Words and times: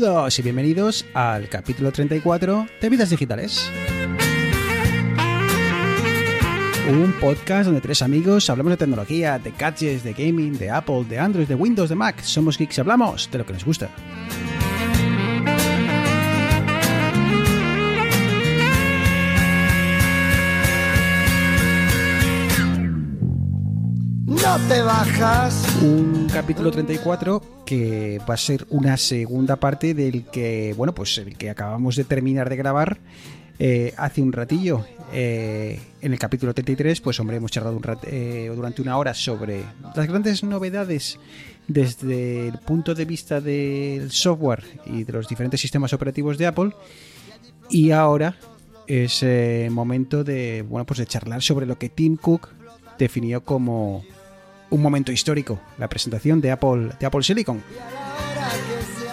Y 0.00 0.40
bienvenidos 0.40 1.04
al 1.12 1.50
capítulo 1.50 1.92
34 1.92 2.66
de 2.80 2.88
Vidas 2.88 3.10
Digitales. 3.10 3.70
Un 6.90 7.12
podcast 7.20 7.66
donde 7.66 7.82
tres 7.82 8.00
amigos 8.00 8.48
hablamos 8.48 8.70
de 8.70 8.76
tecnología, 8.78 9.38
de 9.38 9.50
gadgets, 9.50 10.02
de 10.02 10.14
gaming, 10.14 10.56
de 10.56 10.70
Apple, 10.70 11.04
de 11.04 11.18
Android, 11.18 11.46
de 11.46 11.54
Windows, 11.54 11.90
de 11.90 11.96
Mac. 11.96 12.22
Somos 12.22 12.56
geeks 12.56 12.78
y 12.78 12.80
hablamos 12.80 13.30
de 13.30 13.38
lo 13.38 13.44
que 13.44 13.52
nos 13.52 13.64
gusta. 13.66 13.90
No 24.50 24.58
te 24.66 24.82
bajas. 24.82 25.78
Un 25.80 26.26
capítulo 26.32 26.72
34 26.72 27.62
que 27.64 28.20
va 28.28 28.34
a 28.34 28.36
ser 28.36 28.66
una 28.70 28.96
segunda 28.96 29.54
parte 29.54 29.94
del 29.94 30.24
que, 30.24 30.74
bueno, 30.76 30.92
pues 30.92 31.18
el 31.18 31.36
que 31.36 31.50
acabamos 31.50 31.94
de 31.94 32.02
terminar 32.02 32.50
de 32.50 32.56
grabar 32.56 32.98
eh, 33.60 33.94
hace 33.96 34.22
un 34.22 34.32
ratillo. 34.32 34.84
Eh, 35.12 35.78
en 36.02 36.12
el 36.12 36.18
capítulo 36.18 36.52
33, 36.52 37.00
pues 37.00 37.20
hombre, 37.20 37.36
hemos 37.36 37.52
charlado 37.52 37.76
un 37.76 37.82
rat- 37.84 38.04
eh, 38.08 38.50
durante 38.52 38.82
una 38.82 38.98
hora 38.98 39.14
sobre 39.14 39.62
las 39.94 40.08
grandes 40.08 40.42
novedades 40.42 41.20
desde 41.68 42.48
el 42.48 42.58
punto 42.58 42.92
de 42.96 43.04
vista 43.04 43.40
del 43.40 44.10
software 44.10 44.64
y 44.84 45.04
de 45.04 45.12
los 45.12 45.28
diferentes 45.28 45.60
sistemas 45.60 45.92
operativos 45.92 46.36
de 46.38 46.46
Apple. 46.48 46.72
Y 47.68 47.92
ahora 47.92 48.34
es 48.88 49.22
eh, 49.22 49.68
momento 49.70 50.24
de, 50.24 50.64
bueno, 50.68 50.84
pues 50.86 50.98
de 50.98 51.06
charlar 51.06 51.40
sobre 51.40 51.66
lo 51.66 51.78
que 51.78 51.88
Tim 51.88 52.16
Cook 52.16 52.48
definió 52.98 53.44
como 53.44 54.02
un 54.70 54.82
momento 54.82 55.12
histórico, 55.12 55.60
la 55.78 55.88
presentación 55.88 56.40
de 56.40 56.50
Apple, 56.50 56.90
de 56.98 57.06
Apple 57.06 57.22
Silicon. 57.22 57.62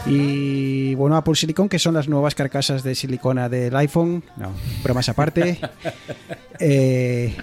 Y 0.06 0.96
bueno, 0.96 1.18
Apple 1.18 1.36
Silicon, 1.36 1.68
que 1.68 1.80
son 1.80 1.94
las 1.94 2.08
nuevas 2.08 2.34
carcasas 2.34 2.84
de 2.84 2.96
silicona 2.96 3.50
del 3.50 3.76
iPhone, 3.76 4.24
no, 4.38 4.54
bromas 4.82 5.10
aparte, 5.10 5.60
eh, 6.60 7.36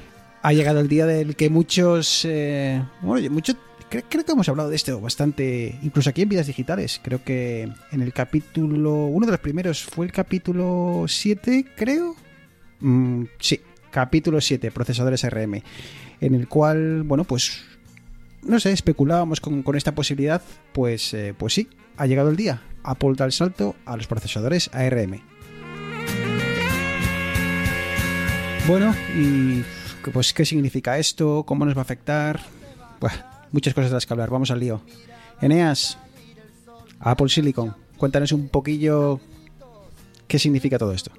ha 0.42 0.52
llegado 0.52 0.80
el 0.80 0.88
día 0.88 1.04
del 1.04 1.36
que 1.36 1.50
muchos, 1.50 2.24
eh, 2.24 2.82
bueno, 3.02 3.30
muchos, 3.30 3.56
creo, 3.90 4.02
creo 4.08 4.24
que 4.24 4.32
hemos 4.32 4.48
hablado 4.48 4.70
de 4.70 4.76
esto 4.76 4.98
bastante, 4.98 5.78
incluso 5.82 6.08
aquí 6.08 6.22
en 6.22 6.30
Vidas 6.30 6.46
Digitales, 6.46 7.00
creo 7.02 7.22
que 7.22 7.68
en 7.92 8.00
el 8.00 8.14
capítulo, 8.14 9.06
uno 9.06 9.26
de 9.26 9.32
los 9.32 9.40
primeros 9.40 9.82
fue 9.82 10.06
el 10.06 10.12
capítulo 10.12 11.04
7, 11.06 11.66
creo, 11.76 12.16
Mm, 12.84 13.24
sí, 13.38 13.60
capítulo 13.90 14.42
7, 14.42 14.70
procesadores 14.70 15.24
ARM, 15.24 15.62
en 16.20 16.34
el 16.34 16.48
cual, 16.48 17.02
bueno, 17.02 17.24
pues 17.24 17.64
no 18.46 18.60
sé, 18.60 18.72
especulábamos 18.72 19.40
con, 19.40 19.62
con 19.62 19.76
esta 19.76 19.94
posibilidad, 19.94 20.42
pues, 20.72 21.14
eh, 21.14 21.34
pues 21.36 21.54
sí, 21.54 21.68
ha 21.96 22.06
llegado 22.06 22.30
el 22.30 22.36
día. 22.36 22.62
Apple 22.82 23.14
da 23.16 23.24
el 23.24 23.32
salto 23.32 23.74
a 23.86 23.96
los 23.96 24.06
procesadores 24.06 24.70
ARM. 24.72 25.22
Bueno, 28.66 28.94
y 29.14 29.62
pues 30.10 30.32
qué 30.32 30.44
significa 30.44 30.98
esto, 30.98 31.44
cómo 31.44 31.64
nos 31.64 31.74
va 31.74 31.80
a 31.80 31.82
afectar. 31.82 32.40
Buah, 33.00 33.12
muchas 33.52 33.74
cosas 33.74 33.90
de 33.90 33.94
las 33.94 34.06
que 34.06 34.14
hablar, 34.14 34.30
vamos 34.30 34.50
al 34.50 34.60
lío. 34.60 34.82
Eneas, 35.40 35.98
Apple 37.00 37.28
Silicon, 37.28 37.74
cuéntanos 37.96 38.32
un 38.32 38.48
poquillo 38.48 39.20
qué 40.26 40.38
significa 40.38 40.78
todo 40.78 40.92
esto. 40.92 41.10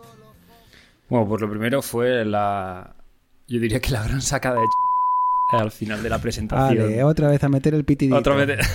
Bueno, 1.09 1.27
pues 1.27 1.41
lo 1.41 1.49
primero 1.49 1.81
fue 1.81 2.25
la. 2.25 2.95
Yo 3.47 3.59
diría 3.59 3.79
que 3.79 3.91
la 3.91 4.03
gran 4.03 4.21
sacada 4.21 4.59
de 4.59 4.65
ch... 4.65 4.84
al 5.51 5.71
final 5.71 6.01
de 6.03 6.09
la 6.09 6.19
presentación. 6.19 6.83
Vale, 6.83 7.03
otra 7.03 7.29
vez 7.29 7.43
a 7.43 7.49
meter 7.49 7.73
el 7.73 7.85
pitidito. 7.85 8.17
Otra 8.17 8.35
vez. 8.35 8.59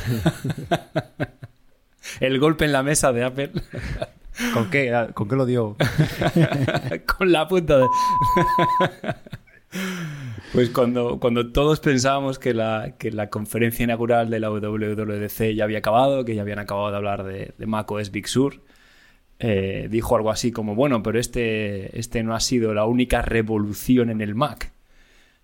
El 2.19 2.38
golpe 2.41 2.64
en 2.64 2.72
la 2.72 2.82
mesa 2.82 3.12
de 3.12 3.22
Apple 3.22 3.53
¿Con 4.54 4.70
qué, 4.70 4.92
Ah, 4.92 5.09
¿Con 5.12 5.28
qué 5.28 5.36
lo 5.36 5.47
dio? 5.47 5.76
con 7.19 7.30
la 7.30 7.47
punta 7.47 7.78
de. 7.78 7.86
Pues 10.53 10.70
cuando, 10.70 11.20
cuando 11.20 11.53
todos 11.53 11.78
pensábamos 11.78 12.41
que 12.41 12.54
la, 12.54 12.97
que 12.98 13.12
la 13.12 13.30
conferencia 13.30 13.84
inaugural 13.84 14.30
de 14.30 14.41
la 14.41 14.50
WWDC 14.50 15.54
ya 15.54 15.62
había 15.62 15.78
acabado, 15.78 16.25
que 16.25 16.34
ya 16.34 16.42
habían 16.42 16.59
acabado 16.59 16.91
de 16.91 16.97
hablar 16.97 17.22
de, 17.22 17.54
de 17.56 17.66
macOS 17.66 18.10
Big 18.10 18.26
Sur, 18.26 18.60
eh, 19.38 19.86
dijo 19.88 20.16
algo 20.16 20.30
así 20.30 20.50
como, 20.50 20.75
bueno, 20.75 21.04
pero 21.04 21.20
este, 21.20 21.97
este 21.97 22.25
no 22.25 22.34
ha 22.34 22.41
sido 22.41 22.75
la 22.75 22.84
única 22.84 23.22
revolución 23.22 24.10
en 24.10 24.20
el 24.20 24.34
Mac. 24.34 24.72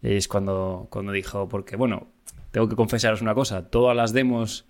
Es 0.03 0.29
cuando, 0.29 0.89
cuando 0.91 1.13
dijo, 1.13 1.49
porque 1.49 1.77
bueno, 1.77 2.09
tengo 2.51 2.69
que 2.69 2.77
confesaros 2.77 3.23
una 3.23 3.35
cosa, 3.35 3.69
todas 3.71 3.97
las 3.97 4.13
demos 4.13 4.67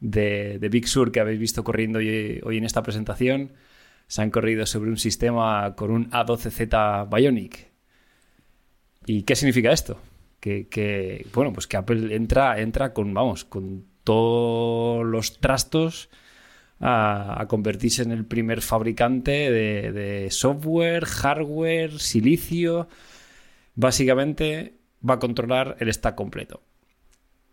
de, 0.00 0.58
de 0.58 0.68
Big 0.68 0.88
Sur 0.88 1.12
que 1.12 1.20
habéis 1.20 1.38
visto 1.38 1.64
corriendo 1.64 1.98
hoy, 1.98 2.40
hoy 2.44 2.58
en 2.58 2.64
esta 2.64 2.82
presentación 2.82 3.52
se 4.06 4.22
han 4.22 4.30
corrido 4.30 4.66
sobre 4.66 4.90
un 4.90 4.98
sistema 4.98 5.74
con 5.74 5.90
un 5.90 6.10
A12Z 6.10 7.08
Bionic. 7.14 7.70
¿Y 9.06 9.22
qué 9.22 9.36
significa 9.36 9.72
esto? 9.72 9.98
Que, 10.40 10.68
que, 10.68 11.26
bueno, 11.32 11.52
pues 11.52 11.66
que 11.66 11.76
Apple 11.76 12.14
entra, 12.14 12.60
entra 12.60 12.92
con, 12.92 13.14
vamos, 13.14 13.44
con 13.44 13.86
todos 14.04 15.06
los 15.06 15.40
trastos 15.40 16.10
a, 16.80 17.46
convertirse 17.48 18.02
en 18.02 18.10
el 18.10 18.26
primer 18.26 18.60
fabricante 18.60 19.50
de 19.50 20.28
software, 20.30 21.04
hardware, 21.06 21.98
silicio. 21.98 22.88
Básicamente 23.74 24.78
va 25.08 25.14
a 25.14 25.18
controlar 25.18 25.76
el 25.80 25.92
stack 25.92 26.14
completo. 26.14 26.62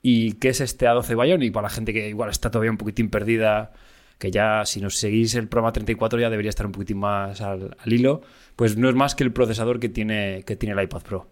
¿Y 0.02 0.34
qué 0.34 0.50
es 0.50 0.62
este 0.62 0.88
A12 0.88 1.22
Bionic? 1.22 1.54
Para 1.54 1.68
la 1.68 1.70
gente 1.70 1.94
que 1.94 2.10
igual 2.10 2.30
está 2.30 2.52
todavía 2.52 2.72
un 2.72 2.78
poquitín 2.78 3.10
perdida, 3.10 3.74
que 4.18 4.32
ya 4.32 4.66
si 4.66 4.82
nos 4.82 4.98
seguís 4.98 5.36
el 5.36 5.48
programa 5.48 5.74
34 5.74 6.20
ya 6.20 6.30
debería 6.30 6.50
estar 6.50 6.66
un 6.66 6.72
poquitín 6.72 7.00
más 7.00 7.42
al, 7.42 7.76
al 7.78 7.94
hilo, 7.94 8.22
pues 8.56 8.78
no 8.78 8.90
es 8.90 8.96
más 8.96 9.16
que 9.16 9.24
el 9.24 9.34
procesador 9.34 9.80
que 9.80 9.90
tiene, 9.90 10.44
que 10.46 10.56
tiene 10.56 10.80
el 10.80 10.84
iPad 10.84 11.02
Pro. 11.02 11.28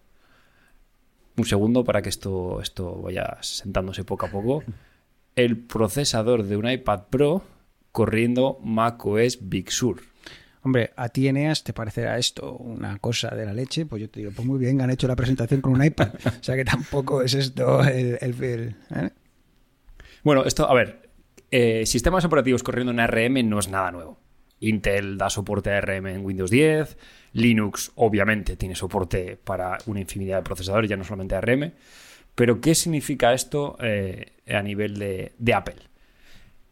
Un 1.36 1.44
segundo 1.44 1.84
para 1.84 2.02
que 2.02 2.08
esto, 2.08 2.60
esto 2.60 3.00
vaya 3.02 3.38
sentándose 3.42 4.04
poco 4.04 4.26
a 4.26 4.30
poco. 4.30 4.64
El 5.36 5.56
procesador 5.56 6.42
de 6.42 6.56
un 6.56 6.68
iPad 6.68 7.04
Pro 7.10 7.44
corriendo 7.92 8.58
macOS 8.62 9.38
Big 9.42 9.70
Sur. 9.70 10.00
Hombre, 10.62 10.90
a 10.96 11.08
ti, 11.08 11.28
Eneas, 11.28 11.62
te 11.62 11.72
parecerá 11.72 12.18
esto 12.18 12.52
una 12.56 12.98
cosa 12.98 13.30
de 13.34 13.46
la 13.46 13.52
leche. 13.52 13.86
Pues 13.86 14.02
yo 14.02 14.10
te 14.10 14.20
digo, 14.20 14.32
pues 14.34 14.46
muy 14.46 14.58
bien, 14.58 14.80
han 14.80 14.90
hecho 14.90 15.06
la 15.06 15.16
presentación 15.16 15.60
con 15.60 15.72
un 15.72 15.84
iPad. 15.84 16.10
O 16.40 16.42
sea 16.42 16.56
que 16.56 16.64
tampoco 16.64 17.22
es 17.22 17.34
esto 17.34 17.82
el. 17.84 18.76
¿eh? 18.94 19.10
Bueno, 20.24 20.44
esto, 20.44 20.68
a 20.68 20.74
ver, 20.74 21.10
eh, 21.50 21.86
sistemas 21.86 22.24
operativos 22.24 22.62
corriendo 22.62 22.92
en 22.92 23.00
ARM 23.00 23.48
no 23.48 23.58
es 23.58 23.68
nada 23.68 23.90
nuevo. 23.90 24.18
Intel 24.60 25.16
da 25.16 25.30
soporte 25.30 25.70
a 25.70 25.78
ARM 25.78 26.08
en 26.08 26.24
Windows 26.24 26.50
10, 26.50 26.98
Linux 27.32 27.92
obviamente 27.94 28.56
tiene 28.56 28.74
soporte 28.74 29.38
para 29.42 29.78
una 29.86 30.00
infinidad 30.00 30.38
de 30.38 30.42
procesadores, 30.42 30.90
ya 30.90 30.96
no 30.96 31.04
solamente 31.04 31.36
ARM. 31.36 31.72
Pero 32.34 32.60
¿qué 32.60 32.74
significa 32.74 33.32
esto 33.32 33.76
eh, 33.80 34.32
a 34.48 34.62
nivel 34.62 34.98
de 34.98 35.54
Apple? 35.54 35.88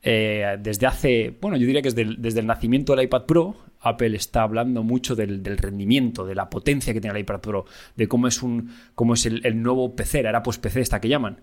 Eh, 0.08 0.56
desde 0.60 0.86
hace, 0.86 1.36
bueno, 1.40 1.56
yo 1.56 1.66
diría 1.66 1.82
que 1.82 1.88
desde 1.90 2.02
el, 2.02 2.22
desde 2.22 2.40
el 2.40 2.46
nacimiento 2.46 2.94
del 2.94 3.04
iPad 3.06 3.22
Pro, 3.24 3.56
Apple 3.80 4.16
está 4.16 4.42
hablando 4.42 4.82
mucho 4.82 5.14
del, 5.16 5.42
del 5.42 5.58
rendimiento, 5.58 6.24
de 6.24 6.34
la 6.34 6.48
potencia 6.48 6.92
que 6.94 7.00
tiene 7.00 7.16
el 7.18 7.22
iPad 7.22 7.40
Pro, 7.40 7.64
de 7.96 8.06
cómo 8.08 8.28
es, 8.28 8.42
un, 8.42 8.72
cómo 8.94 9.14
es 9.14 9.26
el, 9.26 9.44
el 9.44 9.60
nuevo 9.62 9.94
PC, 9.96 10.22
la 10.22 10.28
era 10.30 10.42
post-PC 10.42 10.80
esta 10.80 11.00
que 11.00 11.08
llaman. 11.08 11.40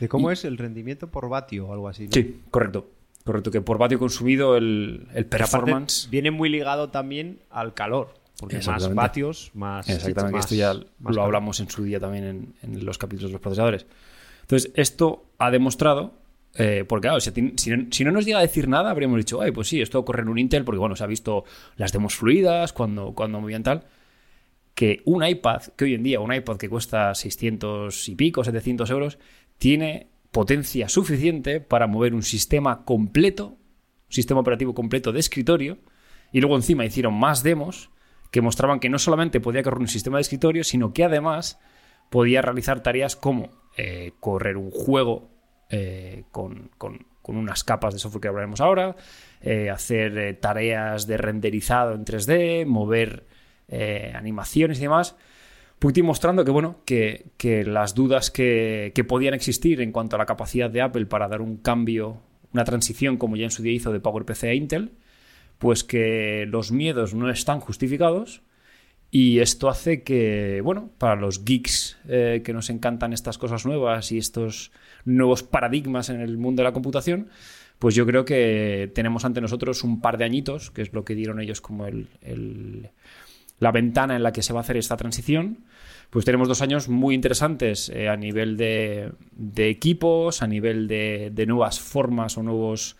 ¿De 0.00 0.08
cómo 0.08 0.30
es 0.30 0.44
el 0.44 0.58
rendimiento 0.58 1.10
por 1.10 1.28
vatio 1.28 1.66
o 1.68 1.72
algo 1.72 1.88
así? 1.88 2.04
¿no? 2.06 2.12
Sí, 2.12 2.40
correcto. 2.50 2.90
Correcto, 3.24 3.50
que 3.50 3.60
por 3.62 3.78
vatio 3.78 3.98
consumido 3.98 4.56
el, 4.56 5.06
el 5.14 5.24
aparte, 5.24 5.24
performance. 5.24 6.08
viene 6.10 6.30
muy 6.30 6.48
ligado 6.50 6.90
también 6.90 7.38
al 7.50 7.72
calor. 7.74 8.14
Porque 8.38 8.58
más 8.66 8.92
vatios, 8.94 9.50
más. 9.54 9.88
Exactamente, 9.88 10.36
más- 10.36 10.44
esto 10.44 10.54
ya 10.56 10.74
más 10.74 10.82
lo 10.98 11.06
calor. 11.06 11.20
hablamos 11.24 11.60
en 11.60 11.70
su 11.70 11.84
día 11.84 11.98
también 12.00 12.24
en, 12.24 12.54
en 12.62 12.84
los 12.84 12.98
capítulos 12.98 13.30
de 13.30 13.34
los 13.34 13.40
procesadores. 13.40 13.86
Entonces, 14.42 14.72
esto 14.74 15.24
ha 15.38 15.50
demostrado, 15.50 16.12
eh, 16.56 16.84
porque 16.86 17.08
claro, 17.08 17.20
si, 17.20 18.04
no 18.04 18.12
nos 18.12 18.24
llega 18.24 18.38
a 18.38 18.42
decir 18.42 18.68
nada, 18.68 18.90
habríamos 18.90 19.18
dicho, 19.18 19.40
ay, 19.40 19.50
pues 19.50 19.68
sí, 19.68 19.80
esto 19.80 20.04
corre 20.04 20.22
en 20.22 20.28
un 20.28 20.38
Intel, 20.38 20.64
porque 20.64 20.78
bueno, 20.78 20.94
se 20.94 21.02
ha 21.04 21.08
visto 21.08 21.44
las 21.76 21.92
demos 21.92 22.14
fluidas, 22.14 22.72
cuando, 22.72 23.12
cuando 23.14 23.40
movían 23.40 23.62
tal, 23.62 23.84
que 24.74 25.02
un 25.04 25.24
iPad, 25.24 25.62
que 25.76 25.84
hoy 25.84 25.94
en 25.94 26.02
día 26.02 26.20
un 26.20 26.32
iPad 26.32 26.56
que 26.56 26.68
cuesta 26.68 27.14
600 27.14 28.08
y 28.08 28.14
pico, 28.14 28.44
700 28.44 28.88
euros, 28.90 29.18
tiene 29.58 30.10
potencia 30.30 30.88
suficiente 30.88 31.60
para 31.60 31.86
mover 31.86 32.14
un 32.14 32.22
sistema 32.22 32.84
completo, 32.84 33.56
un 34.08 34.12
sistema 34.12 34.40
operativo 34.40 34.74
completo 34.74 35.12
de 35.12 35.20
escritorio, 35.20 35.78
y 36.32 36.40
luego 36.40 36.56
encima 36.56 36.84
hicieron 36.84 37.14
más 37.14 37.42
demos 37.42 37.90
que 38.30 38.40
mostraban 38.40 38.80
que 38.80 38.88
no 38.88 38.98
solamente 38.98 39.40
podía 39.40 39.62
correr 39.62 39.80
un 39.80 39.88
sistema 39.88 40.18
de 40.18 40.22
escritorio, 40.22 40.64
sino 40.64 40.92
que 40.92 41.04
además 41.04 41.60
podía 42.10 42.42
realizar 42.42 42.82
tareas 42.82 43.14
como 43.14 43.50
eh, 43.76 44.12
correr 44.18 44.56
un 44.56 44.72
juego 44.72 45.33
eh, 45.76 46.22
con, 46.30 46.70
unas 47.24 47.64
capas 47.64 47.94
de 47.94 47.98
software 47.98 48.20
que 48.20 48.28
hablaremos 48.28 48.60
ahora, 48.60 48.94
eh, 49.40 49.70
hacer 49.70 50.16
eh, 50.16 50.34
tareas 50.34 51.08
de 51.08 51.16
renderizado 51.16 51.94
en 51.94 52.04
3D, 52.04 52.64
mover 52.64 53.24
animaciones 54.14 54.78
y 54.78 54.82
demás. 54.82 55.16
Putin 55.80 56.04
mostrando 56.04 56.44
que, 56.44 56.52
bueno, 56.52 56.76
que, 56.84 57.64
las 57.66 57.94
dudas 57.94 58.30
que, 58.30 58.92
que 58.94 59.02
podían 59.02 59.34
existir 59.34 59.80
en 59.80 59.90
cuanto 59.90 60.14
a 60.14 60.18
la 60.20 60.26
capacidad 60.26 60.70
de 60.70 60.82
Apple 60.82 61.06
para 61.06 61.26
dar 61.26 61.40
un 61.40 61.56
cambio, 61.56 62.18
una 62.52 62.62
transición, 62.62 63.16
como 63.16 63.34
ya 63.34 63.44
en 63.44 63.50
su 63.50 63.62
día 63.62 63.72
hizo 63.72 63.90
de 63.90 63.98
PowerPC 63.98 64.44
a 64.44 64.54
Intel, 64.54 64.92
pues 65.58 65.82
que 65.82 66.46
los 66.46 66.70
miedos 66.70 67.14
no 67.14 67.30
están 67.30 67.58
justificados 67.58 68.42
y 69.10 69.40
esto 69.40 69.68
hace 69.68 70.04
que, 70.04 70.60
bueno, 70.62 70.90
para 70.98 71.16
los 71.16 71.44
geeks 71.44 71.98
que 72.06 72.52
nos 72.52 72.70
encantan 72.70 73.12
estas 73.12 73.38
cosas 73.38 73.66
nuevas 73.66 74.12
y 74.12 74.18
estos 74.18 74.70
nuevos 75.04 75.42
paradigmas 75.42 76.10
en 76.10 76.20
el 76.20 76.38
mundo 76.38 76.62
de 76.62 76.64
la 76.64 76.72
computación, 76.72 77.28
pues 77.78 77.94
yo 77.94 78.06
creo 78.06 78.24
que 78.24 78.90
tenemos 78.94 79.24
ante 79.24 79.40
nosotros 79.40 79.84
un 79.84 80.00
par 80.00 80.18
de 80.18 80.24
añitos, 80.24 80.70
que 80.70 80.82
es 80.82 80.92
lo 80.92 81.04
que 81.04 81.14
dieron 81.14 81.40
ellos 81.40 81.60
como 81.60 81.86
el, 81.86 82.08
la 83.58 83.72
ventana 83.72 84.16
en 84.16 84.22
la 84.22 84.32
que 84.32 84.42
se 84.42 84.52
va 84.52 84.60
a 84.60 84.62
hacer 84.62 84.76
esta 84.76 84.96
transición. 84.96 85.64
Pues 86.10 86.24
tenemos 86.24 86.48
dos 86.48 86.62
años 86.62 86.88
muy 86.88 87.14
interesantes 87.14 87.88
eh, 87.88 88.08
a 88.08 88.16
nivel 88.16 88.56
de, 88.56 89.12
equipos, 89.56 90.42
a 90.42 90.46
nivel 90.46 90.86
de, 90.86 91.44
nuevas 91.46 91.80
formas 91.80 92.38
o 92.38 92.42
nuevos 92.42 92.96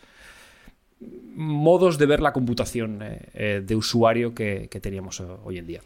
modos 1.36 1.98
de 1.98 2.06
ver 2.06 2.20
la 2.20 2.32
computación 2.32 3.02
eh, 3.02 3.28
eh, 3.34 3.62
de 3.64 3.76
usuario 3.76 4.34
que, 4.34 4.68
teníamos 4.82 5.20
hoy 5.20 5.58
en 5.58 5.66
día. 5.66 5.80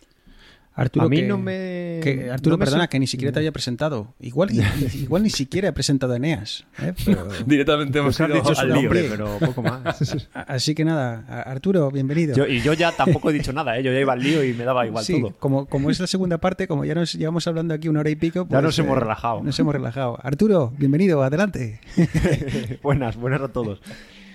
Arturo, 0.78 1.06
A 1.06 1.08
mí 1.08 1.16
que- 1.16 1.26
no 1.26 1.38
me- 1.38 2.00
que- 2.02 2.30
Arturo, 2.30 2.54
no 2.54 2.58
me 2.58 2.64
perdona, 2.64 2.86
que 2.88 2.98
ni 3.00 3.06
siquiera 3.08 3.32
te 3.32 3.40
haya 3.40 3.50
presentado. 3.50 4.14
Igual, 4.20 4.50
igual 4.94 5.24
ni 5.24 5.30
siquiera 5.30 5.68
he 5.68 5.72
presentado 5.72 6.12
a 6.12 6.16
Eneas. 6.16 6.64
¿eh? 6.80 6.94
Pero- 7.04 7.28
Directamente 7.46 7.98
hemos 7.98 8.16
Pues 8.16 8.28
ido 8.30 8.38
dicho 8.40 8.54
su 8.54 8.60
al 8.60 8.68
lío. 8.68 8.76
nombre, 8.82 9.06
pero 9.10 9.38
poco 9.40 9.62
más. 9.62 9.82
así 10.34 10.74
que 10.76 10.84
nada, 10.84 11.24
Arturo, 11.42 11.90
bienvenido. 11.90 12.36
Yo- 12.36 12.46
y 12.46 12.60
yo 12.62 12.72
ya 12.74 12.92
tampoco 12.92 13.30
he 13.30 13.32
dicho 13.32 13.52
nada, 13.52 13.76
¿eh? 13.78 13.82
yo 13.82 13.92
ya 13.92 13.98
iba 14.00 14.12
al 14.12 14.22
lío 14.22 14.44
y 14.44 14.54
me 14.54 14.62
daba 14.64 14.86
igual 14.86 15.04
sí, 15.04 15.20
todo. 15.20 15.34
Como, 15.38 15.66
como 15.66 15.90
es 15.90 15.98
la 15.98 16.06
segunda 16.06 16.38
parte, 16.38 16.68
como 16.68 16.84
ya 16.84 16.94
nos 16.94 17.12
llevamos 17.14 17.46
hablando 17.48 17.74
aquí 17.74 17.88
una 17.88 18.00
hora 18.00 18.10
y 18.10 18.16
pico. 18.16 18.42
Ya 18.44 18.46
pues, 18.48 18.62
nos 18.62 18.78
hemos 18.78 18.96
relajado. 18.98 19.42
Nos 19.42 19.58
hemos 19.58 19.72
relajado. 19.74 20.18
Arturo, 20.22 20.72
bienvenido, 20.78 21.22
adelante. 21.24 21.80
buenas, 22.82 23.16
buenas 23.16 23.40
a 23.42 23.48
todos. 23.48 23.80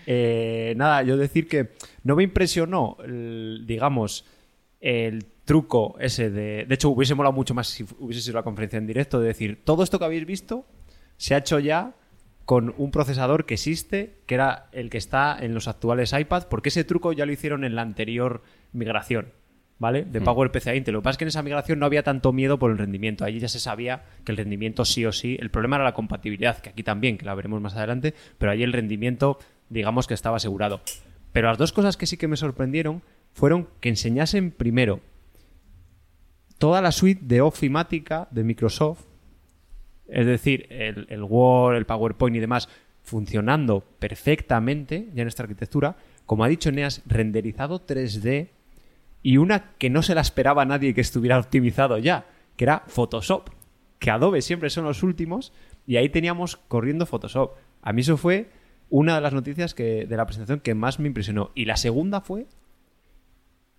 Eh, 0.06 0.74
nada, 0.76 1.04
yo 1.04 1.16
decir 1.16 1.48
que 1.48 1.70
no 2.04 2.18
me 2.18 2.24
impresionó, 2.24 2.98
digamos, 3.66 4.26
el 4.82 5.26
truco 5.46 5.96
ese 6.00 6.30
de... 6.30 6.66
De 6.66 6.76
hecho, 6.76 6.90
hubiese 6.90 7.16
molado 7.16 7.34
mucho 7.34 7.54
más 7.54 7.68
si 7.68 7.86
hubiese 8.00 8.22
sido 8.22 8.36
la 8.36 8.44
conferencia 8.44 8.78
en 8.78 8.88
directo, 8.88 9.20
de 9.20 9.28
decir, 9.28 9.62
todo 9.64 9.84
esto 9.84 10.00
que 10.00 10.06
habéis 10.06 10.26
visto 10.26 10.66
se 11.18 11.36
ha 11.36 11.40
hecho 11.40 11.60
ya 11.60 11.96
con 12.46 12.74
un 12.78 12.92
procesador 12.92 13.46
que 13.46 13.54
existe, 13.54 14.20
que 14.26 14.36
era 14.36 14.68
el 14.72 14.90
que 14.90 14.98
está 14.98 15.38
en 15.40 15.54
los 15.54 15.68
actuales 15.68 16.14
iPad, 16.14 16.48
porque 16.50 16.70
ese 16.70 16.84
truco 16.84 17.14
ya 17.14 17.26
lo 17.26 17.32
hicieron 17.32 17.64
en 17.64 17.76
la 17.76 17.82
anterior 17.82 18.42
migración, 18.74 19.32
¿vale? 19.80 20.04
De 20.04 20.20
PowerPC 20.20 20.68
a 20.68 20.76
Intel. 20.76 20.94
Lo 20.94 21.00
que 21.00 21.04
pasa 21.04 21.12
es 21.12 21.18
que 21.20 21.24
en 21.24 21.30
esa 21.30 21.44
migración 21.44 21.80
no 21.80 21.86
había 21.86 22.04
tanto 22.04 22.34
miedo 22.34 22.60
por 22.60 22.72
el 22.72 22.78
rendimiento. 22.78 23.24
Allí 23.24 23.40
ya 23.40 23.48
se 23.48 23.60
sabía 23.60 24.04
que 24.26 24.34
el 24.34 24.38
rendimiento 24.38 24.84
sí 24.84 25.06
o 25.06 25.14
sí. 25.14 25.38
El 25.40 25.52
problema 25.52 25.78
era 25.78 25.86
la 25.86 25.94
compatibilidad, 25.94 26.58
que 26.60 26.70
aquí 26.70 26.84
también, 26.84 27.18
que 27.18 27.26
la 27.26 27.36
veremos 27.36 27.62
más 27.62 27.76
adelante, 27.76 28.14
pero 28.38 28.52
allí 28.52 28.64
el 28.64 28.74
rendimiento, 28.74 29.38
digamos 29.70 30.08
que 30.08 30.14
estaba 30.14 30.38
asegurado. 30.38 30.82
Pero 31.32 31.48
las 31.48 31.58
dos 31.58 31.72
cosas 31.72 31.96
que 31.96 32.08
sí 32.08 32.18
que 32.18 32.28
me 32.28 32.36
sorprendieron 32.36 33.04
fueron 33.32 33.70
que 33.80 33.90
enseñasen 33.90 34.52
primero 34.52 35.00
toda 36.64 36.82
la 36.82 36.94
suite 36.94 37.20
de 37.26 37.42
ofimática 37.42 38.30
de 38.32 38.46
Microsoft, 38.46 39.02
es 40.08 40.26
decir, 40.26 40.66
el, 40.70 41.08
el 41.10 41.22
Word, 41.22 41.76
el 41.76 41.86
PowerPoint 41.86 42.38
y 42.38 42.40
demás, 42.40 42.70
funcionando 43.02 43.84
perfectamente 44.00 45.10
ya 45.14 45.24
en 45.24 45.28
esta 45.28 45.44
arquitectura, 45.44 45.98
como 46.26 46.46
ha 46.46 46.48
dicho 46.48 46.72
Neas, 46.72 47.02
renderizado 47.06 47.86
3D 47.86 48.48
y 49.22 49.36
una 49.36 49.74
que 49.78 49.90
no 49.90 50.02
se 50.04 50.16
la 50.16 50.22
esperaba 50.22 50.62
a 50.62 50.66
nadie 50.66 50.94
que 50.94 51.02
estuviera 51.02 51.38
optimizado 51.38 51.98
ya, 51.98 52.28
que 52.56 52.64
era 52.64 52.86
Photoshop, 52.88 53.50
que 54.00 54.10
Adobe 54.10 54.42
siempre 54.42 54.70
son 54.70 54.86
los 54.86 55.04
últimos 55.04 55.52
y 55.86 55.98
ahí 55.98 56.08
teníamos 56.08 56.56
corriendo 56.56 57.06
Photoshop. 57.06 57.58
A 57.82 57.92
mí 57.92 58.04
eso 58.04 58.16
fue 58.16 58.50
una 58.90 59.16
de 59.16 59.22
las 59.22 59.34
noticias 59.34 59.74
que, 59.74 60.06
de 60.06 60.16
la 60.16 60.26
presentación 60.26 60.62
que 60.62 60.76
más 60.76 60.98
me 60.98 61.08
impresionó. 61.08 61.52
Y 61.56 61.66
la 61.66 61.76
segunda 61.76 62.22
fue 62.22 62.48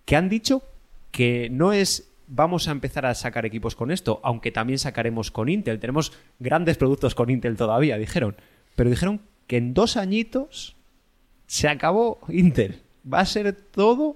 que 0.05 0.15
han 0.15 0.29
dicho 0.29 0.61
que 1.09 1.49
no 1.49 1.73
es 1.73 2.11
vamos 2.27 2.67
a 2.67 2.71
empezar 2.71 3.05
a 3.05 3.13
sacar 3.13 3.45
equipos 3.45 3.75
con 3.75 3.91
esto, 3.91 4.19
aunque 4.23 4.51
también 4.51 4.79
sacaremos 4.79 5.31
con 5.31 5.49
Intel. 5.49 5.79
Tenemos 5.79 6.13
grandes 6.39 6.77
productos 6.77 7.15
con 7.15 7.29
Intel 7.29 7.57
todavía, 7.57 7.97
dijeron. 7.97 8.35
Pero 8.75 8.89
dijeron 8.89 9.21
que 9.47 9.57
en 9.57 9.73
dos 9.73 9.97
añitos 9.97 10.75
se 11.47 11.67
acabó 11.67 12.19
Intel. 12.29 12.81
Va 13.11 13.19
a 13.19 13.25
ser 13.25 13.53
todo 13.53 14.15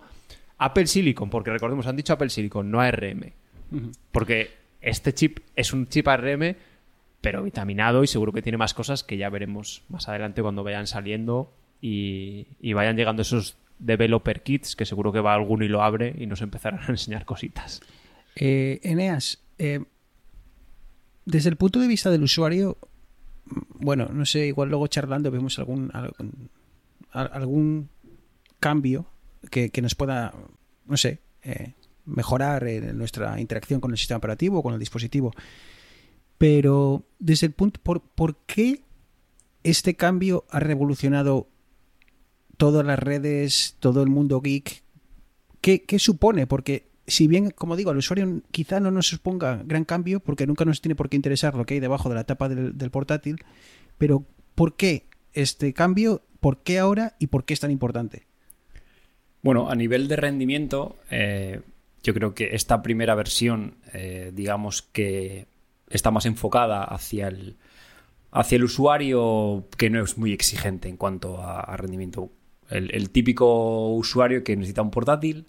Apple 0.57 0.87
Silicon, 0.87 1.29
porque 1.29 1.51
recordemos, 1.51 1.87
han 1.87 1.95
dicho 1.95 2.13
Apple 2.13 2.29
Silicon, 2.29 2.71
no 2.71 2.81
ARM. 2.81 3.31
Porque 4.11 4.51
este 4.81 5.13
chip 5.13 5.39
es 5.55 5.73
un 5.73 5.87
chip 5.87 6.07
ARM, 6.07 6.55
pero 7.21 7.43
vitaminado 7.43 8.03
y 8.03 8.07
seguro 8.07 8.33
que 8.33 8.41
tiene 8.41 8.57
más 8.57 8.73
cosas 8.73 9.03
que 9.03 9.17
ya 9.17 9.29
veremos 9.29 9.83
más 9.89 10.07
adelante 10.07 10.41
cuando 10.41 10.63
vayan 10.63 10.87
saliendo 10.87 11.53
y, 11.81 12.47
y 12.59 12.73
vayan 12.73 12.97
llegando 12.97 13.21
esos 13.21 13.57
developer 13.77 14.41
kits, 14.41 14.75
que 14.75 14.85
seguro 14.85 15.11
que 15.11 15.21
va 15.21 15.33
alguno 15.33 15.63
y 15.63 15.69
lo 15.69 15.81
abre 15.81 16.13
y 16.17 16.25
nos 16.25 16.41
empezarán 16.41 16.81
a 16.81 16.87
enseñar 16.87 17.25
cositas. 17.25 17.81
Eh, 18.41 18.79
Eneas, 18.83 19.39
eh, 19.57 19.81
desde 21.25 21.49
el 21.49 21.57
punto 21.57 21.79
de 21.81 21.87
vista 21.87 22.09
del 22.09 22.23
usuario, 22.23 22.77
mm, 23.45 23.59
bueno, 23.85 24.07
no 24.13 24.25
sé, 24.25 24.47
igual 24.47 24.69
luego 24.69 24.87
charlando 24.87 25.29
vemos 25.29 25.59
algún 25.59 25.91
algún, 25.93 26.49
al- 27.11 27.29
algún 27.33 27.89
cambio 28.61 29.05
que, 29.51 29.69
que 29.71 29.81
nos 29.81 29.93
pueda, 29.95 30.33
no 30.85 30.95
sé, 30.97 31.19
eh, 31.43 31.73
mejorar 32.05 32.63
nuestra 32.95 33.39
interacción 33.39 33.79
con 33.81 33.91
el 33.91 33.97
sistema 33.97 34.17
operativo 34.19 34.59
o 34.59 34.63
con 34.63 34.73
el 34.73 34.79
dispositivo. 34.79 35.31
Pero 36.37 37.03
desde 37.19 37.47
el 37.47 37.53
punto, 37.53 37.79
¿por, 37.83 38.01
por 38.01 38.37
qué 38.45 38.81
este 39.63 39.95
cambio 39.95 40.45
ha 40.49 40.59
revolucionado 40.59 41.47
todas 42.57 42.85
las 42.85 42.97
redes, 42.97 43.75
todo 43.79 44.01
el 44.01 44.09
mundo 44.09 44.41
geek? 44.41 44.83
¿Qué, 45.61 45.83
qué 45.83 45.99
supone? 45.99 46.47
Porque 46.47 46.88
si 47.09 47.27
bien, 47.27 47.51
como 47.51 47.75
digo, 47.75 47.91
al 47.91 47.97
usuario 47.97 48.41
quizá 48.51 48.79
no 48.79 48.91
nos 48.91 49.07
suponga 49.07 49.61
gran 49.65 49.85
cambio, 49.85 50.19
porque 50.19 50.47
nunca 50.47 50.65
nos 50.65 50.81
tiene 50.81 50.95
por 50.95 51.09
qué 51.09 51.15
interesar 51.15 51.55
lo 51.55 51.65
que 51.65 51.75
hay 51.75 51.79
debajo 51.79 52.09
de 52.09 52.15
la 52.15 52.23
tapa 52.23 52.49
del, 52.49 52.91
portátil, 52.91 53.43
pero 53.97 54.25
¿por 54.55 54.75
qué 54.75 55.07
este 55.33 55.73
cambio? 55.73 56.23
¿Por 56.39 56.63
qué 56.63 56.79
ahora? 56.79 57.15
¿Y 57.19 57.27
por 57.27 57.45
qué 57.45 57.53
es 57.53 57.59
tan 57.59 57.71
importante? 57.71 58.27
Bueno, 59.41 59.69
a 59.69 59.75
nivel 59.75 60.07
de 60.07 60.15
rendimiento, 60.15 60.97
eh, 61.09 61.61
yo 62.03 62.13
creo 62.13 62.33
que 62.33 62.55
esta 62.55 62.81
primera 62.81 63.15
versión, 63.15 63.75
eh, 63.93 64.31
digamos 64.33 64.81
que 64.81 65.47
está 65.89 66.11
más 66.11 66.25
enfocada 66.25 66.83
hacia 66.83 67.27
el, 67.27 67.57
hacia 68.31 68.57
el 68.57 68.63
usuario 68.63 69.67
que 69.77 69.89
no 69.89 70.03
es 70.03 70.17
muy 70.17 70.33
exigente 70.33 70.89
en 70.89 70.97
cuanto 70.97 71.41
a, 71.41 71.75
rendimiento. 71.77 72.31
El 72.69 73.09
típico 73.09 73.89
usuario 73.95 74.43
que 74.43 74.55
necesita 74.55 74.83
un 74.83 74.91
portátil 74.91 75.47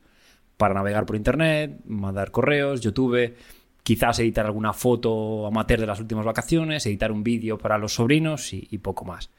para 0.60 0.74
navegar 0.74 1.06
por 1.06 1.16
internet, 1.16 1.80
mandar 1.86 2.30
correos, 2.30 2.82
YouTube, 2.82 3.34
quizás 3.82 4.18
editar 4.18 4.44
alguna 4.44 4.74
foto 4.74 5.46
amateur 5.46 5.80
de 5.80 5.86
las 5.86 6.00
últimas 6.00 6.26
vacaciones, 6.26 6.84
editar 6.84 7.10
un 7.10 7.24
vídeo 7.24 7.56
para 7.56 7.78
los 7.78 7.94
sobrinos 7.94 8.52
y, 8.52 8.76
poco 8.76 9.06
más. 9.06 9.30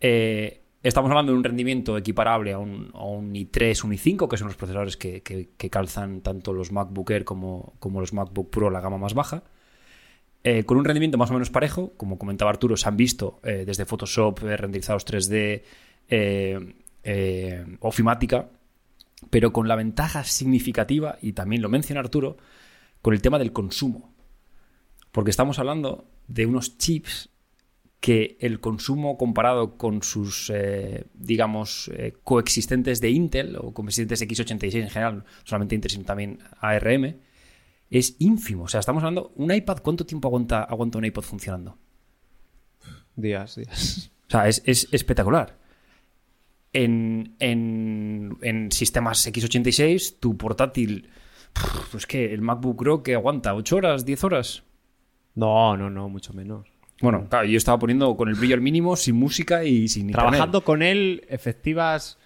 Eh, 0.00 0.60
estamos 0.82 1.10
hablando 1.10 1.32
de 1.32 1.38
un 1.38 1.44
rendimiento 1.44 1.96
equiparable 1.96 2.52
a 2.52 2.58
un, 2.58 2.90
a 2.92 3.04
un 3.04 3.32
i3, 3.32 3.84
un 3.84 3.92
i5, 3.92 4.28
que 4.28 4.36
son 4.36 4.48
los 4.48 4.56
procesadores 4.56 4.98
que, 4.98 5.22
calzan 5.70 6.20
tanto 6.20 6.52
los 6.52 6.72
MacBook 6.72 7.10
Air 7.10 7.24
como, 7.24 7.72
los 7.82 8.12
MacBook 8.12 8.50
Pro, 8.50 8.68
la 8.68 8.82
gama 8.82 8.98
más 8.98 9.14
baja. 9.14 9.44
Eh, 10.46 10.64
con 10.64 10.76
un 10.76 10.84
rendimiento 10.84 11.16
más 11.16 11.30
o 11.30 11.32
menos 11.32 11.48
parejo, 11.48 11.94
como 11.96 12.18
comentaba 12.18 12.50
Arturo, 12.50 12.76
se 12.76 12.86
han 12.86 12.98
visto 12.98 13.40
eh, 13.44 13.64
desde 13.66 13.86
Photoshop, 13.86 14.40
renderizados 14.40 15.06
3D, 15.06 15.62
eh, 16.10 16.74
eh, 17.06 17.64
ofimática, 17.80 18.48
pero 19.30 19.52
con 19.52 19.68
la 19.68 19.76
ventaja 19.76 20.24
significativa, 20.24 21.18
y 21.20 21.32
también 21.32 21.62
lo 21.62 21.68
menciona 21.68 22.00
Arturo, 22.00 22.36
con 23.02 23.14
el 23.14 23.22
tema 23.22 23.38
del 23.38 23.52
consumo. 23.52 24.14
Porque 25.12 25.30
estamos 25.30 25.58
hablando 25.58 26.10
de 26.26 26.46
unos 26.46 26.78
chips 26.78 27.30
que 28.00 28.36
el 28.40 28.60
consumo 28.60 29.16
comparado 29.16 29.78
con 29.78 30.02
sus, 30.02 30.50
eh, 30.54 31.06
digamos, 31.14 31.90
eh, 31.94 32.14
coexistentes 32.22 33.00
de 33.00 33.10
Intel 33.10 33.56
o 33.56 33.72
coexistentes 33.72 34.20
x86 34.20 34.74
en 34.82 34.90
general, 34.90 35.16
no 35.16 35.24
solamente 35.44 35.74
Intel, 35.74 35.90
sino 35.90 36.04
también 36.04 36.38
ARM, 36.60 37.16
es 37.90 38.16
ínfimo. 38.18 38.64
O 38.64 38.68
sea, 38.68 38.80
estamos 38.80 39.02
hablando, 39.02 39.32
un 39.36 39.52
iPad, 39.52 39.78
¿cuánto 39.78 40.04
tiempo 40.04 40.28
aguanta, 40.28 40.64
aguanta 40.64 40.98
un 40.98 41.06
iPad 41.06 41.22
funcionando? 41.22 41.78
Días, 43.16 43.56
días. 43.56 44.10
O 44.26 44.30
sea, 44.30 44.48
es, 44.48 44.62
es 44.66 44.88
espectacular. 44.90 45.63
En, 46.74 47.34
en- 47.38 48.36
en 48.42 48.70
sistemas 48.72 49.26
x86, 49.26 50.16
tu 50.20 50.36
portátil, 50.36 51.08
pues 51.90 52.04
que 52.06 52.34
el 52.34 52.42
MacBook 52.42 52.76
Pro 52.78 53.02
que 53.02 53.14
aguanta 53.14 53.54
8 53.54 53.76
horas, 53.76 54.04
10 54.04 54.24
horas. 54.24 54.64
No, 55.34 55.76
no, 55.76 55.88
no, 55.88 56.08
mucho 56.08 56.32
menos. 56.34 56.66
Bueno, 57.00 57.26
claro, 57.28 57.46
yo 57.46 57.56
estaba 57.56 57.78
poniendo 57.78 58.16
con 58.16 58.28
el 58.28 58.34
brillo 58.34 58.54
al 58.54 58.60
mínimo, 58.60 58.96
sin 58.96 59.16
música 59.16 59.64
y 59.64 59.88
sin 59.88 60.08
internet. 60.10 60.30
Trabajando 60.30 60.62
con 60.64 60.82
él, 60.82 61.24
efectivas 61.28 62.18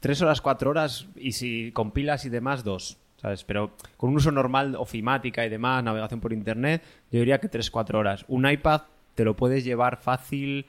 tres 0.00 0.22
horas, 0.22 0.40
cuatro 0.40 0.70
horas, 0.70 1.06
y 1.16 1.32
si 1.32 1.72
con 1.72 1.90
pilas 1.92 2.24
y 2.24 2.30
demás, 2.30 2.64
dos. 2.64 2.98
¿Sabes? 3.16 3.44
Pero 3.44 3.76
con 3.98 4.10
un 4.10 4.16
uso 4.16 4.30
normal, 4.32 4.74
ofimática 4.76 5.44
y 5.44 5.50
demás, 5.50 5.84
navegación 5.84 6.20
por 6.20 6.32
internet, 6.32 6.82
yo 7.12 7.18
diría 7.18 7.38
que 7.38 7.48
tres, 7.50 7.70
cuatro 7.70 7.98
horas. 7.98 8.24
Un 8.28 8.48
iPad 8.50 8.82
te 9.14 9.24
lo 9.26 9.36
puedes 9.36 9.62
llevar 9.62 9.98
fácil 10.00 10.64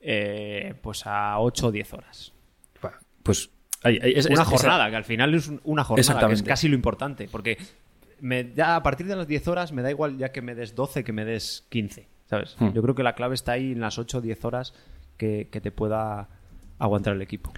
eh, 0.00 0.74
pues 0.82 1.06
a 1.06 1.38
8 1.40 1.66
o 1.68 1.70
10 1.72 1.92
horas. 1.92 2.32
Pues 3.22 3.50
es- 3.84 4.26
una 4.26 4.42
es- 4.42 4.48
jornada, 4.48 4.90
que 4.90 4.96
al 4.96 5.04
final 5.04 5.34
es 5.34 5.48
un- 5.48 5.60
una 5.64 5.84
jornada, 5.84 6.00
que 6.28 6.34
es 6.34 6.42
casi 6.50 6.68
lo 6.68 6.74
importante. 6.74 7.28
Porque 7.30 7.58
me- 8.20 8.52
a 8.62 8.82
partir 8.82 9.06
de 9.06 9.16
las 9.16 9.26
10 9.28 9.46
horas 9.48 9.72
me 9.72 9.82
da 9.82 9.90
igual 9.90 10.16
ya 10.18 10.32
que 10.32 10.42
me 10.42 10.54
des 10.54 10.74
12 10.74 11.04
que 11.04 11.12
me 11.12 11.24
des 11.24 11.66
15, 11.68 12.08
¿sabes? 12.26 12.56
Hmm. 12.58 12.72
Yo 12.72 12.82
creo 12.82 12.94
que 12.94 13.02
la 13.02 13.14
clave 13.14 13.34
está 13.34 13.52
ahí 13.52 13.72
en 13.72 13.80
las 13.80 13.98
8 13.98 14.18
o 14.18 14.20
10 14.20 14.44
horas 14.44 14.74
que, 15.16 15.48
que 15.50 15.60
te 15.60 15.70
pueda 15.70 16.28
aguantar 16.78 17.14
el 17.14 17.22
equipo. 17.22 17.52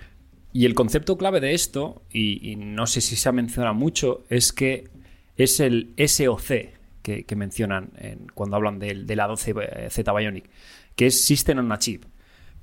Y 0.53 0.67
el 0.67 0.75
concepto 0.75 1.17
clave 1.17 1.41
de 1.41 1.55
esto, 1.55 2.03
y, 2.11 2.51
y 2.51 2.57
no 2.57 2.87
sé 2.87 3.01
si 3.01 3.17
se 3.17 3.29
ha 3.29 3.33
mencionado 3.33 3.75
mucho, 3.75 4.25
es 4.29 4.53
que 4.53 4.89
es 5.37 5.61
el 5.61 5.95
SOC 5.97 6.75
que, 7.03 7.25
que 7.25 7.37
mencionan 7.37 7.91
en- 7.97 8.27
cuando 8.35 8.57
hablan 8.57 8.79
del- 8.79 9.07
de, 9.07 9.17
la 9.17 9.27
12Z 9.29 10.13
Bionic, 10.13 10.51
que 10.95 11.07
es 11.07 11.25
System 11.25 11.59
on 11.61 11.73
a 11.73 11.79
Chip. 11.79 12.05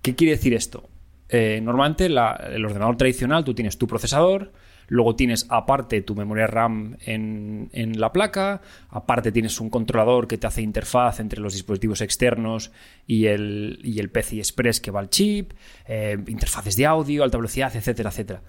¿Qué 0.01 0.15
quiere 0.15 0.31
decir 0.31 0.53
esto? 0.53 0.89
Eh, 1.29 1.59
normalmente 1.61 2.07
el 2.07 2.65
ordenador 2.65 2.97
tradicional, 2.97 3.43
tú 3.43 3.53
tienes 3.53 3.77
tu 3.77 3.87
procesador, 3.87 4.51
luego 4.87 5.15
tienes 5.15 5.45
aparte 5.49 6.01
tu 6.01 6.15
memoria 6.15 6.47
RAM 6.47 6.97
en, 7.01 7.69
la 7.99 8.11
placa, 8.11 8.61
aparte 8.89 9.31
tienes 9.31 9.59
un 9.61 9.69
controlador 9.69 10.27
que 10.27 10.39
te 10.39 10.47
hace 10.47 10.63
interfaz 10.63 11.19
entre 11.19 11.39
los 11.39 11.53
dispositivos 11.53 12.01
externos 12.01 12.71
y 13.05 13.27
el, 13.27 13.79
y 13.83 14.01
PCI 14.07 14.39
Express 14.39 14.81
que 14.81 14.91
va 14.91 14.99
al 15.01 15.09
chip, 15.09 15.53
eh, 15.87 16.17
interfaces 16.27 16.75
de 16.75 16.87
audio, 16.87 17.23
alta 17.23 17.37
velocidad, 17.37 17.75
etcétera, 17.75 18.09
etcétera. 18.09 18.41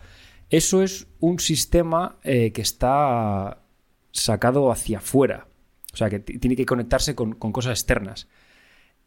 Eso 0.49 0.83
es 0.83 1.07
un 1.21 1.39
sistema 1.39 2.17
eh, 2.25 2.51
que 2.53 2.63
está 2.63 3.63
sacado 4.11 4.73
hacia 4.73 4.99
afuera, 4.99 5.47
o 5.93 5.97
sea, 5.97 6.09
que 6.09 6.19
tiene 6.19 6.57
que 6.57 6.67
conectarse 6.67 7.15
con, 7.15 7.35
con 7.35 7.53
cosas 7.53 7.79
externas. 7.79 8.27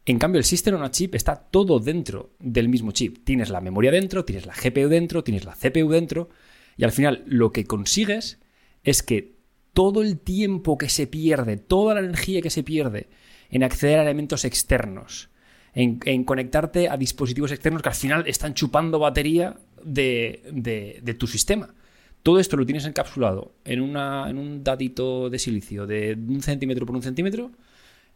En 0.06 0.18
cambio, 0.18 0.38
el 0.38 0.44
System 0.44 0.74
on 0.74 0.82
a 0.82 0.90
Chip 0.90 1.14
está 1.14 1.36
todo 1.36 1.80
dentro 1.80 2.34
del 2.38 2.68
mismo 2.68 2.92
chip. 2.92 3.24
Tienes 3.24 3.48
la 3.48 3.62
memoria 3.62 3.90
dentro, 3.90 4.24
tienes 4.24 4.44
la 4.44 4.54
GPU 4.54 4.88
dentro, 4.88 5.24
tienes 5.24 5.44
la 5.44 5.54
CPU 5.54 5.88
dentro, 5.88 6.28
y 6.76 6.84
al 6.84 6.92
final 6.92 7.24
lo 7.26 7.52
que 7.52 7.64
consigues 7.64 8.38
es 8.82 9.02
que 9.02 9.34
todo 9.72 10.02
el 10.02 10.20
tiempo 10.20 10.76
que 10.76 10.90
se 10.90 11.06
pierde, 11.06 11.56
toda 11.56 11.94
la 11.94 12.00
energía 12.00 12.42
que 12.42 12.50
se 12.50 12.62
pierde 12.62 13.08
en 13.50 13.62
acceder 13.62 13.98
a 13.98 14.02
elementos 14.02 14.44
externos, 14.44 15.30
en, 15.72 16.24
conectarte 16.24 16.88
a 16.88 16.96
dispositivos 16.96 17.50
externos 17.50 17.82
que 17.82 17.88
al 17.88 17.94
final 17.94 18.24
están 18.26 18.54
chupando 18.54 18.98
batería 18.98 19.56
de, 19.82 21.16
tu 21.18 21.26
sistema. 21.26 21.74
Todo 22.22 22.38
esto 22.38 22.56
lo 22.56 22.66
tienes 22.66 22.84
encapsulado 22.84 23.54
en, 23.64 23.96
en 23.96 24.38
un 24.38 24.62
dadito 24.62 25.30
de 25.30 25.38
silicio 25.38 25.86
de 25.86 26.14
un 26.14 26.42
centímetro 26.42 26.86
por 26.86 26.94
un 26.94 27.02
centímetro, 27.02 27.50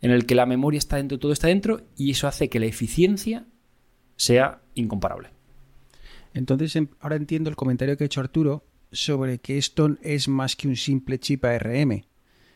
en 0.00 0.10
el 0.10 0.26
que 0.26 0.34
la 0.34 0.46
memoria 0.46 0.78
está 0.78 0.96
dentro, 0.96 1.18
todo 1.18 1.32
está 1.32 1.48
dentro, 1.48 1.82
y 1.96 2.10
eso 2.10 2.28
hace 2.28 2.48
que 2.48 2.60
la 2.60 2.66
eficiencia 2.66 3.46
sea 4.16 4.60
incomparable. 4.74 5.30
Entonces, 6.34 6.76
em- 6.76 6.88
ahora 7.00 7.16
entiendo 7.16 7.50
el 7.50 7.56
comentario 7.56 7.96
que 7.96 8.04
ha 8.04 8.06
hecho 8.06 8.20
Arturo 8.20 8.64
sobre 8.92 9.38
que 9.38 9.58
esto 9.58 9.96
es 10.02 10.28
más 10.28 10.56
que 10.56 10.68
un 10.68 10.76
simple 10.76 11.18
chip 11.18 11.44
ARM. 11.44 12.04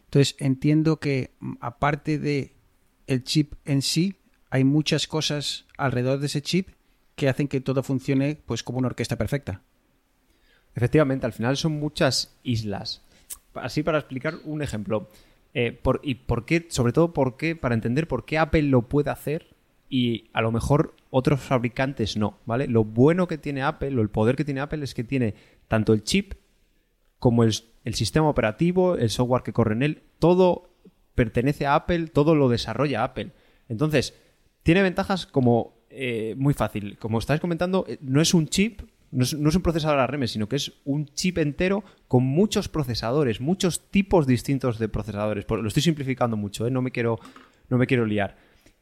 Entonces, 0.04 0.36
entiendo 0.38 0.98
que 1.00 1.32
mm, 1.40 1.54
aparte 1.60 2.18
de 2.18 2.54
el 3.06 3.24
chip 3.24 3.54
en 3.64 3.82
sí, 3.82 4.16
hay 4.50 4.64
muchas 4.64 5.06
cosas 5.06 5.66
alrededor 5.78 6.18
de 6.20 6.26
ese 6.26 6.42
chip 6.42 6.68
que 7.16 7.28
hacen 7.28 7.48
que 7.48 7.60
todo 7.60 7.82
funcione 7.82 8.40
pues 8.46 8.62
como 8.62 8.78
una 8.78 8.88
orquesta 8.88 9.16
perfecta. 9.16 9.62
Efectivamente, 10.74 11.26
al 11.26 11.32
final 11.32 11.56
son 11.56 11.72
muchas 11.72 12.34
islas. 12.42 13.02
Así 13.54 13.82
para 13.82 13.98
explicar 13.98 14.36
un 14.44 14.62
ejemplo. 14.62 15.08
Eh, 15.54 15.80
y 16.02 16.14
por 16.14 16.44
qué, 16.44 16.66
sobre 16.70 16.92
todo 16.92 17.12
por 17.12 17.36
qué, 17.36 17.56
para 17.56 17.74
entender 17.74 18.08
por 18.08 18.24
qué 18.24 18.38
Apple 18.38 18.62
lo 18.62 18.82
puede 18.88 19.10
hacer 19.10 19.54
y 19.88 20.30
a 20.32 20.40
lo 20.40 20.52
mejor 20.52 20.94
otros 21.10 21.40
fabricantes 21.40 22.16
no, 22.16 22.38
¿vale? 22.46 22.66
Lo 22.66 22.84
bueno 22.84 23.28
que 23.28 23.38
tiene 23.38 23.62
Apple, 23.62 23.96
o 23.96 24.00
el 24.00 24.08
poder 24.08 24.36
que 24.36 24.44
tiene 24.44 24.60
Apple 24.60 24.82
es 24.84 24.94
que 24.94 25.04
tiene 25.04 25.34
tanto 25.68 25.92
el 25.92 26.02
chip 26.02 26.34
como 27.18 27.44
el, 27.44 27.54
el 27.84 27.94
sistema 27.94 28.28
operativo, 28.28 28.96
el 28.96 29.10
software 29.10 29.42
que 29.42 29.52
corre 29.52 29.74
en 29.74 29.82
él, 29.82 30.02
todo 30.18 30.70
pertenece 31.14 31.66
a 31.66 31.74
Apple, 31.74 32.06
todo 32.06 32.34
lo 32.34 32.48
desarrolla 32.48 33.04
Apple. 33.04 33.32
Entonces, 33.68 34.14
tiene 34.62 34.82
ventajas 34.82 35.26
como 35.26 35.74
eh, 35.90 36.34
muy 36.38 36.54
fácil. 36.54 36.96
Como 36.98 37.18
estáis 37.18 37.40
comentando, 37.40 37.84
eh, 37.86 37.98
no 38.00 38.20
es 38.20 38.32
un 38.34 38.48
chip, 38.48 38.80
no 39.12 39.24
es, 39.24 39.34
un 39.34 39.62
procesador 39.62 40.00
ARM, 40.00 40.26
sino 40.26 40.48
que 40.48 40.56
es 40.56 40.72
un 40.84 41.06
chip 41.06 41.38
entero 41.38 41.84
con 42.08 42.24
muchos 42.24 42.68
procesadores, 42.68 43.40
muchos 43.40 43.80
tipos 43.90 44.26
distintos 44.26 44.78
de 44.78 44.88
procesadores. 44.88 45.44
Lo 45.48 45.68
estoy 45.68 45.82
simplificando 45.82 46.36
mucho, 46.36 46.66
¿eh? 46.66 46.70
no, 46.70 46.80
me 46.80 46.90
quiero, 46.90 47.20
no 47.68 47.76
me 47.76 47.86
quiero 47.86 48.06
liar. 48.06 48.36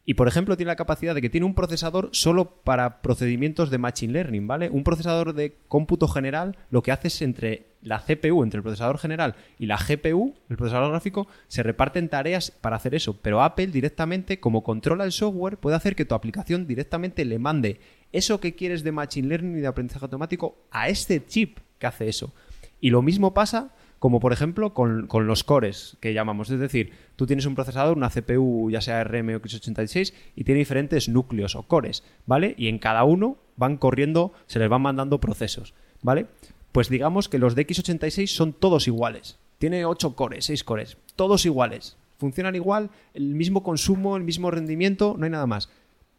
Y 0.07 0.15
por 0.15 0.29
ejemplo, 0.29 0.57
tiene 0.57 0.71
la 0.71 0.77
capacidad 0.77 1.15
de 1.15 1.21
que 1.21 1.31
tiene 1.31 1.47
un 1.47 1.55
procesador 1.55 2.09
solo 2.13 2.63
para 2.65 3.03
procedimientos 3.03 3.71
de 3.71 3.79
Machine 3.79 4.13
Learning, 4.13 4.47
¿vale? 4.47 4.71
Un 4.71 4.83
procesador 4.83 5.35
de 5.35 5.57
cómputo 5.69 6.09
general 6.09 6.57
lo 6.71 6.83
que 6.83 6.91
hace 6.91 7.09
es 7.09 7.23
entre 7.23 7.67
la 7.83 8.01
CPU, 8.01 8.43
entre 8.43 8.59
el 8.59 8.63
procesador 8.63 8.99
general 8.99 9.35
y 9.59 9.67
la 9.67 9.77
GPU, 9.77 10.35
el 10.49 10.57
procesador 10.57 10.91
gráfico, 10.91 11.29
se 11.49 11.63
reparten 11.63 12.09
tareas 12.09 12.51
para 12.51 12.77
hacer 12.77 12.95
eso. 12.95 13.19
Pero 13.21 13.43
Apple 13.43 13.69
directamente, 13.69 14.41
como 14.41 14.63
controla 14.63 15.05
el 15.05 15.13
software, 15.13 15.59
puede 15.59 15.77
hacer 15.77 15.95
que 15.95 16.05
tu 16.05 16.15
aplicación 16.15 16.67
directamente 16.67 17.25
le 17.25 17.39
mande 17.39 17.81
eso 18.13 18.41
que 18.41 18.55
quieres 18.55 18.83
de 18.83 18.93
Machine 18.93 19.29
Learning 19.29 19.59
y 19.59 19.61
de 19.61 19.67
aprendizaje 19.67 20.05
automático 20.05 20.57
a 20.71 20.89
este 20.89 21.25
chip 21.25 21.59
que 21.79 21.87
hace 21.87 22.09
eso. 22.09 22.33
Y 22.81 22.91
lo 22.91 23.03
mismo 23.03 23.35
pasa 23.35 23.73
como 24.01 24.19
por 24.19 24.33
ejemplo 24.33 24.73
con, 24.73 25.07
con 25.07 25.27
los 25.27 25.45
cores 25.45 25.99
que 26.01 26.15
llamamos. 26.15 26.51
Es 26.51 26.59
decir, 26.59 26.93
tú 27.17 27.27
tienes 27.27 27.45
un 27.47 27.55
procesador, 27.55 27.97
una 27.97 28.09
CPU, 28.09 28.71
ya 28.71 28.81
sea 28.81 29.05
RM 29.05 29.29
o 29.29 29.41
x86, 29.41 30.15
y 30.35 30.45
tiene 30.45 30.59
diferentes 30.59 31.09
núcleos 31.09 31.55
o 31.55 31.63
cores, 31.65 32.03
¿vale? 32.27 32.55
Y 32.57 32.69
en 32.69 32.79
cada 32.79 33.05
uno 33.05 33.37
van 33.57 33.77
corriendo, 33.77 34.33
se 34.47 34.59
les 34.59 34.71
van 34.71 34.83
mandando 34.83 35.21
procesos, 35.21 35.75
¿vale? 36.03 36.27
Pues 36.73 36.89
digamos 36.89 37.29
que 37.29 37.39
los 37.39 37.55
de 37.55 37.67
x86 37.67 38.27
son 38.29 38.55
todos 38.55 38.89
iguales. 38.89 39.39
Tiene 39.59 39.85
8 39.85 40.17
cores, 40.17 40.47
6 40.47 40.65
cores, 40.65 40.97
todos 41.15 41.45
iguales. 41.45 41.99
Funcionan 42.17 42.55
igual, 42.55 42.91
el 43.13 43.35
mismo 43.35 43.63
consumo, 43.63 44.17
el 44.17 44.25
mismo 44.25 44.51
rendimiento, 44.51 45.17
no 45.19 45.25
hay 45.25 45.31
nada 45.31 45.47
más. 45.47 45.69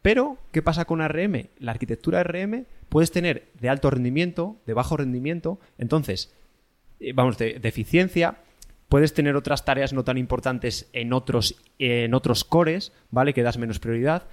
Pero, 0.01 0.37
¿qué 0.51 0.61
pasa 0.61 0.85
con 0.85 1.01
ARM? 1.01 1.47
La 1.59 1.71
arquitectura 1.71 2.21
ARM 2.21 2.65
puedes 2.89 3.11
tener 3.11 3.47
de 3.59 3.69
alto 3.69 3.89
rendimiento, 3.89 4.57
de 4.65 4.73
bajo 4.73 4.97
rendimiento, 4.97 5.59
entonces 5.77 6.33
eh, 6.99 7.13
vamos, 7.13 7.37
de, 7.37 7.59
de 7.59 7.69
eficiencia. 7.69 8.37
Puedes 8.89 9.13
tener 9.13 9.35
otras 9.35 9.63
tareas 9.63 9.93
no 9.93 10.03
tan 10.03 10.17
importantes 10.17 10.89
en 10.91 11.13
otros, 11.13 11.55
en 11.79 12.13
otros 12.13 12.43
cores, 12.43 12.91
¿vale? 13.09 13.33
Que 13.33 13.43
das 13.43 13.57
menos 13.57 13.79
prioridad. 13.79 14.27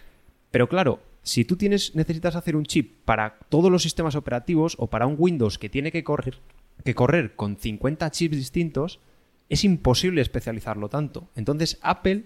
Pero 0.50 0.68
claro, 0.68 1.00
si 1.22 1.44
tú 1.44 1.56
tienes, 1.56 1.94
necesitas 1.94 2.36
hacer 2.36 2.56
un 2.56 2.64
chip 2.64 3.04
para 3.04 3.38
todos 3.50 3.70
los 3.70 3.82
sistemas 3.82 4.16
operativos 4.16 4.74
o 4.78 4.88
para 4.88 5.06
un 5.06 5.16
Windows 5.18 5.58
que 5.58 5.68
tiene 5.68 5.92
que 5.92 6.02
correr, 6.02 6.38
que 6.84 6.94
correr 6.94 7.36
con 7.36 7.56
50 7.56 8.10
chips 8.10 8.36
distintos, 8.36 9.00
es 9.48 9.64
imposible 9.64 10.22
especializarlo 10.22 10.88
tanto. 10.88 11.28
Entonces, 11.36 11.78
Apple, 11.82 12.24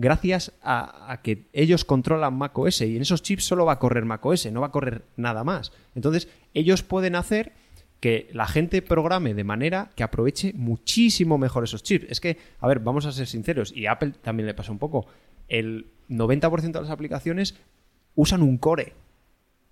gracias 0.00 0.52
a, 0.62 1.20
que 1.22 1.46
ellos 1.52 1.84
controlan 1.84 2.34
macOS 2.34 2.80
y 2.80 2.96
en 2.96 3.02
esos 3.02 3.22
chips 3.22 3.44
solo 3.44 3.66
va 3.66 3.74
a 3.74 3.78
correr 3.78 4.04
macOS, 4.04 4.50
no 4.50 4.62
va 4.62 4.68
a 4.68 4.72
correr 4.72 5.04
nada 5.16 5.44
más. 5.44 5.72
Entonces, 5.94 6.28
ellos 6.54 6.82
pueden 6.82 7.14
hacer 7.14 7.52
que 8.00 8.30
la 8.32 8.46
gente 8.46 8.80
programe 8.80 9.34
de 9.34 9.44
manera 9.44 9.90
que 9.94 10.02
aproveche 10.02 10.54
muchísimo 10.54 11.36
mejor 11.36 11.64
esos 11.64 11.82
chips. 11.82 12.06
Es 12.08 12.20
que, 12.20 12.38
a 12.58 12.66
ver, 12.66 12.80
vamos 12.80 13.04
a 13.04 13.12
ser 13.12 13.26
sinceros, 13.26 13.76
y 13.76 13.86
a 13.86 13.92
Apple 13.92 14.12
también 14.22 14.46
le 14.46 14.54
pasa 14.54 14.72
un 14.72 14.78
poco. 14.78 15.06
El 15.48 15.86
90% 16.08 16.72
de 16.72 16.80
las 16.80 16.90
aplicaciones 16.90 17.54
usan 18.14 18.42
un 18.42 18.56
core 18.56 18.94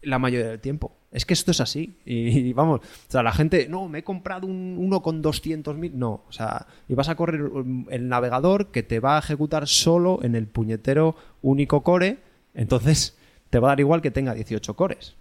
la 0.03 0.19
mayoría 0.19 0.49
del 0.49 0.61
tiempo. 0.61 0.97
Es 1.11 1.25
que 1.25 1.35
esto 1.35 1.51
es 1.51 1.61
así. 1.61 1.99
Y, 2.05 2.53
vamos, 2.53 2.81
o 2.81 3.11
sea, 3.11 3.23
la 3.23 3.33
gente, 3.33 3.69
no, 3.69 3.89
me 3.89 4.01
he 4.01 4.05
comprado 4.05 4.47
un, 4.47 4.77
uno 4.79 5.03
con 5.03 5.23
200.000. 5.23 5.93
No, 5.93 6.25
o 6.29 6.33
sea, 6.33 6.67
y 6.89 6.95
vas 6.95 7.09
a 7.09 7.17
correr 7.17 7.51
el 7.91 8.09
navegador 8.09 8.71
que 8.71 8.83
te 8.83 9.01
va 9.01 9.17
a 9.17 9.21
ejecutar 9.21 9.67
solo 9.67 10.21
en 10.23 10.35
el 10.35 10.47
puñetero 10.47 11.17
único 11.43 11.83
core. 11.83 12.19
Entonces, 12.55 13.17
te 13.51 13.59
va 13.59 13.69
a 13.69 13.73
dar 13.73 13.81
igual 13.81 14.03
que 14.03 14.11
tenga 14.11 14.35
18 14.35 14.75
cores. 14.75 15.17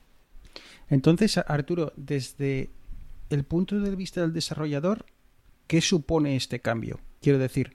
Entonces, 0.90 1.38
Arturo, 1.38 1.94
desde 1.96 2.70
el 3.30 3.44
punto 3.44 3.80
de 3.80 3.96
vista 3.96 4.22
del 4.22 4.34
desarrollador, 4.34 5.06
¿qué 5.68 5.82
supone 5.82 6.36
este 6.36 6.60
cambio? 6.60 7.00
Quiero 7.22 7.40
decir, 7.40 7.74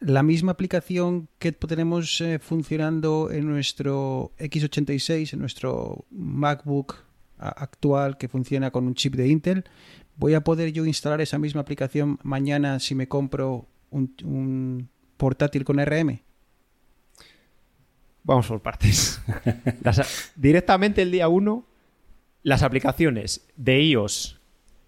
la 0.00 0.22
misma 0.22 0.52
aplicación 0.52 1.28
que 1.38 1.52
tenemos 1.52 2.20
eh, 2.20 2.38
funcionando 2.38 3.30
en 3.30 3.46
nuestro 3.46 4.32
x86, 4.38 5.32
en 5.32 5.40
nuestro 5.40 6.04
MacBook 6.10 6.96
actual 7.38 8.16
que 8.16 8.28
funciona 8.28 8.70
con 8.70 8.86
un 8.86 8.94
chip 8.94 9.14
de 9.14 9.28
Intel, 9.28 9.64
¿voy 10.16 10.34
a 10.34 10.42
poder 10.42 10.72
yo 10.72 10.86
instalar 10.86 11.20
esa 11.20 11.38
misma 11.38 11.60
aplicación 11.62 12.18
mañana 12.22 12.78
si 12.80 12.94
me 12.94 13.08
compro 13.08 13.66
un, 13.90 14.14
un 14.24 14.88
portátil 15.16 15.64
con 15.64 15.78
RM? 15.84 16.20
Vamos 18.22 18.48
por 18.48 18.60
partes. 18.62 19.20
Las- 19.82 20.32
directamente 20.34 21.02
el 21.02 21.10
día 21.10 21.28
1, 21.28 21.64
las 22.42 22.62
aplicaciones 22.62 23.46
de 23.56 23.82
iOS, 23.82 24.40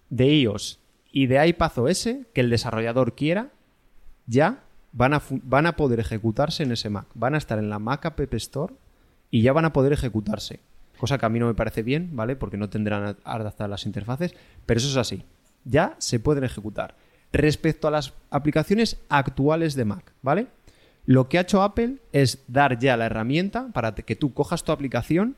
de 0.09 0.27
iOS 0.41 0.79
y 1.11 1.27
de 1.27 1.47
iPadOS 1.47 2.09
que 2.33 2.41
el 2.41 2.49
desarrollador 2.49 3.15
quiera, 3.15 3.51
ya 4.25 4.63
van 4.91 5.13
a, 5.13 5.21
van 5.29 5.65
a 5.65 5.75
poder 5.75 5.99
ejecutarse 5.99 6.63
en 6.63 6.71
ese 6.71 6.89
Mac. 6.89 7.07
Van 7.13 7.35
a 7.35 7.37
estar 7.37 7.59
en 7.59 7.69
la 7.69 7.79
Mac 7.79 8.05
App 8.05 8.19
Store 8.33 8.73
y 9.29 9.41
ya 9.41 9.53
van 9.53 9.65
a 9.65 9.73
poder 9.73 9.93
ejecutarse. 9.93 10.59
cosa 10.97 11.17
que 11.17 11.25
a 11.25 11.29
mí 11.29 11.39
no 11.39 11.47
me 11.47 11.53
parece 11.53 11.83
bien, 11.83 12.09
¿vale? 12.13 12.35
Porque 12.35 12.57
no 12.57 12.69
tendrán 12.69 13.17
adaptadas 13.23 13.69
las 13.69 13.85
interfaces, 13.85 14.33
pero 14.65 14.79
eso 14.79 14.89
es 14.89 14.97
así. 14.97 15.23
Ya 15.63 15.95
se 15.99 16.19
pueden 16.19 16.43
ejecutar. 16.43 16.95
Respecto 17.31 17.87
a 17.87 17.91
las 17.91 18.13
aplicaciones 18.31 18.99
actuales 19.07 19.75
de 19.75 19.85
Mac, 19.85 20.13
¿vale? 20.21 20.47
Lo 21.05 21.29
que 21.29 21.37
ha 21.37 21.41
hecho 21.41 21.61
Apple 21.61 21.97
es 22.11 22.43
dar 22.47 22.79
ya 22.79 22.97
la 22.97 23.05
herramienta 23.05 23.69
para 23.71 23.95
que 23.95 24.15
tú 24.15 24.33
cojas 24.33 24.63
tu 24.63 24.71
aplicación 24.71 25.37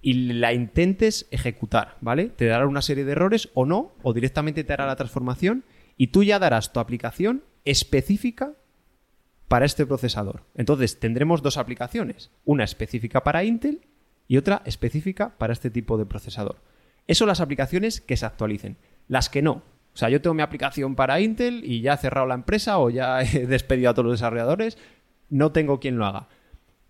y 0.00 0.32
la 0.34 0.52
intentes 0.52 1.26
ejecutar, 1.30 1.96
¿vale? 2.00 2.26
Te 2.28 2.46
dará 2.46 2.66
una 2.66 2.82
serie 2.82 3.04
de 3.04 3.12
errores 3.12 3.48
o 3.54 3.64
no, 3.64 3.92
o 4.02 4.12
directamente 4.12 4.64
te 4.64 4.72
hará 4.72 4.86
la 4.86 4.96
transformación 4.96 5.64
y 5.96 6.08
tú 6.08 6.22
ya 6.22 6.38
darás 6.38 6.72
tu 6.72 6.80
aplicación 6.80 7.42
específica 7.64 8.52
para 9.54 9.66
este 9.66 9.86
procesador. 9.86 10.42
Entonces 10.56 10.98
tendremos 10.98 11.40
dos 11.40 11.58
aplicaciones, 11.58 12.32
una 12.44 12.64
específica 12.64 13.22
para 13.22 13.44
Intel 13.44 13.82
y 14.26 14.36
otra 14.36 14.62
específica 14.64 15.38
para 15.38 15.52
este 15.52 15.70
tipo 15.70 15.96
de 15.96 16.06
procesador. 16.06 16.56
Eso 17.06 17.24
las 17.24 17.40
aplicaciones 17.40 18.00
que 18.00 18.16
se 18.16 18.26
actualicen. 18.26 18.78
Las 19.06 19.28
que 19.28 19.42
no. 19.42 19.52
O 19.52 19.96
sea, 19.96 20.08
yo 20.08 20.20
tengo 20.20 20.34
mi 20.34 20.42
aplicación 20.42 20.96
para 20.96 21.20
Intel 21.20 21.62
y 21.64 21.82
ya 21.82 21.94
he 21.94 21.98
cerrado 21.98 22.26
la 22.26 22.34
empresa 22.34 22.80
o 22.80 22.90
ya 22.90 23.22
he 23.22 23.46
despedido 23.46 23.90
a 23.90 23.94
todos 23.94 24.06
los 24.06 24.18
desarrolladores, 24.18 24.76
no 25.30 25.52
tengo 25.52 25.78
quien 25.78 25.98
lo 25.98 26.06
haga. 26.06 26.26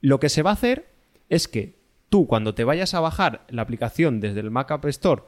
Lo 0.01 0.19
que 0.19 0.31
se 0.31 0.41
va 0.41 0.49
a 0.49 0.55
hacer 0.55 0.89
es 1.29 1.49
que 1.49 1.77
tú 2.09 2.27
cuando 2.27 2.55
te 2.55 2.65
vayas 2.65 2.95
a 2.95 3.01
bajar 3.01 3.45
la 3.51 3.61
aplicación 3.61 4.21
desde 4.21 4.41
el 4.41 4.51
Mac 4.51 4.71
App 4.71 4.87
Store 4.87 5.25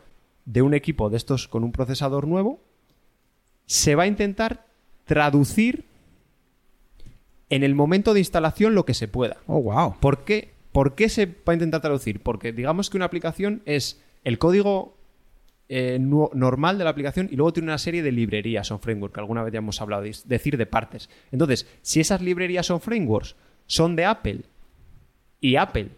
de 0.46 0.62
un 0.62 0.72
equipo 0.72 1.10
de 1.10 1.18
estos 1.18 1.48
con 1.48 1.64
un 1.64 1.72
procesador 1.72 2.26
nuevo, 2.26 2.64
se 3.66 3.94
va 3.94 4.04
a 4.04 4.06
intentar 4.06 4.64
traducir 5.04 5.84
en 7.50 7.62
el 7.62 7.74
momento 7.74 8.14
de 8.14 8.20
instalación 8.20 8.74
lo 8.74 8.84
que 8.84 8.94
se 8.94 9.08
pueda. 9.08 9.38
Oh, 9.46 9.62
wow. 9.62 9.96
¿Por 10.00 10.24
qué? 10.24 10.54
¿Por 10.72 10.94
qué 10.94 11.08
se 11.08 11.26
va 11.26 11.52
a 11.52 11.54
intentar 11.54 11.80
traducir? 11.80 12.22
Porque 12.22 12.52
digamos 12.52 12.90
que 12.90 12.96
una 12.96 13.06
aplicación 13.06 13.62
es 13.64 14.02
el 14.24 14.38
código 14.38 14.96
eh, 15.68 15.98
normal 16.00 16.78
de 16.78 16.84
la 16.84 16.90
aplicación 16.90 17.28
y 17.30 17.36
luego 17.36 17.52
tiene 17.52 17.70
una 17.70 17.78
serie 17.78 18.02
de 18.02 18.12
librerías 18.12 18.70
o 18.70 18.78
frameworks, 18.78 19.14
que 19.14 19.20
alguna 19.20 19.42
vez 19.42 19.52
ya 19.52 19.58
hemos 19.58 19.80
hablado, 19.80 20.02
de 20.02 20.14
decir, 20.24 20.56
de 20.56 20.66
partes. 20.66 21.08
Entonces, 21.32 21.66
si 21.82 22.00
esas 22.00 22.20
librerías 22.20 22.70
o 22.70 22.78
frameworks 22.78 23.36
son 23.66 23.96
de 23.96 24.04
Apple 24.04 24.42
y 25.40 25.56
Apple 25.56 25.88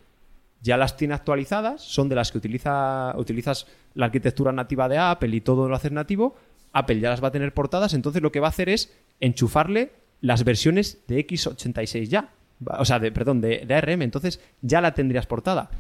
ya 0.62 0.76
las 0.76 0.97
tiene 0.97 1.14
actualizadas, 1.14 1.83
son 1.83 2.09
de 2.09 2.14
las 2.14 2.33
que 2.33 2.38
utiliza, 2.38 3.14
utilizas 3.17 3.67
la 3.95 4.07
arquitectura 4.07 4.52
nativa 4.52 4.88
de 4.88 4.99
Apple 4.99 5.37
y 5.37 5.40
todo 5.40 5.69
lo 5.69 5.76
haces 5.76 5.93
nativo, 5.93 6.37
Apple 6.73 7.00
ya 7.00 7.11
las 7.11 7.23
va 7.23 7.28
a 7.28 7.33
tener 7.33 7.52
portadas, 7.52 7.95
entonces 7.95 8.23
lo 8.23 8.33
que 8.33 8.40
va 8.40 8.47
a 8.47 8.50
hacer 8.50 8.69
es 8.69 8.95
enchufarle 9.21 9.93
las 10.21 10.45
versiones 10.45 10.99
de 11.07 11.27
x86 11.27 12.09
ya. 12.09 12.31
O 12.79 12.85
sea, 12.85 12.99
de, 12.99 13.13
perdón, 13.13 13.41
de, 13.41 13.67
ARM, 13.73 14.03
entonces 14.03 14.41
ya 14.63 14.81
la 14.81 14.95
tendrías 14.95 15.27
portada. 15.27 15.71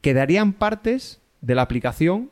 Quedarían 0.00 0.54
partes 0.54 1.20
de 1.42 1.54
la 1.54 1.62
aplicación 1.62 2.30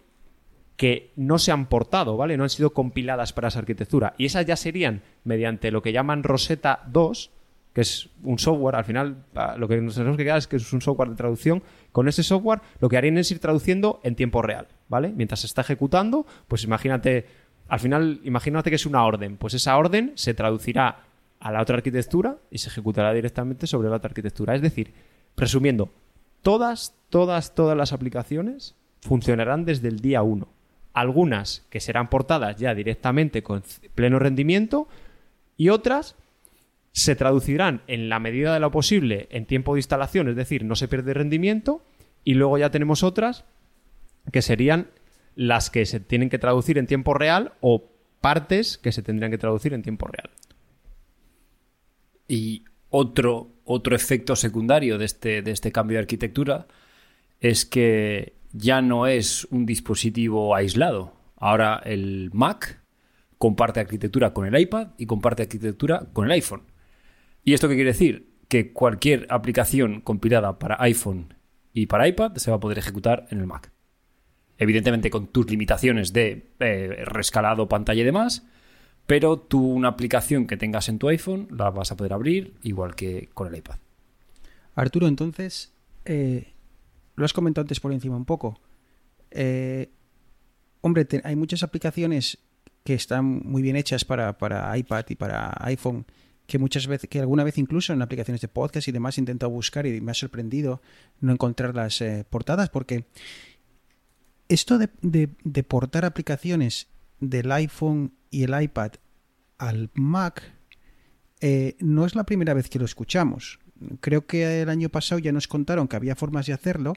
que 0.77 1.13
no 1.17 1.39
se 1.39 1.53
han 1.53 1.67
portado, 1.67 2.17
¿vale? 2.17 2.37
No 2.37 2.45
han 2.45 2.51
sido 2.51 2.71
compiladas 2.71 3.33
para 3.33 3.49
esa 3.49 3.59
arquitectura. 3.59 4.15
Y 4.17 4.27
esas 4.27 4.47
ya 4.47 4.57
serían 4.57 5.03
mediante 5.25 5.71
lo 5.71 5.83
que 5.83 5.93
llaman 5.93 6.23
Rosetta 6.23 6.85
2, 6.87 7.31
que 7.75 7.81
es 7.83 8.09
un 8.23 8.39
software, 8.39 8.77
al 8.77 8.85
final 8.85 9.25
lo 9.57 9.69
que 9.69 9.81
nos 9.81 9.97
tenemos 9.97 10.17
que 10.17 10.25
quedar 10.25 10.39
es 10.39 10.47
que 10.47 10.57
es 10.57 10.73
un 10.73 10.81
software 10.81 11.11
de 11.11 11.17
traducción. 11.17 11.63
Con 11.93 12.09
ese 12.09 12.23
software 12.23 12.61
lo 12.81 12.89
que 12.89 12.97
harían 12.97 13.19
es 13.19 13.31
ir 13.31 13.41
traduciendo 13.41 14.01
en 14.05 14.15
tiempo 14.15 14.41
real, 14.41 14.69
¿vale? 14.89 15.13
Mientras 15.15 15.41
se 15.41 15.47
está 15.49 15.61
ejecutando, 15.63 16.27
pues 16.47 16.65
imagínate, 16.65 17.27
al 17.69 17.81
final, 17.81 18.21
imagínate 18.25 18.71
que 18.71 18.77
es 18.77 18.87
una 18.87 19.05
orden, 19.05 19.37
pues 19.37 19.55
esa 19.55 19.77
orden 19.77 20.13
se 20.15 20.35
traducirá 20.35 21.05
a 21.41 21.53
la 21.53 21.63
otra 21.63 21.77
arquitectura 21.77 22.39
y 22.51 22.59
se 22.59 22.69
ejecutará 22.69 23.13
directamente 23.13 23.67
sobre 23.67 23.89
la 23.89 23.97
otra 23.97 24.09
arquitectura. 24.09 24.55
Es 24.55 24.63
decir, 24.63 24.93
resumiendo, 25.37 25.91
todas, 26.43 26.95
todas, 27.11 27.55
todas 27.55 27.77
las 27.77 27.93
aplicaciones 27.93 28.75
funcionarán 29.01 29.65
desde 29.65 29.89
el 29.89 30.01
día 30.01 30.23
1. 30.23 30.49
Algunas 30.95 31.67
que 31.71 31.81
serán 31.81 32.09
portadas 32.09 32.57
ya 32.57 32.75
directamente 32.75 33.43
con 33.43 33.63
pleno 33.95 34.19
rendimiento 34.19 34.89
y 35.57 35.69
otras 35.69 36.17
se 36.93 37.15
traducirán 37.15 37.83
en 37.87 38.09
la 38.09 38.19
medida 38.19 38.55
de 38.55 38.61
lo 38.61 38.73
posible 38.73 39.29
en 39.31 39.47
tiempo 39.47 39.75
de 39.75 39.81
instalación, 39.81 40.29
es 40.29 40.37
decir, 40.37 40.65
no 40.65 40.75
se 40.75 40.89
pierde 40.89 41.15
rendimiento, 41.15 41.83
y 42.25 42.35
luego 42.35 42.59
ya 42.59 42.71
tenemos 42.71 43.03
otras 43.03 43.45
que 44.33 44.43
serían 44.43 44.89
las 45.39 45.71
que 45.71 45.87
se 45.87 46.01
tienen 46.01 46.31
que 46.31 46.41
traducir 46.41 46.79
en 46.79 46.89
tiempo 46.89 47.15
real 47.15 47.53
o 47.61 47.93
partes 48.21 48.77
que 48.77 48.91
se 48.91 49.03
tendrían 49.03 49.31
que 49.31 49.39
traducir 49.39 49.73
en 49.73 49.83
tiempo 49.83 50.09
real. 50.09 50.31
Y 52.27 52.65
otro, 52.91 53.53
otro 53.65 53.95
efecto 53.95 54.35
secundario 54.35 54.99
de 54.99 55.05
este, 55.05 55.43
de 55.43 55.53
este 55.53 55.71
cambio 55.71 55.95
de 55.95 56.01
arquitectura 56.01 56.67
es 57.39 57.65
que 57.65 58.35
ya 58.53 58.83
no 58.83 59.07
es 59.07 59.45
un 59.53 59.65
dispositivo 59.65 60.57
aislado. 60.57 61.15
Ahora 61.37 61.81
el 61.85 62.31
Mac 62.33 62.83
comparte 63.39 63.79
arquitectura 63.79 64.35
con 64.35 64.45
el 64.53 64.61
iPad 64.61 64.89
y 64.99 65.07
comparte 65.07 65.45
arquitectura 65.45 66.09
con 66.13 66.25
el 66.25 66.33
iPhone. 66.33 66.63
¿Y 67.45 67.55
esto 67.55 67.69
qué 67.69 67.77
quiere 67.77 67.93
decir? 67.93 68.35
Que 68.49 68.73
cualquier 68.73 69.29
aplicación 69.31 70.01
compilada 70.01 70.59
para 70.59 70.83
iPhone 70.83 71.35
y 71.73 71.87
para 71.87 72.09
iPad 72.09 72.35
se 72.39 72.51
va 72.51 72.57
a 72.57 72.61
poder 72.61 72.79
ejecutar 72.79 73.29
en 73.31 73.39
el 73.39 73.47
Mac. 73.47 73.71
Evidentemente 74.59 75.09
con 75.09 75.29
tus 75.29 75.49
limitaciones 75.49 76.13
de 76.13 76.51
eh, 76.59 77.05
rescalado, 77.05 77.69
pantalla 77.69 78.03
y 78.03 78.05
demás, 78.05 78.45
pero 79.07 79.39
tú 79.39 79.65
una 79.65 79.89
aplicación 79.89 80.47
que 80.47 80.57
tengas 80.57 80.89
en 80.89 80.99
tu 80.99 81.09
iPhone 81.09 81.47
la 81.51 81.71
vas 81.71 81.93
a 81.93 81.97
poder 81.97 82.13
abrir 82.13 82.55
igual 82.63 82.97
que 82.97 83.29
con 83.33 83.47
el 83.49 83.57
iPad. 83.57 83.77
Arturo, 84.75 85.07
entonces, 85.07 85.73
eh, 86.05 86.53
lo 87.15 87.25
has 87.25 87.33
comentado 87.33 87.63
antes 87.63 87.79
por 87.81 87.93
encima 87.93 88.17
un 88.17 88.25
poco. 88.25 88.61
Eh, 89.31 89.91
hombre, 90.81 91.07
hay 91.23 91.37
muchas 91.37 91.63
aplicaciones 91.63 92.39
que 92.85 92.95
están 92.95 93.25
muy 93.25 93.63
bien 93.63 93.77
hechas 93.77 94.05
para, 94.05 94.39
para 94.39 94.77
iPad 94.77 95.05
y 95.09 95.15
para 95.15 95.53
iPhone, 95.61 96.05
que 96.47 96.59
muchas 96.59 96.87
veces, 96.87 97.09
que 97.09 97.21
alguna 97.21 97.45
vez 97.45 97.59
incluso 97.59 97.93
en 97.93 98.03
aplicaciones 98.03 98.41
de 98.41 98.49
podcast 98.49 98.89
y 98.89 98.93
demás 98.93 99.19
he 99.19 99.21
intentado 99.21 99.51
buscar 99.51 99.87
y 99.87 100.01
me 100.01 100.11
ha 100.11 100.15
sorprendido 100.15 100.83
no 101.21 101.33
encontrar 101.33 101.75
las 101.75 102.03
portadas, 102.31 102.71
porque 102.71 103.05
esto 104.49 104.79
de, 104.79 105.29
portar 105.67 106.05
aplicaciones 106.05 106.89
del 107.21 107.51
iPhone 107.53 108.13
y 108.31 108.45
el 108.45 108.61
iPad 108.63 108.93
al 109.59 109.91
Mac 109.95 110.43
eh, 111.41 111.77
no 111.81 112.05
es 112.07 112.15
la 112.15 112.25
primera 112.25 112.55
vez 112.55 112.69
que 112.69 112.79
lo 112.79 112.85
escuchamos. 112.85 113.59
Creo 114.01 114.27
que 114.27 114.63
el 114.63 114.69
año 114.69 114.89
pasado 114.89 115.19
ya 115.19 115.33
nos 115.33 115.49
contaron 115.49 115.87
que 115.89 115.97
había 115.97 116.17
formas 116.17 116.47
de 116.47 116.53
hacerlo. 116.53 116.95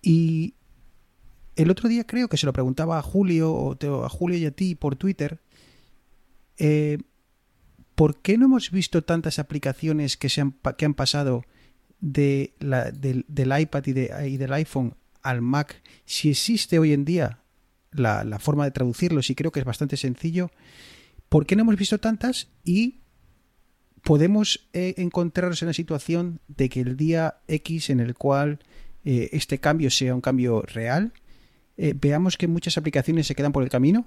Y 0.00 0.54
el 1.56 1.70
otro 1.70 1.88
día 1.88 2.06
creo 2.06 2.28
que 2.28 2.36
se 2.36 2.46
lo 2.46 2.52
preguntaba 2.52 2.98
a 2.98 3.02
Julio, 3.02 3.52
o 3.52 4.04
a 4.04 4.08
Julio 4.08 4.38
y 4.38 4.46
a 4.46 4.50
ti 4.52 4.74
por 4.74 4.96
Twitter. 4.96 5.40
eh, 6.56 6.98
¿Por 7.94 8.20
qué 8.22 8.38
no 8.38 8.44
hemos 8.46 8.70
visto 8.70 9.02
tantas 9.02 9.40
aplicaciones 9.40 10.16
que, 10.16 10.28
se 10.28 10.40
han, 10.40 10.54
que 10.76 10.84
han 10.84 10.94
pasado 10.94 11.42
del 12.00 12.52
iPad 13.60 13.86
y, 13.86 13.92
de- 13.92 14.28
y 14.30 14.36
del 14.36 14.52
iPhone 14.52 14.94
al 15.22 15.42
Mac? 15.42 15.82
Si 16.04 16.30
existe 16.30 16.78
hoy 16.78 16.92
en 16.92 17.04
día 17.04 17.40
la, 17.90 18.24
la 18.24 18.38
forma 18.38 18.64
de 18.64 18.70
traducirlos, 18.70 19.30
y 19.30 19.34
creo 19.34 19.50
que 19.52 19.60
es 19.60 19.66
bastante 19.66 19.96
sencillo, 19.96 20.50
¿por 21.28 21.46
qué 21.46 21.56
no 21.56 21.62
hemos 21.62 21.76
visto 21.76 21.98
tantas? 21.98 22.48
Y 22.64 23.00
podemos 24.04 24.68
eh, 24.72 24.94
encontrarnos 24.98 25.60
en 25.62 25.68
la 25.68 25.74
situación 25.74 26.40
de 26.48 26.68
que 26.68 26.80
el 26.80 26.96
día 26.96 27.38
X 27.48 27.90
en 27.90 28.00
el 28.00 28.14
cual 28.14 28.58
eh, 29.04 29.28
este 29.32 29.58
cambio 29.58 29.90
sea 29.90 30.14
un 30.14 30.20
cambio 30.20 30.62
real, 30.62 31.12
eh, 31.76 31.94
veamos 31.98 32.36
que 32.36 32.48
muchas 32.48 32.76
aplicaciones 32.78 33.26
se 33.26 33.34
quedan 33.34 33.52
por 33.52 33.62
el 33.62 33.68
camino. 33.70 34.06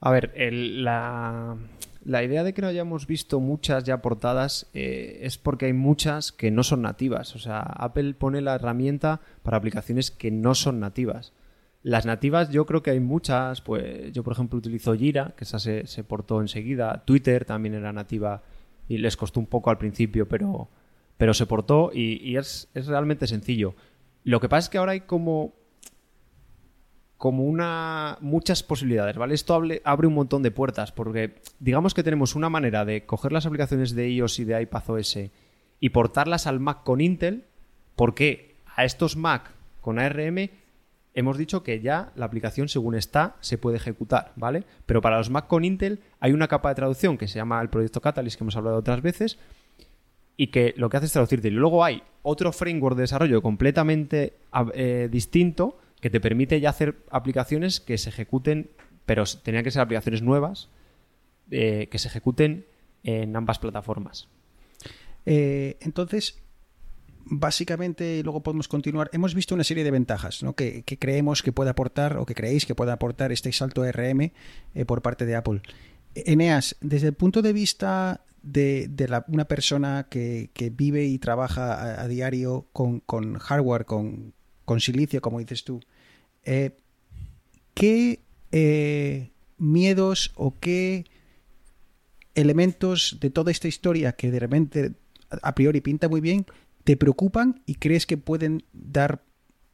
A 0.00 0.10
ver, 0.10 0.32
el- 0.36 0.84
la, 0.84 1.56
la 2.04 2.22
idea 2.22 2.44
de 2.44 2.52
que 2.52 2.62
no 2.62 2.68
hayamos 2.68 3.06
visto 3.06 3.40
muchas 3.40 3.84
ya 3.84 4.02
portadas 4.02 4.68
eh, 4.74 5.20
es 5.22 5.38
porque 5.38 5.66
hay 5.66 5.72
muchas 5.72 6.32
que 6.32 6.50
no 6.50 6.62
son 6.62 6.82
nativas. 6.82 7.34
O 7.34 7.38
sea, 7.38 7.60
Apple 7.60 8.14
pone 8.14 8.40
la 8.42 8.54
herramienta 8.54 9.20
para 9.42 9.56
aplicaciones 9.56 10.10
que 10.10 10.30
no 10.30 10.54
son 10.54 10.80
nativas. 10.80 11.32
Las 11.82 12.06
nativas 12.06 12.50
yo 12.50 12.66
creo 12.66 12.82
que 12.82 12.90
hay 12.90 13.00
muchas, 13.00 13.60
pues 13.60 14.12
yo 14.12 14.22
por 14.22 14.34
ejemplo 14.34 14.58
utilizo 14.58 14.94
Jira, 14.94 15.34
que 15.36 15.44
esa 15.44 15.58
se, 15.58 16.04
portó 16.04 16.40
enseguida. 16.40 17.04
Twitter 17.04 17.44
también 17.44 17.74
era 17.74 17.92
nativa 17.92 18.42
y 18.88 18.98
les 18.98 19.16
costó 19.16 19.40
un 19.40 19.46
poco 19.46 19.70
al 19.70 19.78
principio, 19.78 20.28
pero, 20.28 20.68
pero 21.16 21.32
se 21.34 21.46
portó 21.46 21.90
y, 21.92 22.22
y 22.22 22.36
es, 22.36 22.68
es 22.74 22.86
realmente 22.86 23.26
sencillo. 23.26 23.74
Lo 24.24 24.40
que 24.40 24.48
pasa 24.48 24.66
es 24.66 24.68
que 24.70 24.78
ahora 24.78 24.92
hay 24.92 25.00
como 25.02 25.54
como 27.16 27.44
una 27.44 28.18
muchas 28.20 28.62
posibilidades, 28.62 29.16
¿vale? 29.16 29.34
Esto 29.34 29.54
abre 29.84 30.06
un 30.06 30.14
montón 30.14 30.42
de 30.42 30.50
puertas 30.50 30.92
porque 30.92 31.36
digamos 31.58 31.94
que 31.94 32.02
tenemos 32.02 32.34
una 32.34 32.50
manera 32.50 32.84
de 32.84 33.06
coger 33.06 33.32
las 33.32 33.46
aplicaciones 33.46 33.94
de 33.94 34.10
iOS 34.10 34.40
y 34.40 34.44
de 34.44 34.60
iPadOS 34.62 35.18
y 35.80 35.88
portarlas 35.90 36.46
al 36.46 36.60
Mac 36.60 36.82
con 36.82 37.00
Intel, 37.00 37.44
porque 37.96 38.56
a 38.76 38.84
estos 38.84 39.16
Mac 39.16 39.52
con 39.80 39.98
ARM 39.98 40.50
hemos 41.14 41.38
dicho 41.38 41.62
que 41.62 41.80
ya 41.80 42.12
la 42.16 42.26
aplicación 42.26 42.68
según 42.68 42.94
está 42.94 43.36
se 43.40 43.58
puede 43.58 43.76
ejecutar, 43.76 44.32
¿vale? 44.36 44.64
Pero 44.84 45.00
para 45.00 45.18
los 45.18 45.30
Mac 45.30 45.46
con 45.46 45.64
Intel 45.64 46.00
hay 46.20 46.32
una 46.32 46.48
capa 46.48 46.70
de 46.70 46.74
traducción 46.74 47.16
que 47.16 47.28
se 47.28 47.36
llama 47.36 47.60
el 47.62 47.70
proyecto 47.70 48.00
Catalyst 48.00 48.36
que 48.36 48.44
hemos 48.44 48.56
hablado 48.56 48.76
otras 48.76 49.00
veces 49.02 49.38
y 50.36 50.48
que 50.48 50.74
lo 50.76 50.90
que 50.90 50.96
hace 50.96 51.06
es 51.06 51.12
traducirte. 51.12 51.48
Y 51.48 51.52
luego 51.52 51.84
hay 51.84 52.02
otro 52.22 52.52
framework 52.52 52.96
de 52.96 53.02
desarrollo 53.02 53.40
completamente 53.40 54.34
eh, 54.74 55.08
distinto 55.10 55.78
que 56.04 56.10
te 56.10 56.20
permite 56.20 56.60
ya 56.60 56.68
hacer 56.68 56.98
aplicaciones 57.10 57.80
que 57.80 57.96
se 57.96 58.10
ejecuten, 58.10 58.68
pero 59.06 59.24
tenían 59.42 59.64
que 59.64 59.70
ser 59.70 59.80
aplicaciones 59.80 60.20
nuevas, 60.20 60.68
eh, 61.50 61.88
que 61.90 61.98
se 61.98 62.08
ejecuten 62.08 62.66
en 63.04 63.34
ambas 63.34 63.58
plataformas. 63.58 64.28
Eh, 65.24 65.78
entonces, 65.80 66.42
básicamente, 67.24 68.22
luego 68.22 68.42
podemos 68.42 68.68
continuar, 68.68 69.08
hemos 69.14 69.34
visto 69.34 69.54
una 69.54 69.64
serie 69.64 69.82
de 69.82 69.92
ventajas 69.92 70.42
¿no? 70.42 70.54
que, 70.54 70.84
creemos 70.84 71.42
que 71.42 71.52
puede 71.52 71.70
aportar 71.70 72.18
o 72.18 72.26
que 72.26 72.34
creéis 72.34 72.66
que 72.66 72.74
puede 72.74 72.92
aportar 72.92 73.32
este 73.32 73.50
salto 73.52 73.82
RM 73.90 74.30
por 74.86 75.00
parte 75.00 75.24
de 75.24 75.36
Apple. 75.36 75.62
Eneas, 76.14 76.76
desde 76.82 77.06
el 77.06 77.14
punto 77.14 77.40
de 77.40 77.54
vista 77.54 78.26
de, 78.42 78.90
una 79.28 79.46
persona 79.46 80.06
que, 80.10 80.50
vive 80.76 81.06
y 81.06 81.18
trabaja 81.18 81.98
a, 81.98 82.06
diario 82.08 82.66
con, 82.74 83.00
hardware, 83.38 83.86
con, 83.86 84.34
silicio, 84.80 85.22
como 85.22 85.38
dices 85.38 85.64
tú, 85.64 85.80
eh, 86.44 86.76
¿qué 87.74 88.20
eh, 88.52 89.30
miedos 89.58 90.32
o 90.36 90.58
qué 90.58 91.04
elementos 92.34 93.18
de 93.20 93.30
toda 93.30 93.50
esta 93.50 93.68
historia 93.68 94.12
que 94.12 94.30
de 94.30 94.38
repente 94.40 94.92
a 95.42 95.54
priori 95.54 95.80
pinta 95.80 96.08
muy 96.08 96.20
bien 96.20 96.46
te 96.84 96.96
preocupan 96.96 97.62
y 97.66 97.76
crees 97.76 98.06
que 98.06 98.16
pueden 98.16 98.64
dar 98.72 99.22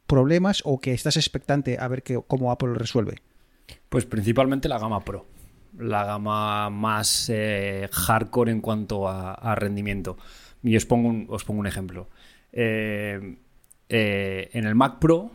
problemas 0.06 0.62
o 0.64 0.80
que 0.80 0.92
estás 0.92 1.16
expectante 1.16 1.78
a 1.78 1.88
ver 1.88 2.02
cómo 2.26 2.50
Apple 2.50 2.68
lo 2.68 2.74
resuelve? 2.74 3.16
Pues 3.88 4.06
principalmente 4.06 4.68
la 4.68 4.78
gama 4.78 5.04
Pro 5.04 5.26
la 5.78 6.04
gama 6.04 6.68
más 6.70 7.30
eh, 7.32 7.88
hardcore 7.92 8.50
en 8.50 8.60
cuanto 8.60 9.08
a, 9.08 9.54
rendimiento. 9.54 10.16
Y 10.62 10.76
os 10.76 10.84
pongo 10.84 11.08
un, 11.08 11.66
ejemplo. 11.66 12.08
En 12.52 13.38
el 13.88 14.74
Mac 14.74 14.98
Pro, 14.98 15.30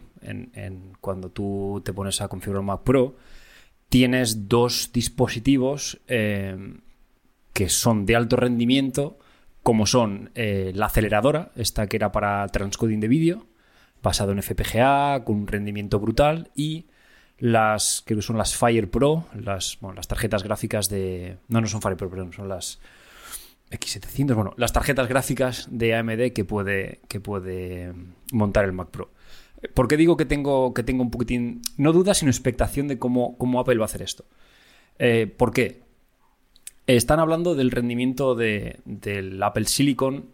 cuando 1.02 1.30
tú 1.30 1.82
te 1.84 1.94
pones 1.94 2.22
a 2.22 2.28
configurar 2.28 2.64
Mac 2.64 2.82
Pro, 2.84 3.16
tienes 3.90 4.48
dos 4.48 4.92
dispositivos 4.94 6.00
que 6.08 7.70
son 7.70 8.06
de 8.06 8.16
alto 8.16 8.36
rendimiento, 8.36 9.18
como 9.64 9.86
son 9.86 10.32
la 10.36 10.86
aceleradora, 10.88 11.52
esta 11.56 11.88
que 11.88 11.98
era 11.98 12.12
para 12.12 12.48
transcoding 12.48 13.00
de 13.00 13.08
vídeo, 13.08 13.48
basado 14.04 14.32
en 14.32 14.42
FPGA, 14.42 15.24
con 15.24 15.38
un 15.38 15.48
rendimiento 15.48 16.00
brutal, 16.00 16.52
y 16.56 16.86
las 17.38 18.02
que 18.06 18.22
son 18.22 18.38
las 18.38 18.56
Fire 18.56 18.90
Pro, 18.90 19.26
las, 19.34 19.80
las 19.96 20.08
tarjetas 20.08 20.44
gráficas 20.44 20.90
de... 20.90 21.38
No, 21.48 21.62
no 21.62 21.68
son 21.68 21.82
Fire 21.82 21.98
Pro, 21.98 22.10
perdón, 22.10 22.34
son 22.34 22.48
las 22.48 22.80
X700, 23.72 24.36
bueno, 24.36 24.54
las 24.58 24.74
tarjetas 24.74 25.08
gráficas 25.08 25.68
de 25.72 25.96
AMD 25.96 26.32
que 26.34 26.46
puede, 26.46 27.02
que 27.08 27.20
puede 27.20 27.94
montar 28.32 28.66
el 28.66 28.74
Mac 28.74 28.90
Pro. 28.90 29.10
¿Por 29.74 29.88
qué 29.88 29.98
digo 29.98 30.18
que 30.18 30.26
tengo, 30.26 30.74
que 30.74 30.84
tengo 30.84 31.04
un 31.04 31.12
poquitín, 31.12 31.62
no 31.78 31.94
duda, 31.94 32.14
sino 32.14 32.30
expectación 32.32 32.88
de 32.88 33.00
cómo, 33.00 33.38
cómo 33.38 33.60
Apple 33.60 33.78
va 33.78 33.84
a 33.84 33.86
hacer 33.86 34.02
esto? 34.02 34.26
Eh, 35.00 35.28
¿Por 35.28 35.52
qué? 35.52 35.82
Están 36.88 37.20
hablando 37.20 37.56
del 37.56 37.72
rendimiento 37.72 38.36
de, 38.36 38.80
del 38.86 39.42
Apple 39.42 39.66
Silicon, 39.66 40.30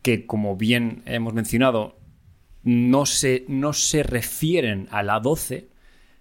que 0.00 0.26
como 0.26 0.56
bien 0.56 1.02
hemos 1.06 1.34
mencionado, 1.34 1.98
no 2.62 3.06
se, 3.06 3.44
no 3.48 3.72
se 3.72 4.02
refieren 4.02 4.88
a 4.90 5.02
la 5.02 5.20
12, 5.20 5.68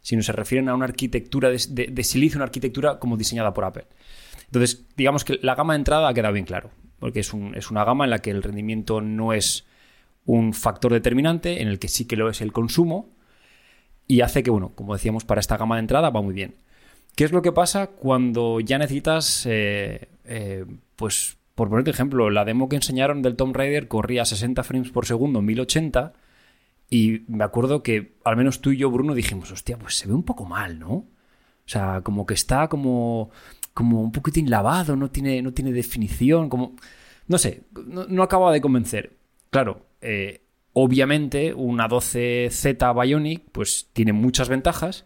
sino 0.01 0.23
se 0.23 0.31
refieren 0.31 0.69
a 0.69 0.75
una 0.75 0.85
arquitectura 0.85 1.49
de, 1.49 2.03
silicio, 2.03 2.37
una 2.37 2.45
arquitectura 2.45 2.99
como 2.99 3.17
diseñada 3.17 3.53
por 3.53 3.65
Apple. 3.65 3.85
Entonces, 4.45 4.85
digamos 4.97 5.23
que 5.23 5.39
la 5.41 5.55
gama 5.55 5.73
de 5.73 5.79
entrada 5.79 6.09
ha 6.09 6.13
quedado 6.13 6.33
bien 6.33 6.45
claro, 6.45 6.71
porque 6.99 7.19
es, 7.19 7.33
una 7.33 7.85
gama 7.85 8.03
en 8.03 8.09
la 8.09 8.19
que 8.19 8.31
el 8.31 8.43
rendimiento 8.43 9.01
no 9.01 9.33
es 9.33 9.65
un 10.25 10.53
factor 10.53 10.93
determinante, 10.93 11.61
en 11.61 11.67
el 11.67 11.79
que 11.79 11.87
sí 11.87 12.05
que 12.05 12.15
lo 12.15 12.29
es 12.29 12.41
el 12.41 12.51
consumo, 12.51 13.09
y 14.07 14.21
hace 14.21 14.43
que, 14.43 14.51
bueno, 14.51 14.73
como 14.75 14.93
decíamos, 14.93 15.25
para 15.25 15.41
esta 15.41 15.57
gama 15.57 15.75
de 15.75 15.81
entrada 15.81 16.09
va 16.09 16.21
muy 16.21 16.33
bien. 16.33 16.55
¿Qué 17.15 17.23
es 17.23 17.31
lo 17.31 17.41
que 17.41 17.51
pasa 17.51 17.87
cuando 17.87 18.59
ya 18.59 18.77
necesitas, 18.77 19.45
eh, 19.45 20.09
eh, 20.25 20.65
pues, 20.95 21.37
por 21.55 21.69
poner 21.69 21.87
ejemplo, 21.89 22.29
la 22.29 22.45
demo 22.45 22.69
que 22.69 22.77
enseñaron 22.77 23.21
del 23.21 23.35
Tomb 23.35 23.55
Raider 23.55 23.87
corría 23.87 24.23
a 24.23 24.25
60 24.25 24.63
frames 24.63 24.91
por 24.91 25.05
segundo 25.05 25.39
en 25.39 25.45
1080 25.45 26.13
y 26.89 27.23
me 27.27 27.45
acuerdo 27.45 27.83
que 27.83 28.15
al 28.25 28.35
menos 28.35 28.59
tú 28.59 28.71
y 28.71 28.77
yo, 28.77 28.91
Bruno, 28.91 29.13
dijimos, 29.13 29.51
hostia, 29.51 29.77
pues 29.77 29.95
se 29.95 30.07
ve 30.07 30.13
un 30.13 30.23
poco 30.23 30.45
mal, 30.45 30.77
¿no? 30.77 30.91
O 30.91 31.07
sea, 31.65 32.01
como 32.03 32.25
que 32.25 32.33
está 32.33 32.67
como, 32.67 33.31
como 33.73 34.01
un 34.01 34.11
poquitín 34.11 34.49
lavado, 34.49 34.97
no 34.97 35.09
tiene, 35.09 35.41
no 35.41 35.53
tiene 35.53 35.71
definición, 35.71 36.49
como... 36.49 36.75
No 37.27 37.37
sé, 37.37 37.63
no, 37.85 38.23
acaba 38.23 38.51
de 38.51 38.59
convencer. 38.59 39.15
Claro, 39.51 39.85
eh, 39.99 40.45
obviamente 40.71 41.53
una 41.53 41.89
12Z 41.89 43.01
Bionic 43.03 43.43
pues 43.51 43.89
tiene 43.91 44.13
muchas 44.13 44.47
ventajas, 44.47 45.05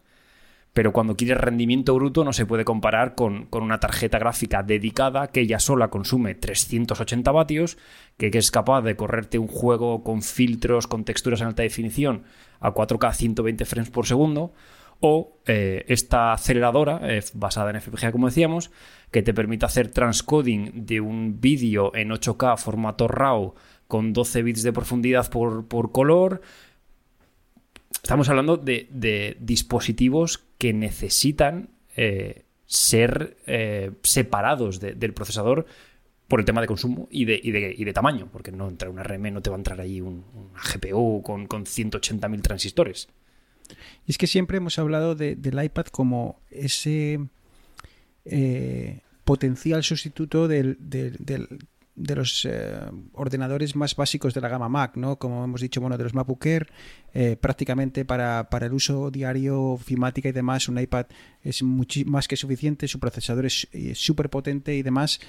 pero 0.71 0.93
cuando 0.93 1.17
quieres 1.17 1.39
rendimiento 1.39 1.95
bruto 1.95 2.23
no 2.23 2.31
se 2.31 2.45
puede 2.45 2.63
comparar 2.63 3.15
con, 3.15 3.47
una 3.51 3.79
tarjeta 3.79 4.19
gráfica 4.19 4.61
dedicada 4.61 5.29
que 5.29 5.41
ella 5.41 5.57
sola 5.57 5.87
consume 5.89 6.35
380 6.35 7.31
vatios, 7.31 7.79
que, 8.17 8.29
es 8.31 8.51
capaz 8.51 8.83
de 8.83 8.95
correrte 8.95 9.39
un 9.39 9.47
juego 9.47 10.03
con 10.03 10.21
filtros, 10.21 10.85
con 10.85 11.05
texturas 11.05 11.41
en 11.41 11.47
alta 11.47 11.63
definición 11.63 12.23
a 12.59 12.71
4K 12.71 13.13
120 13.15 13.65
frames 13.65 13.89
por 13.89 14.05
segundo, 14.05 14.53
o 14.99 15.39
eh, 15.47 15.85
esta 15.87 16.33
aceleradora 16.33 16.99
eh, 17.01 17.23
basada 17.33 17.71
en 17.71 17.81
FPGA, 17.81 18.11
como 18.11 18.27
decíamos, 18.27 18.69
que 19.09 19.23
te 19.23 19.33
permite 19.33 19.65
hacer 19.65 19.89
transcoding 19.89 20.85
de 20.85 21.01
un 21.01 21.41
vídeo 21.41 21.95
en 21.95 22.11
8K 22.11 22.57
formato 22.57 23.07
RAW 23.07 23.55
con 23.87 24.13
12 24.13 24.43
bits 24.43 24.63
de 24.63 24.73
profundidad 24.73 25.29
por, 25.29 25.67
por 25.67 25.91
color, 25.91 26.41
Estamos 28.05 28.29
hablando 28.29 28.57
de, 28.57 29.35
dispositivos 29.39 30.43
que 30.59 30.73
necesitan 30.73 31.69
eh, 31.95 32.43
ser 32.67 33.35
eh, 33.47 33.93
separados 34.03 34.79
del 34.79 35.11
procesador 35.15 35.65
por 36.27 36.39
el 36.39 36.45
tema 36.45 36.61
de 36.61 36.67
consumo 36.67 37.07
y 37.09 37.25
de, 37.25 37.41
de, 37.43 37.93
tamaño, 37.93 38.29
porque 38.31 38.51
no 38.51 38.69
entra 38.69 38.91
una 38.91 39.01
RM, 39.01 39.33
no 39.33 39.41
te 39.41 39.49
va 39.49 39.55
a 39.55 39.57
entrar 39.57 39.81
ahí 39.81 40.01
un, 40.01 40.23
GPU 40.53 41.23
con, 41.23 41.47
con 41.47 41.65
180.000 41.65 42.41
transistores. 42.43 43.09
Y 44.05 44.11
es 44.11 44.19
que 44.19 44.27
siempre 44.27 44.57
hemos 44.57 44.77
hablado 44.77 45.15
del 45.15 45.63
iPad 45.63 45.85
como 45.87 46.39
ese 46.51 47.19
eh, 48.25 48.99
potencial 49.23 49.83
sustituto 49.83 50.47
del, 50.47 50.77
de 51.95 52.15
los 52.15 52.45
eh, 52.45 52.77
ordenadores 53.13 53.75
más 53.75 53.95
básicos 53.95 54.33
de 54.33 54.41
la 54.41 54.49
gama 54.49 54.67
Mac, 54.67 54.97
¿no? 54.97 55.17
Como 55.17 55.43
hemos 55.43 55.61
dicho, 55.61 55.79
bueno, 55.79 55.97
de 55.97 56.03
los 56.03 56.13
MacBook 56.13 56.45
Air, 56.45 56.67
eh, 57.13 57.37
prácticamente 57.39 58.03
para, 58.03 58.47
el 58.61 58.73
uso 58.73 59.11
diario, 59.11 59.77
filmática 59.77 60.29
y 60.29 60.33
demás, 60.33 60.67
un 60.67 60.79
iPad 60.79 61.05
es 61.41 61.63
más 61.63 62.27
que 62.27 62.35
suficiente, 62.35 62.87
su 62.87 62.99
procesador 62.99 63.45
es 63.45 63.67
eh, 63.71 63.93
súper 63.95 64.29
potente 64.29 64.75
y 64.75 64.83
demás. 64.83 65.19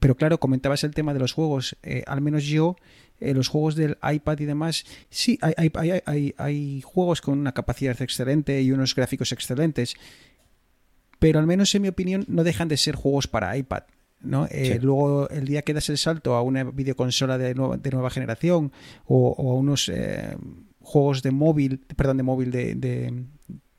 pero 0.00 0.16
claro, 0.16 0.40
comentabas 0.40 0.82
el 0.84 0.94
tema 0.94 1.12
de 1.12 1.20
los 1.20 1.32
juegos, 1.32 1.76
al 2.06 2.20
menos 2.22 2.44
yo, 2.44 2.76
los 3.20 3.48
juegos 3.48 3.76
del 3.76 3.98
iPad 4.02 4.38
y 4.40 4.46
demás, 4.46 4.84
sí, 5.10 5.38
hay, 5.42 5.70
hay, 5.74 6.00
hay, 6.06 6.34
hay 6.38 6.80
juegos 6.80 7.20
con 7.20 7.38
una 7.38 7.52
capacidad 7.52 8.00
excelente 8.00 8.62
y 8.62 8.72
unos 8.72 8.94
gráficos 8.94 9.32
excelentes, 9.32 9.94
pero 11.18 11.38
al 11.38 11.46
menos 11.46 11.74
en 11.74 11.82
mi 11.82 11.88
opinión 11.88 12.24
no 12.28 12.44
dejan 12.44 12.68
de 12.68 12.78
ser 12.78 12.96
juegos 12.96 13.28
para 13.28 13.56
iPad. 13.56 13.82
¿No? 14.22 14.46
Eh, 14.50 14.78
luego, 14.82 15.28
el 15.30 15.46
día 15.46 15.62
que 15.62 15.74
das 15.74 15.88
el 15.88 15.98
salto 15.98 16.34
a 16.34 16.42
una 16.42 16.64
videoconsola 16.64 17.38
de, 17.38 17.54
nueva, 17.54 17.76
de 17.76 17.90
nueva 17.90 18.10
generación 18.10 18.72
o, 19.06 19.34
a 19.38 19.54
unos 19.54 19.88
eh, 19.88 20.36
juegos 20.80 21.22
de 21.22 21.30
móvil, 21.30 21.78
perdón, 21.96 22.18
de 22.18 22.22
móvil, 22.22 22.50
de, 22.50 22.74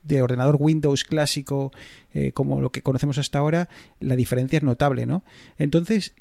de, 0.03 0.21
ordenador 0.21 0.57
Windows 0.59 1.03
clásico, 1.03 1.71
eh, 2.13 2.31
como 2.31 2.59
lo 2.59 2.71
que 2.71 2.81
conocemos 2.81 3.17
hasta 3.17 3.39
ahora, 3.39 3.69
la 3.99 4.15
diferencia 4.15 4.57
es 4.57 4.63
notable, 4.63 5.05
¿no? 5.05 5.23
Entonces, 5.57 6.15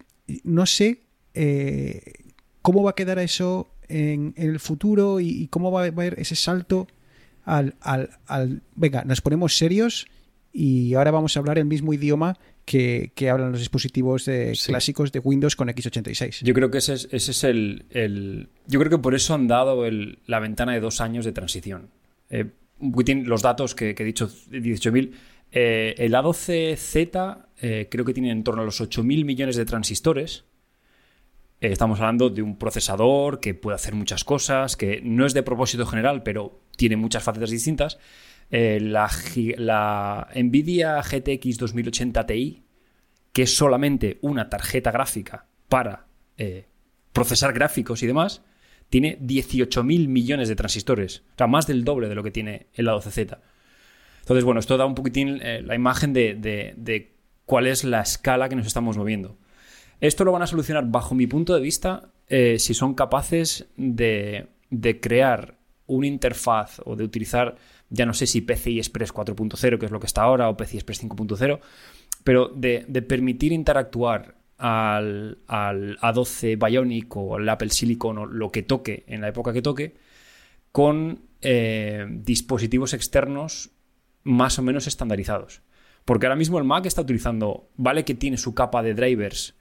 no 0.44 0.66
sé 0.66 1.02
cómo 2.62 2.82
va 2.82 2.90
a 2.90 2.94
quedar 2.94 3.18
eso 3.18 3.68
en, 3.88 4.34
el 4.36 4.60
futuro 4.60 5.20
y, 5.20 5.48
cómo 5.48 5.72
va 5.72 5.82
a 5.82 5.86
haber 5.86 6.18
ese 6.20 6.36
salto 6.36 6.86
al, 7.44 7.74
al, 7.80 8.10
al, 8.26 8.62
venga, 8.74 9.04
nos 9.04 9.20
ponemos 9.20 9.56
serios 9.56 10.06
y 10.52 10.94
ahora 10.94 11.10
vamos 11.10 11.36
a 11.36 11.40
hablar 11.40 11.58
el 11.58 11.64
mismo 11.64 11.92
idioma 11.92 12.36
que, 12.64 13.30
hablan 13.30 13.52
los 13.52 13.60
dispositivos 13.60 14.28
clásicos 14.66 15.12
de 15.12 15.18
Windows 15.18 15.56
con 15.56 15.68
x86. 15.68 16.42
Yo 16.44 16.54
creo 16.54 16.70
que 16.70 16.78
ese 16.78 16.94
es, 16.94 17.08
ese 17.10 17.30
es 17.32 17.44
el, 17.44 18.48
Yo 18.66 18.78
creo 18.78 18.90
que 18.90 18.98
por 18.98 19.14
eso 19.14 19.34
han 19.34 19.48
dado 19.48 19.84
la 20.26 20.38
ventana 20.40 20.72
de 20.72 20.80
dos 20.80 21.00
años 21.00 21.24
de 21.24 21.32
transición. 21.32 21.90
Eh, 22.30 22.50
los 22.80 23.42
datos 23.42 23.74
que, 23.74 23.90
he 23.90 24.04
dicho, 24.04 24.28
18.000. 24.28 25.12
Eh, 25.52 25.94
el 25.98 26.14
A12Z 26.14 27.46
eh, 27.60 27.88
creo 27.90 28.04
que 28.04 28.14
tiene 28.14 28.30
en 28.30 28.44
torno 28.44 28.62
a 28.62 28.64
los 28.64 28.80
8.000 28.80 29.24
millones 29.24 29.56
de 29.56 29.64
transistores. 29.64 30.44
estamos 31.60 31.98
hablando 32.00 32.30
de 32.30 32.40
un 32.40 32.56
procesador 32.56 33.40
que 33.40 33.52
puede 33.54 33.74
hacer 33.74 33.94
muchas 33.94 34.24
cosas, 34.24 34.76
que 34.76 35.00
no 35.02 35.26
es 35.26 35.34
de 35.34 35.42
propósito 35.42 35.84
general, 35.86 36.22
pero 36.22 36.60
tiene 36.76 36.96
muchas 36.96 37.22
facetas 37.22 37.50
distintas. 37.50 37.98
Eh, 38.50 38.80
la, 38.80 40.28
Nvidia 40.34 41.00
GTX 41.02 41.56
2080 41.58 42.26
Ti, 42.26 42.62
que 43.32 43.42
es 43.42 43.54
solamente 43.54 44.18
una 44.22 44.48
tarjeta 44.48 44.90
gráfica 44.90 45.46
para 45.68 46.06
eh, 46.36 46.66
procesar 47.12 47.52
gráficos 47.52 48.02
y 48.02 48.08
demás, 48.08 48.42
tiene 48.88 49.20
18.000 49.20 50.08
millones 50.08 50.48
de 50.48 50.56
transistores, 50.56 51.22
o 51.34 51.38
sea, 51.38 51.46
más 51.46 51.68
del 51.68 51.84
doble 51.84 52.08
de 52.08 52.16
lo 52.16 52.24
que 52.24 52.32
tiene 52.32 52.66
el 52.74 52.86
lado 52.86 53.00
CZ. 53.00 53.18
Entonces, 54.20 54.44
bueno, 54.44 54.58
esto 54.58 54.76
da 54.76 54.84
un 54.84 54.96
poquitín 54.96 55.38
eh, 55.42 55.62
la 55.62 55.76
imagen 55.76 56.12
de, 56.12 57.12
cuál 57.46 57.68
es 57.68 57.84
la 57.84 58.00
escala 58.00 58.48
que 58.48 58.56
nos 58.56 58.66
estamos 58.66 58.96
moviendo. 58.96 59.38
Esto 60.00 60.24
lo 60.24 60.32
van 60.32 60.42
a 60.42 60.48
solucionar, 60.48 60.86
bajo 60.88 61.14
mi 61.14 61.28
punto 61.28 61.54
de 61.54 61.60
vista, 61.60 62.10
si 62.28 62.74
son 62.74 62.94
capaces 62.94 63.68
de, 63.76 64.48
crear 65.00 65.58
una 65.86 66.06
interfaz 66.06 66.80
o 66.84 66.96
de 66.96 67.04
utilizar, 67.04 67.56
ya 67.90 68.06
no 68.06 68.14
sé 68.14 68.26
si 68.26 68.40
PCI 68.40 68.78
Express 68.78 69.12
4.0, 69.12 69.78
que 69.78 69.86
es 69.86 69.92
lo 69.92 70.00
que 70.00 70.06
está 70.06 70.22
ahora, 70.22 70.48
o 70.48 70.56
PCI 70.56 70.78
Express 70.78 71.04
5.0, 71.04 71.60
pero 72.24 72.48
de, 72.48 72.84
permitir 73.06 73.52
interactuar 73.52 74.36
al, 74.58 75.38
A12 75.46 76.56
Bionic 76.56 77.16
o 77.16 77.36
al 77.36 77.48
Apple 77.48 77.70
Silicon 77.70 78.18
o 78.18 78.26
lo 78.26 78.50
que 78.50 78.62
toque 78.62 79.04
en 79.08 79.20
la 79.20 79.28
época 79.28 79.52
que 79.52 79.62
toque 79.62 79.96
con 80.72 81.22
eh, 81.40 82.06
dispositivos 82.08 82.94
externos 82.94 83.70
más 84.22 84.58
o 84.58 84.62
menos 84.62 84.86
estandarizados. 84.86 85.62
Porque 86.04 86.26
ahora 86.26 86.36
mismo 86.36 86.58
el 86.58 86.64
Mac 86.64 86.86
está 86.86 87.02
utilizando, 87.02 87.70
vale 87.76 88.04
que 88.04 88.14
tiene 88.14 88.36
su 88.36 88.54
capa 88.54 88.82
de 88.82 88.94
drivers, 88.94 89.56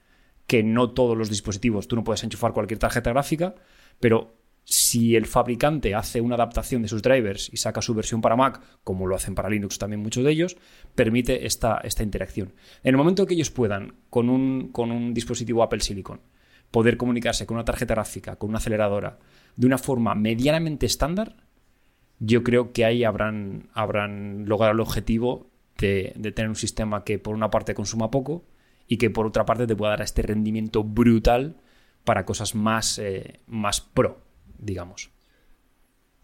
que 0.46 0.62
no 0.62 0.90
todos 0.90 1.16
los 1.16 1.28
dispositivos, 1.28 1.88
tú 1.88 1.96
no 1.96 2.04
puedes 2.04 2.24
enchufar 2.24 2.52
cualquier 2.52 2.78
tarjeta 2.78 3.10
gráfica, 3.10 3.54
pero 3.98 4.39
si 4.70 5.16
el 5.16 5.26
fabricante 5.26 5.96
hace 5.96 6.20
una 6.20 6.36
adaptación 6.36 6.82
de 6.82 6.86
sus 6.86 7.02
drivers 7.02 7.50
y 7.52 7.56
saca 7.56 7.82
su 7.82 7.92
versión 7.92 8.20
para 8.20 8.36
Mac, 8.36 8.60
como 8.84 9.08
lo 9.08 9.16
hacen 9.16 9.34
para 9.34 9.50
Linux 9.50 9.78
también 9.78 10.00
muchos 10.00 10.22
de 10.22 10.30
ellos, 10.30 10.56
permite 10.94 11.44
esta, 11.44 11.78
esta 11.78 12.04
interacción. 12.04 12.52
En 12.84 12.90
el 12.90 12.96
momento 12.96 13.26
que 13.26 13.34
ellos 13.34 13.50
puedan, 13.50 13.96
con 14.10 14.30
un, 14.30 14.68
con 14.68 14.92
un 14.92 15.12
dispositivo 15.12 15.64
Apple 15.64 15.80
Silicon, 15.80 16.20
poder 16.70 16.96
comunicarse 16.96 17.46
con 17.46 17.56
una 17.56 17.64
tarjeta 17.64 17.94
gráfica, 17.94 18.36
con 18.36 18.50
una 18.50 18.58
aceleradora, 18.58 19.18
de 19.56 19.66
una 19.66 19.76
forma 19.76 20.14
medianamente 20.14 20.86
estándar, 20.86 21.34
yo 22.20 22.44
creo 22.44 22.72
que 22.72 22.84
ahí 22.84 23.02
habrán, 23.02 23.70
habrán 23.74 24.44
logrado 24.46 24.72
el 24.72 24.80
objetivo 24.80 25.50
de, 25.78 26.14
tener 26.32 26.48
un 26.48 26.54
sistema 26.54 27.02
que 27.02 27.18
por 27.18 27.34
una 27.34 27.50
parte 27.50 27.74
consuma 27.74 28.12
poco 28.12 28.44
y 28.86 28.98
que 28.98 29.10
por 29.10 29.26
otra 29.26 29.44
parte 29.44 29.66
te 29.66 29.74
pueda 29.74 29.90
dar 29.90 30.02
este 30.02 30.22
rendimiento 30.22 30.84
brutal 30.84 31.56
para 32.04 32.24
cosas 32.24 32.54
más, 32.54 33.00
eh, 33.00 33.40
más 33.48 33.80
pro, 33.80 34.29
digamos. 34.60 35.10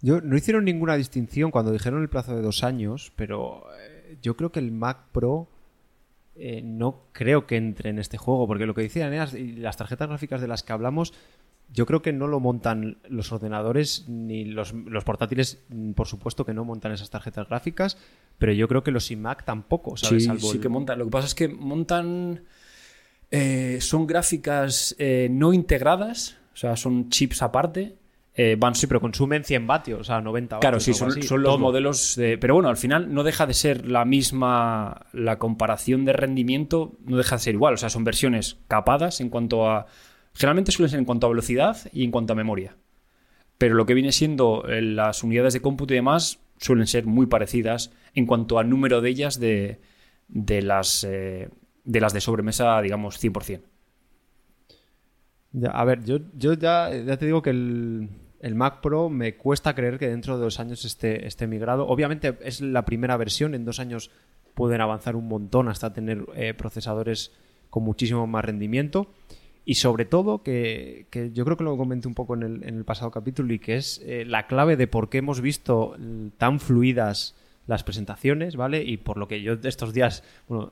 Yo, 0.03 0.21
no 0.21 0.37
hicieron 0.37 0.65
ninguna 0.65 0.97
distinción 0.97 1.51
cuando 1.51 1.73
dijeron 1.73 2.03
el 2.03 2.09
plazo 2.09 2.37
de 2.37 2.43
dos 2.43 2.63
años, 2.63 3.13
pero 3.17 3.67
eh, 3.81 4.19
yo 4.23 4.37
creo 4.37 4.53
que 4.53 4.61
el 4.61 4.71
Mac 4.73 5.07
Pro 5.13 5.49
eh, 6.35 6.61
no 6.63 7.07
creo 7.13 7.47
que 7.47 7.57
entre 7.57 7.91
en 7.91 7.99
este 7.99 8.19
juego, 8.19 8.47
porque 8.47 8.67
lo 8.67 8.75
que 8.75 8.83
decían 8.83 9.13
y 9.37 9.53
las 9.55 9.77
tarjetas 9.77 10.09
gráficas 10.09 10.41
de 10.41 10.49
las 10.49 10.63
que 10.63 10.73
hablamos 10.73 11.15
yo 11.73 11.85
creo 11.85 12.01
que 12.01 12.13
no 12.13 12.29
lo 12.29 12.39
montan 12.39 12.99
los 13.09 13.33
ordenadores 13.33 14.05
ni 14.07 14.45
los, 14.45 14.73
portátiles, 15.05 15.65
mm, 15.69 15.93
por 15.93 16.07
supuesto 16.07 16.45
que 16.45 16.55
no 16.55 16.65
montan 16.65 16.93
esas 16.93 17.11
tarjetas 17.11 17.49
gráficas, 17.49 17.99
pero 18.39 18.53
yo 18.53 18.69
creo 18.69 18.85
que 18.85 18.93
los 18.93 19.11
iMac 19.11 19.45
tampoco, 19.45 19.97
¿sabes? 19.97 20.25
Sí, 20.25 20.39
sí 20.39 20.61
que 20.61 20.69
montan. 20.69 21.01
Lo 21.01 21.07
que 21.07 21.11
pasa 21.11 21.27
es 21.27 21.35
que 21.35 21.49
montan... 21.49 22.45
Eh, 23.33 23.79
son 23.81 24.07
gráficas 24.07 24.95
no 25.31 25.53
integradas, 25.53 26.37
o 26.55 26.57
sea, 26.57 26.77
son 26.77 27.11
chips 27.11 27.43
aparte. 27.43 27.97
Eh, 28.39 28.57
van, 28.59 28.75
sí, 28.75 28.87
pero 28.87 29.01
consumen 29.01 29.45
100 29.45 29.67
vatios, 29.67 30.01
o 30.01 30.05
sea, 30.05 30.21
90 30.21 30.57
vatios. 30.57 30.61
Claro, 30.61 30.81
sí, 30.81 30.93
son, 30.93 31.43
los 31.43 31.59
modelos 31.59 32.17
de... 32.17 32.37
Pero 32.37 32.55
bueno, 32.55 32.69
al 32.69 32.77
final 32.77 33.15
no 33.15 33.25
deja 33.25 33.47
de 33.47 33.55
ser 33.55 33.87
la 33.87 34.05
misma... 34.05 35.07
La 35.13 35.39
comparación 35.39 36.05
de 36.05 36.13
rendimiento 36.13 36.99
no 37.07 37.17
deja 37.17 37.37
de 37.37 37.41
ser 37.41 37.55
igual. 37.55 37.75
O 37.75 37.77
sea, 37.79 37.89
son 37.89 38.05
versiones 38.05 38.59
capadas 38.69 39.23
en 39.23 39.31
cuanto 39.31 39.71
a 39.71 39.87
Generalmente 40.37 40.71
suelen 40.71 40.91
ser 40.91 40.99
en 40.99 41.07
cuanto 41.07 41.27
a 41.27 41.31
velocidad 41.31 41.79
y 41.93 42.05
en 42.05 42.11
cuanto 42.11 42.35
a 42.35 42.37
memoria. 42.37 42.77
Pero 43.57 43.75
lo 43.75 43.87
que 43.87 43.95
viene 43.95 44.13
siendo 44.13 44.69
eh, 44.69 44.83
las 44.83 45.25
unidades 45.25 45.55
de 45.55 45.63
cómputo 45.63 45.95
y 45.95 45.97
demás 45.97 46.41
suelen 46.59 46.87
ser 46.87 47.07
muy 47.07 47.25
parecidas 47.25 47.91
en 48.15 48.27
cuanto 48.27 48.59
al 48.59 48.69
número 48.69 49.01
de 49.01 49.09
ellas 49.09 49.41
de, 49.41 49.81
las, 50.29 51.05
eh, 51.05 51.49
de 51.85 52.01
las 52.01 52.13
de 52.13 52.21
sobremesa, 52.21 52.81
digamos, 52.83 53.23
100%. 53.23 53.63
a 55.73 55.85
ver, 55.85 56.05
yo, 56.05 56.19
yo 56.35 56.53
ya, 56.53 56.91
te 56.91 57.25
digo 57.25 57.41
que 57.41 57.51
el, 57.51 58.11
Mac 58.55 58.81
Pro 58.81 59.09
me 59.09 59.37
cuesta 59.37 59.75
creer 59.75 59.99
que 59.99 60.09
dentro 60.09 60.37
de 60.37 60.45
dos 60.45 60.61
años 60.61 60.85
esté, 60.85 61.27
esté 61.27 61.47
migrado. 61.47 61.87
Obviamente 61.87 62.37
es 62.43 62.61
la 62.61 62.85
primera 62.85 63.17
versión, 63.17 63.55
en 63.55 63.65
dos 63.65 63.81
años 63.81 64.11
pueden 64.55 64.81
avanzar 64.81 65.17
un 65.17 65.29
montón 65.29 65.69
hasta 65.69 65.93
tener 65.93 66.25
eh, 66.35 66.55
procesadores 66.55 67.33
con 67.71 67.85
muchísimo 67.85 68.27
más 68.27 68.45
rendimiento. 68.45 69.13
Y 69.65 69.75
sobre 69.75 70.05
todo, 70.05 70.43
que, 70.43 71.07
yo 71.35 71.45
creo 71.45 71.57
que 71.57 71.65
lo 71.65 71.77
comenté 71.77 72.07
un 72.07 72.15
poco 72.15 72.35
en 72.35 72.63
el, 72.63 72.85
pasado 72.85 73.11
capítulo 73.11 73.53
y 73.53 73.59
que 73.59 73.77
es 73.77 74.01
eh, 74.05 74.25
la 74.25 74.47
clave 74.47 74.77
de 74.77 74.87
por 74.87 75.09
qué 75.09 75.19
hemos 75.19 75.41
visto 75.41 75.97
tan 76.39 76.61
fluidas 76.61 77.35
las 77.67 77.83
presentaciones, 77.83 78.55
¿vale? 78.55 78.85
Y 78.85 78.97
por 78.97 79.19
lo 79.19 79.27
que 79.27 79.43
yo 79.43 79.55
estos 79.65 79.93
días, 79.93 80.23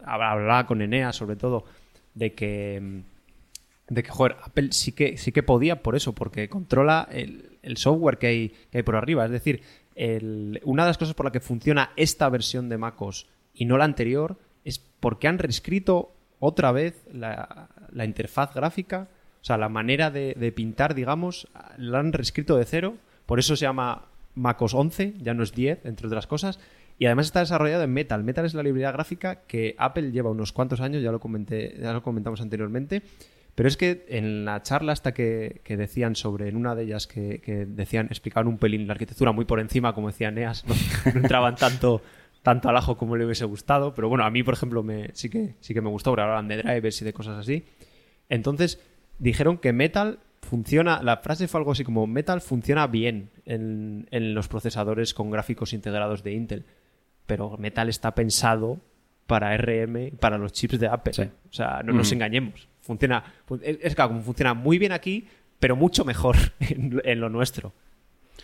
hablaba 0.04 0.66
con 0.66 0.80
Enea 0.80 1.12
sobre 1.12 1.34
todo, 1.34 1.64
de 2.14 2.34
que, 2.34 3.02
de 3.88 4.02
que, 4.02 4.10
joder, 4.10 4.36
Apple 4.42 4.68
sí 4.70 4.92
que, 4.92 5.16
sí 5.16 5.32
que 5.32 5.42
podía 5.42 5.82
por 5.82 5.96
eso, 5.96 6.14
porque 6.14 6.48
controla 6.48 7.08
el, 7.10 7.53
software 7.76 8.18
que 8.18 8.26
hay, 8.26 8.48
que 8.70 8.78
hay 8.78 8.82
por 8.82 8.96
arriba. 8.96 9.24
Es 9.24 9.30
decir, 9.30 9.62
una 10.64 10.82
de 10.82 10.88
las 10.88 10.98
cosas 10.98 11.14
por 11.14 11.26
la 11.26 11.32
que 11.32 11.40
funciona 11.40 11.90
esta 11.96 12.28
versión 12.28 12.68
de 12.68 12.78
MacOS 12.78 13.26
y 13.54 13.64
no 13.64 13.78
la 13.78 13.84
anterior 13.84 14.38
es 14.64 14.78
porque 14.78 15.28
han 15.28 15.38
reescrito 15.38 16.12
otra 16.40 16.72
vez 16.72 17.06
la, 17.12 17.68
interfaz 18.04 18.54
gráfica, 18.54 19.08
o 19.40 19.44
sea, 19.44 19.56
la 19.56 19.68
manera 19.68 20.10
de, 20.10 20.52
pintar, 20.54 20.94
digamos, 20.94 21.48
la 21.78 22.00
han 22.00 22.12
reescrito 22.12 22.56
de 22.56 22.64
cero, 22.64 22.96
por 23.26 23.38
eso 23.38 23.56
se 23.56 23.62
llama 23.62 24.06
MacOS 24.34 24.74
11, 24.74 25.14
ya 25.20 25.32
no 25.32 25.42
es 25.42 25.52
10, 25.52 25.86
entre 25.86 26.06
otras 26.06 26.26
cosas, 26.26 26.58
y 26.98 27.06
además 27.06 27.26
está 27.26 27.40
desarrollado 27.40 27.82
en 27.82 27.92
Metal. 27.92 28.22
Metal 28.24 28.44
es 28.44 28.54
la 28.54 28.62
librería 28.62 28.92
gráfica 28.92 29.42
que 29.46 29.74
Apple 29.78 30.12
lleva 30.12 30.30
unos 30.30 30.52
cuantos 30.52 30.80
años, 30.80 31.02
ya 31.02 31.12
lo, 31.12 31.20
comenté, 31.20 31.76
ya 31.80 31.92
lo 31.92 32.02
comentamos 32.02 32.40
anteriormente, 32.40 33.02
pero 33.54 33.68
es 33.68 33.76
que 33.76 34.04
en 34.08 34.44
la 34.44 34.62
charla 34.62 34.92
hasta 34.92 35.14
que, 35.14 35.60
decían 35.66 36.16
sobre, 36.16 36.48
en 36.48 36.56
una 36.56 36.74
de 36.74 36.84
ellas 36.84 37.06
que, 37.06 37.66
decían, 37.68 38.06
explicaban 38.06 38.48
un 38.48 38.58
pelín 38.58 38.86
la 38.86 38.94
arquitectura 38.94 39.32
muy 39.32 39.44
por 39.44 39.60
encima, 39.60 39.94
como 39.94 40.08
decía 40.08 40.30
Neas, 40.30 40.64
no 41.14 41.20
entraban 41.20 41.56
tanto 41.56 42.02
tanto 42.42 42.68
al 42.68 42.76
ajo 42.76 42.98
como 42.98 43.16
le 43.16 43.24
hubiese 43.24 43.46
gustado, 43.46 43.94
pero 43.94 44.10
bueno, 44.10 44.22
a 44.22 44.30
mí, 44.30 44.42
por 44.42 44.52
ejemplo, 44.52 44.82
me, 44.82 45.08
sí, 45.14 45.30
que, 45.30 45.54
sí 45.60 45.72
que 45.72 45.80
me 45.80 45.88
gustó, 45.88 46.10
porque 46.10 46.22
hablaban 46.22 46.46
de 46.46 46.58
drivers 46.58 47.00
y 47.00 47.04
de 47.06 47.14
cosas 47.14 47.38
así. 47.38 47.64
Entonces, 48.28 48.78
dijeron 49.18 49.56
que 49.56 49.72
Metal 49.72 50.18
funciona, 50.42 51.02
la 51.02 51.16
frase 51.16 51.48
fue 51.48 51.60
algo 51.60 51.72
así 51.72 51.84
como 51.84 52.06
Metal 52.06 52.42
funciona 52.42 52.86
bien 52.86 53.30
en, 53.46 54.34
los 54.34 54.46
procesadores 54.48 55.14
con 55.14 55.30
gráficos 55.30 55.72
integrados 55.72 56.22
de 56.22 56.34
Intel, 56.34 56.66
pero 57.24 57.56
Metal 57.56 57.88
está 57.88 58.14
pensado 58.14 58.78
para 59.26 59.56
RM, 59.56 60.18
para 60.20 60.36
los 60.36 60.52
chips 60.52 60.78
de 60.78 60.86
Apple. 60.86 61.30
O 61.48 61.52
sea, 61.52 61.82
no 61.82 61.94
nos 61.94 62.12
engañemos. 62.12 62.68
Funciona, 62.84 63.24
es, 63.62 63.94
como 63.94 64.22
funciona 64.22 64.52
muy 64.52 64.78
bien 64.78 64.92
aquí, 64.92 65.26
pero 65.58 65.74
mucho 65.74 66.04
mejor 66.04 66.36
en 66.60 67.20
lo 67.20 67.28
nuestro. 67.30 67.72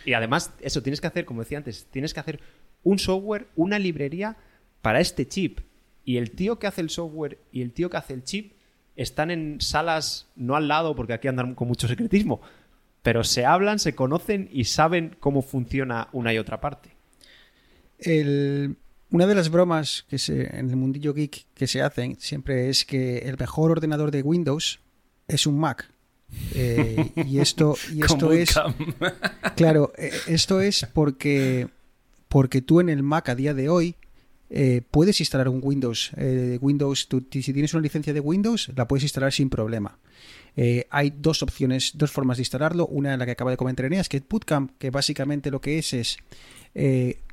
Y 0.05 0.13
además, 0.13 0.51
eso 0.61 0.81
tienes 0.81 0.99
que 0.99 1.07
hacer, 1.07 1.25
como 1.25 1.41
decía 1.41 1.59
antes, 1.59 1.85
tienes 1.91 2.13
que 2.13 2.19
hacer 2.19 2.39
un 2.83 2.99
software, 2.99 3.47
una 3.55 3.77
librería 3.79 4.37
para 4.81 4.99
este 4.99 5.27
chip. 5.27 5.59
Y 6.03 6.17
el 6.17 6.31
tío 6.31 6.57
que 6.57 6.67
hace 6.67 6.81
el 6.81 6.89
software 6.89 7.37
y 7.51 7.61
el 7.61 7.71
tío 7.71 7.89
que 7.89 7.97
hace 7.97 8.13
el 8.13 8.23
chip 8.23 8.53
están 8.95 9.31
en 9.31 9.61
salas, 9.61 10.27
no 10.35 10.55
al 10.55 10.67
lado, 10.67 10.95
porque 10.95 11.13
aquí 11.13 11.27
andan 11.27 11.55
con 11.55 11.67
mucho 11.67 11.87
secretismo, 11.87 12.41
pero 13.03 13.23
se 13.23 13.45
hablan, 13.45 13.79
se 13.79 13.95
conocen 13.95 14.49
y 14.51 14.65
saben 14.65 15.15
cómo 15.19 15.41
funciona 15.41 16.09
una 16.11 16.33
y 16.33 16.39
otra 16.39 16.59
parte. 16.59 16.89
Una 19.11 19.27
de 19.27 19.35
las 19.35 19.49
bromas 19.49 20.05
que 20.09 20.17
se, 20.17 20.57
en 20.57 20.69
el 20.69 20.75
mundillo 20.75 21.13
geek 21.13 21.45
que 21.53 21.67
se 21.67 21.81
hacen 21.81 22.17
siempre 22.19 22.69
es 22.69 22.85
que 22.85 23.19
el 23.19 23.37
mejor 23.37 23.71
ordenador 23.71 24.11
de 24.11 24.21
Windows 24.21 24.79
es 25.27 25.45
un 25.45 25.59
Mac. 25.59 25.89
Eh, 26.55 27.11
y 27.27 27.39
esto, 27.39 27.75
y 27.93 28.03
esto 28.03 28.31
es. 28.31 28.55
claro, 29.55 29.91
eh, 29.97 30.11
esto 30.27 30.61
es 30.61 30.87
porque 30.93 31.67
porque 32.29 32.61
tú 32.61 32.79
en 32.79 32.89
el 32.89 33.03
Mac 33.03 33.27
a 33.27 33.35
día 33.35 33.53
de 33.53 33.67
hoy 33.67 33.95
eh, 34.49 34.81
puedes 34.91 35.19
instalar 35.19 35.47
un 35.47 35.61
Windows. 35.63 36.11
Eh, 36.17 36.57
Windows 36.61 37.07
si 37.31 37.53
tienes 37.53 37.73
una 37.73 37.83
licencia 37.83 38.13
de 38.13 38.19
Windows, 38.19 38.69
la 38.75 38.87
puedes 38.87 39.03
instalar 39.03 39.31
sin 39.31 39.49
problema. 39.49 39.97
Eh, 40.57 40.87
hay 40.89 41.13
dos 41.17 41.41
opciones, 41.41 41.91
dos 41.95 42.11
formas 42.11 42.37
de 42.37 42.41
instalarlo. 42.41 42.85
Una 42.87 43.13
en 43.13 43.19
la 43.19 43.25
que 43.25 43.31
acaba 43.31 43.51
de 43.51 43.57
comentar 43.57 43.85
Eneas, 43.85 44.09
que 44.09 44.17
es 44.17 44.23
Bootcamp, 44.27 44.71
que 44.77 44.89
básicamente 44.89 45.51
lo 45.51 45.61
que 45.61 45.79
es 45.79 45.93
es 45.93 46.17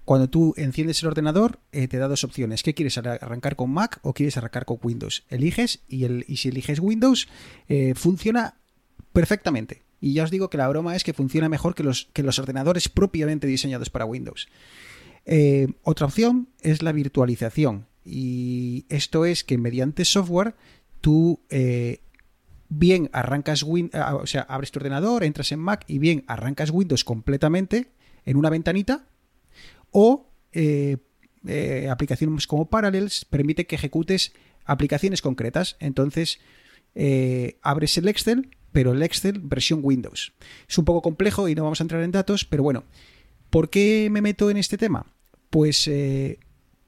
cuando 0.09 0.31
tú 0.31 0.55
enciendes 0.57 1.03
el 1.03 1.09
ordenador, 1.09 1.61
te 1.71 1.99
da 1.99 2.09
dos 2.09 2.25
opciones. 2.25 2.63
¿Qué 2.63 2.73
quieres 2.73 2.97
arrancar 2.97 3.57
con 3.57 3.71
Mac 3.71 3.99
o 4.01 4.15
quieres 4.15 4.39
arrancar 4.39 4.65
con 4.65 4.79
Windows? 4.83 5.25
Eliges 5.29 5.81
y, 5.87 6.07
si 6.39 6.49
eliges 6.49 6.81
Windows, 6.81 7.29
funciona 7.95 8.55
perfectamente. 9.13 9.83
Y 10.01 10.15
ya 10.15 10.25
os 10.25 10.31
digo 10.31 10.49
que 10.49 10.57
la 10.57 10.67
broma 10.67 10.97
es 10.97 11.05
que 11.05 11.13
funciona 11.13 11.51
mejor 11.51 11.75
que 11.75 11.83
los, 11.83 12.09
que 12.15 12.23
los 12.23 12.39
ordenadores 12.39 12.89
propiamente 12.89 13.47
diseñados 13.47 13.91
para 13.91 14.07
Windows. 14.07 14.49
Eh, 15.27 15.69
otra 15.83 16.07
opción 16.07 16.49
es 16.63 16.83
la 16.83 16.93
virtualización. 16.93 17.87
Y 18.03 18.87
esto 18.89 19.27
es 19.27 19.45
que 19.45 19.59
mediante 19.59 20.07
software 20.07 20.55
tú 21.03 21.41
eh, 21.51 22.01
bien 22.71 23.11
arrancas 23.13 23.63
Win 23.63 23.91
ah, 23.93 24.15
o 24.15 24.27
sea, 24.27 24.41
abres 24.41 24.71
tu 24.71 24.79
ordenador, 24.79 25.23
entras 25.23 25.53
en 25.53 25.59
Mac 25.59 25.85
y 25.87 25.99
bien 25.99 26.25
arrancas 26.29 26.71
Windows 26.71 27.05
completamente 27.05 27.91
en 28.25 28.39
una 28.39 28.49
ventanita 28.49 29.05
o 29.91 30.31
eh, 30.53 30.97
eh, 31.47 31.89
aplicaciones 31.91 32.47
como 32.47 32.69
Parallels 32.69 33.25
permite 33.25 33.67
que 33.67 33.77
ejecutes 33.77 34.33
aplicaciones 34.65 35.23
concretas. 35.23 35.77
Entonces, 35.81 36.41
eh, 36.95 37.59
abres 37.63 37.97
el 37.99 38.09
Excel, 38.09 38.51
pero 38.73 38.93
el 38.93 39.03
Excel 39.03 39.41
versión 39.41 39.81
Windows. 39.83 40.33
Es 40.69 40.79
un 40.79 40.85
poco 40.85 41.03
complejo 41.03 41.49
y 41.49 41.55
no 41.55 41.65
vamos 41.65 41.81
a 41.81 41.85
entrar 41.85 42.03
en 42.03 42.13
datos, 42.13 42.45
pero 42.45 42.63
bueno, 42.63 42.85
¿por 43.51 43.71
qué 43.71 44.09
me 44.11 44.21
meto 44.21 44.51
en 44.51 44.57
este 44.57 44.77
tema? 44.77 45.07
Pues 45.51 45.91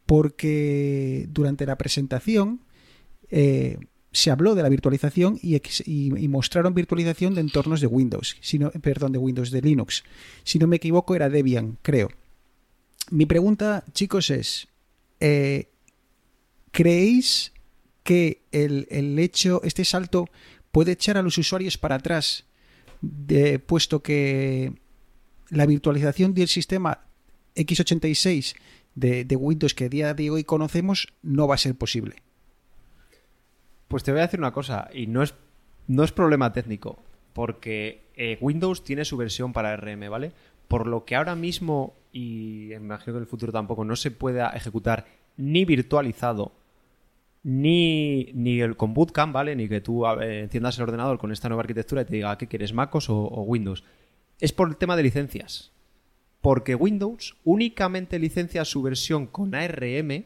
porque 0.04 1.26
durante 1.30 1.64
la 1.64 1.78
presentación 1.78 2.60
se 4.12 4.30
habló 4.30 4.54
de 4.54 4.62
la 4.62 4.68
virtualización 4.68 5.38
y, 5.40 6.28
mostraron 6.28 6.74
virtualización 6.74 7.34
de 7.34 7.40
entornos 7.40 7.80
de 7.80 7.86
Windows, 7.86 8.36
perdón, 8.82 9.12
de 9.12 9.18
Windows, 9.18 9.50
de 9.50 9.62
Linux. 9.62 10.04
Si 10.42 10.58
no 10.58 10.66
me 10.66 10.76
equivoco, 10.76 11.14
era 11.14 11.30
Debian, 11.30 11.78
creo. 11.82 12.10
Mi 13.10 13.26
pregunta, 13.26 13.84
chicos, 13.92 14.30
es: 14.30 14.68
eh, 15.20 15.68
¿creéis 16.70 17.52
que 18.02 18.42
el, 18.52 19.18
hecho, 19.18 19.60
este 19.64 19.84
salto, 19.84 20.28
puede 20.72 20.92
echar 20.92 21.16
a 21.16 21.22
los 21.22 21.36
usuarios 21.36 21.76
para 21.76 21.96
atrás, 21.96 22.46
puesto 23.66 24.02
que 24.02 24.72
la 25.50 25.66
virtualización 25.66 26.32
del 26.34 26.48
sistema 26.48 27.00
x86 27.54 28.54
de, 28.94 29.24
de 29.24 29.36
Windows 29.36 29.74
que 29.74 29.84
a 29.86 29.88
día 29.88 30.14
de 30.14 30.30
hoy 30.30 30.44
conocemos 30.44 31.08
no 31.22 31.46
va 31.46 31.56
a 31.56 31.58
ser 31.58 31.74
posible? 31.76 32.22
Pues 33.88 34.04
te 34.04 34.12
voy 34.12 34.20
a 34.20 34.24
decir 34.24 34.38
una 34.38 34.52
cosa, 34.52 34.88
y 34.94 35.08
no 35.08 35.22
es, 35.22 35.34
no 35.88 36.04
es 36.04 36.12
problema 36.12 36.52
técnico, 36.52 37.02
porque 37.32 38.04
eh, 38.14 38.38
Windows 38.40 38.84
tiene 38.84 39.04
su 39.04 39.16
versión 39.16 39.52
para 39.52 39.76
RM, 39.76 40.08
¿vale? 40.08 40.32
Por 40.70 40.86
lo 40.86 41.04
que 41.04 41.16
ahora 41.16 41.34
mismo, 41.34 41.96
y 42.12 42.72
imagino 42.74 43.14
que 43.14 43.18
en 43.18 43.24
el 43.24 43.26
futuro 43.26 43.50
tampoco, 43.50 43.84
no 43.84 43.96
se 43.96 44.12
pueda 44.12 44.50
ejecutar 44.50 45.04
ni 45.36 45.64
virtualizado, 45.64 46.52
ni, 47.42 48.30
ni 48.34 48.60
el, 48.60 48.76
con 48.76 48.94
Bootcamp, 48.94 49.32
¿vale? 49.32 49.56
Ni 49.56 49.68
que 49.68 49.80
tú 49.80 50.06
enciendas 50.06 50.78
el 50.78 50.84
ordenador 50.84 51.18
con 51.18 51.32
esta 51.32 51.48
nueva 51.48 51.62
arquitectura 51.62 52.02
y 52.02 52.04
te 52.04 52.14
diga, 52.14 52.38
¿qué 52.38 52.46
quieres, 52.46 52.72
MacOS 52.72 53.10
o, 53.10 53.16
o 53.16 53.42
Windows? 53.42 53.82
Es 54.38 54.52
por 54.52 54.68
el 54.68 54.76
tema 54.76 54.94
de 54.94 55.02
licencias. 55.02 55.72
Porque 56.40 56.76
Windows 56.76 57.36
únicamente 57.42 58.20
licencia 58.20 58.64
su 58.64 58.80
versión 58.80 59.26
con 59.26 59.56
ARM 59.56 60.24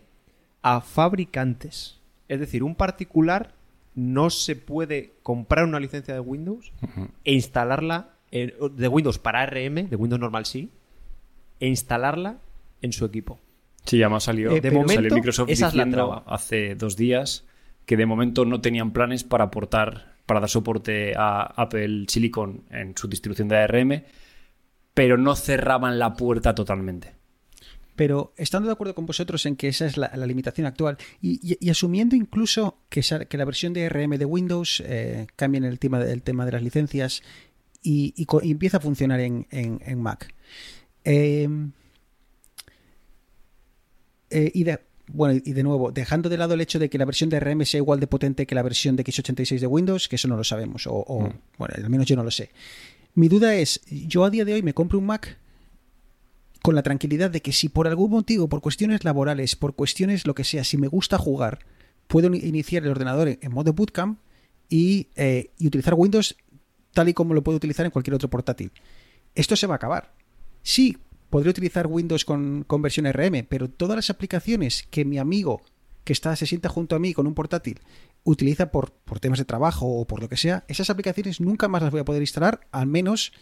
a 0.61 0.83
fabricantes. 0.83 2.03
Es 2.29 2.39
decir, 2.39 2.63
un 2.63 2.75
particular 2.75 3.55
no 3.95 4.29
se 4.29 4.57
puede 4.57 5.15
comprar 5.23 5.65
una 5.65 5.81
licencia 5.81 6.13
de 6.13 6.21
Windows 6.21 6.71
e 7.25 7.33
instalarla 7.33 8.14
de 8.35 8.89
Windows 8.89 9.19
para 9.19 9.43
ARM, 9.43 9.89
de 9.89 9.97
Windows 9.97 10.21
normal 10.21 10.45
sí, 10.45 10.71
e 11.61 11.69
instalarla 11.69 12.39
en 12.83 12.93
su 12.93 13.05
equipo. 13.05 13.39
Sí, 13.85 13.99
ya 13.99 14.09
me 14.09 14.17
ha 14.17 14.21
salido, 14.21 14.53
de 14.53 14.71
momento, 14.71 15.15
Microsoft 15.15 15.49
diciendo 15.49 16.25
hace 16.27 16.75
dos 16.75 16.97
días 16.97 17.45
que 17.87 17.97
de 17.97 18.07
momento 18.07 18.45
no 18.45 18.61
tenían 18.61 18.93
planes 18.93 19.25
para 19.25 19.45
aportar, 19.45 20.15
para 20.27 20.41
dar 20.41 20.49
soporte 20.49 21.13
a 21.17 21.43
Apple 21.43 22.07
Silicon 22.09 22.65
en 22.71 22.97
su 22.97 23.09
distribución 23.09 23.49
de 23.49 23.59
ARM, 23.59 24.03
pero 24.95 25.19
no 25.19 25.37
cerraban 25.37 25.99
la 25.99 26.15
puerta 26.15 26.55
totalmente. 26.55 27.13
Pero 27.95 28.33
estando 28.37 28.67
de 28.67 28.73
acuerdo 28.73 28.95
con 28.95 29.07
vosotros 29.07 29.47
en 29.47 29.55
que 29.55 29.69
esa 29.69 29.87
es 29.87 29.97
la, 29.97 30.11
limitación 30.27 30.67
actual 30.67 30.97
y, 31.21 31.71
asumiendo 31.71 32.17
incluso 32.17 32.79
que, 32.89 33.03
que, 33.29 33.39
la 33.39 33.45
versión 33.45 33.73
de 33.73 33.89
RM 33.89 34.19
de 34.19 34.25
Windows 34.25 34.83
eh, 34.85 35.27
cambie 35.37 35.59
en 35.59 35.65
el 35.65 35.79
tema, 35.79 36.03
el 36.03 36.23
tema 36.23 36.45
de 36.45 36.53
las 36.53 36.63
licencias 36.63 37.23
y, 37.85 38.27
empieza 38.43 38.79
a 38.79 38.81
funcionar 38.81 39.21
en, 39.21 39.47
Mac. 40.01 40.35
Em, 41.05 41.71
eh, 44.31 44.51
y 44.55 44.65
de, 44.65 44.81
bueno, 45.13 45.41
y 45.45 45.53
de 45.53 45.63
nuevo, 45.63 45.93
dejando 45.93 46.29
de 46.29 46.39
lado 46.39 46.55
el 46.55 46.61
hecho 46.63 46.79
de 46.79 46.89
que 46.89 46.99
la 46.99 47.05
versión 47.05 47.31
de 47.31 47.39
RM 47.39 47.65
sea 47.67 47.79
igual 47.79 48.01
de 48.01 48.07
potente 48.07 48.47
que 48.47 48.55
la 48.55 48.63
versión 48.63 48.97
de 48.97 49.05
x86 49.05 49.61
de 49.61 49.67
Windows, 49.67 50.09
que 50.09 50.17
eso 50.17 50.27
no 50.27 50.37
lo 50.37 50.45
sabemos, 50.45 50.87
o, 50.87 50.95
o 50.95 51.29
mm. 51.29 51.33
bueno, 51.59 51.75
al 51.77 51.91
menos 51.91 52.07
yo 52.07 52.17
no 52.17 52.25
lo 52.25 52.31
sé. 52.31 52.51
Mi 53.15 53.29
duda 53.29 53.55
es, 53.55 53.83
yo 53.87 54.25
a 54.25 54.31
día 54.31 54.45
de 54.45 54.55
hoy 54.55 54.63
me 54.63 54.75
compro 54.75 54.99
un 54.99 55.07
Mac 55.07 55.39
con 56.63 56.75
la 56.75 56.83
tranquilidad 56.83 57.31
de 57.31 57.43
que 57.43 57.53
si 57.53 57.69
por 57.69 57.87
algún 57.87 58.11
motivo, 58.11 58.49
por 58.49 58.63
cuestiones 58.63 59.05
laborales, 59.05 59.55
por 59.55 59.75
cuestiones 59.75 60.27
lo 60.27 60.35
que 60.35 60.45
sea, 60.45 60.65
si 60.65 60.79
me 60.79 60.89
gusta 60.89 61.19
jugar, 61.19 61.59
puedo 62.07 62.35
iniciar 62.35 62.85
el 62.85 62.91
ordenador 62.91 63.29
en, 63.29 63.53
modo 63.53 63.75
bootcamp 63.75 64.19
y, 64.71 65.09
eh, 65.15 65.51
y, 65.59 65.67
utilizar 65.67 65.93
Windows 65.95 66.37
tal 66.95 67.11
y 67.11 67.15
como 67.15 67.35
lo 67.35 67.45
puedo 67.45 67.57
utilizar 67.57 67.85
en 67.85 67.93
cualquier 67.93 68.15
otro 68.15 68.31
portátil. 68.31 68.73
Esto 69.35 69.57
se 69.57 69.67
va 69.67 69.75
a 69.75 69.77
acabar. 69.77 70.13
Sí, 70.63 70.97
podré 71.29 71.51
utilizar 71.51 71.87
Windows 71.87 72.25
con, 72.25 72.65
con 72.67 72.81
versión 72.81 73.13
RM, 73.13 73.47
pero 73.49 73.69
todas 73.69 73.97
las 73.97 74.09
aplicaciones 74.09 74.87
que 74.91 75.05
mi 75.05 75.19
amigo 75.19 75.61
que 76.05 76.13
está, 76.13 76.37
se 76.37 76.47
sienta 76.47 76.69
junto 76.69 76.97
a 76.97 76.99
mí 76.99 77.13
con 77.15 77.27
un 77.27 77.35
portátil 77.35 77.81
utiliza 78.25 78.71
por, 78.71 78.93
por 78.93 79.21
temas 79.21 79.39
de 79.39 79.45
trabajo 79.45 79.87
o 79.87 80.07
por 80.07 80.21
lo 80.21 80.29
que 80.29 80.37
sea, 80.37 80.65
esas 80.69 80.91
aplicaciones 80.91 81.41
nunca 81.41 81.69
más 81.69 81.83
las 81.83 81.91
voy 81.91 82.01
a 82.01 82.05
poder 82.05 82.23
instalar, 82.23 82.61
al 82.73 82.87
menos 82.87 83.33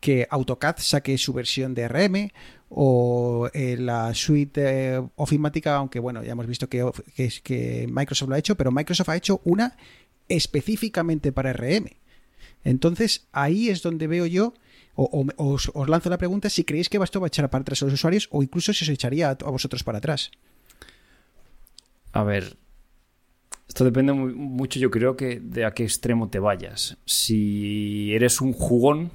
que 0.00 0.26
AutoCAD 0.30 0.76
saque 0.78 1.16
su 1.18 1.32
versión 1.32 1.74
de 1.74 1.88
RM 1.88 2.30
o 2.68 3.48
eh, 3.54 3.76
la 3.78 4.12
suite 4.14 4.96
eh, 4.96 5.02
ofimática, 5.16 5.76
aunque 5.76 5.98
bueno, 5.98 6.22
ya 6.22 6.32
hemos 6.32 6.46
visto 6.46 6.68
que, 6.68 6.84
que, 7.42 7.86
Microsoft 7.88 8.28
lo 8.28 8.34
ha 8.34 8.38
hecho, 8.38 8.56
pero 8.56 8.70
Microsoft 8.70 9.08
ha 9.08 9.16
hecho 9.16 9.40
una 9.44 9.76
específicamente 10.28 11.32
para 11.32 11.52
RM. 11.52 11.90
Entonces 12.64 13.28
ahí 13.32 13.68
es 13.68 13.82
donde 13.82 14.06
veo 14.06 14.26
yo, 14.26 14.54
o, 14.96 15.26
os, 15.36 15.72
lanzo 15.88 16.08
la 16.08 16.18
pregunta 16.18 16.48
si 16.48 16.64
creéis 16.64 16.88
que 16.88 16.98
esto 16.98 17.20
va 17.20 17.26
a 17.26 17.28
echar 17.28 17.50
para 17.50 17.62
atrás 17.62 17.82
a 17.82 17.86
los 17.86 17.94
usuarios 17.94 18.28
o 18.30 18.42
incluso 18.42 18.72
si 18.72 18.84
os 18.84 18.88
echaría 18.88 19.30
a, 19.30 19.34
vosotros 19.34 19.84
para 19.84 19.98
atrás. 19.98 20.30
A 22.12 22.22
ver, 22.22 22.56
esto 23.68 23.84
depende 23.84 24.12
mucho, 24.12 24.78
yo 24.78 24.90
creo 24.90 25.16
que 25.16 25.40
de 25.40 25.64
a 25.64 25.72
qué 25.72 25.82
extremo 25.82 26.30
te 26.30 26.38
vayas. 26.38 26.96
Si 27.04 28.14
eres 28.14 28.40
un 28.40 28.52
jugón, 28.52 29.10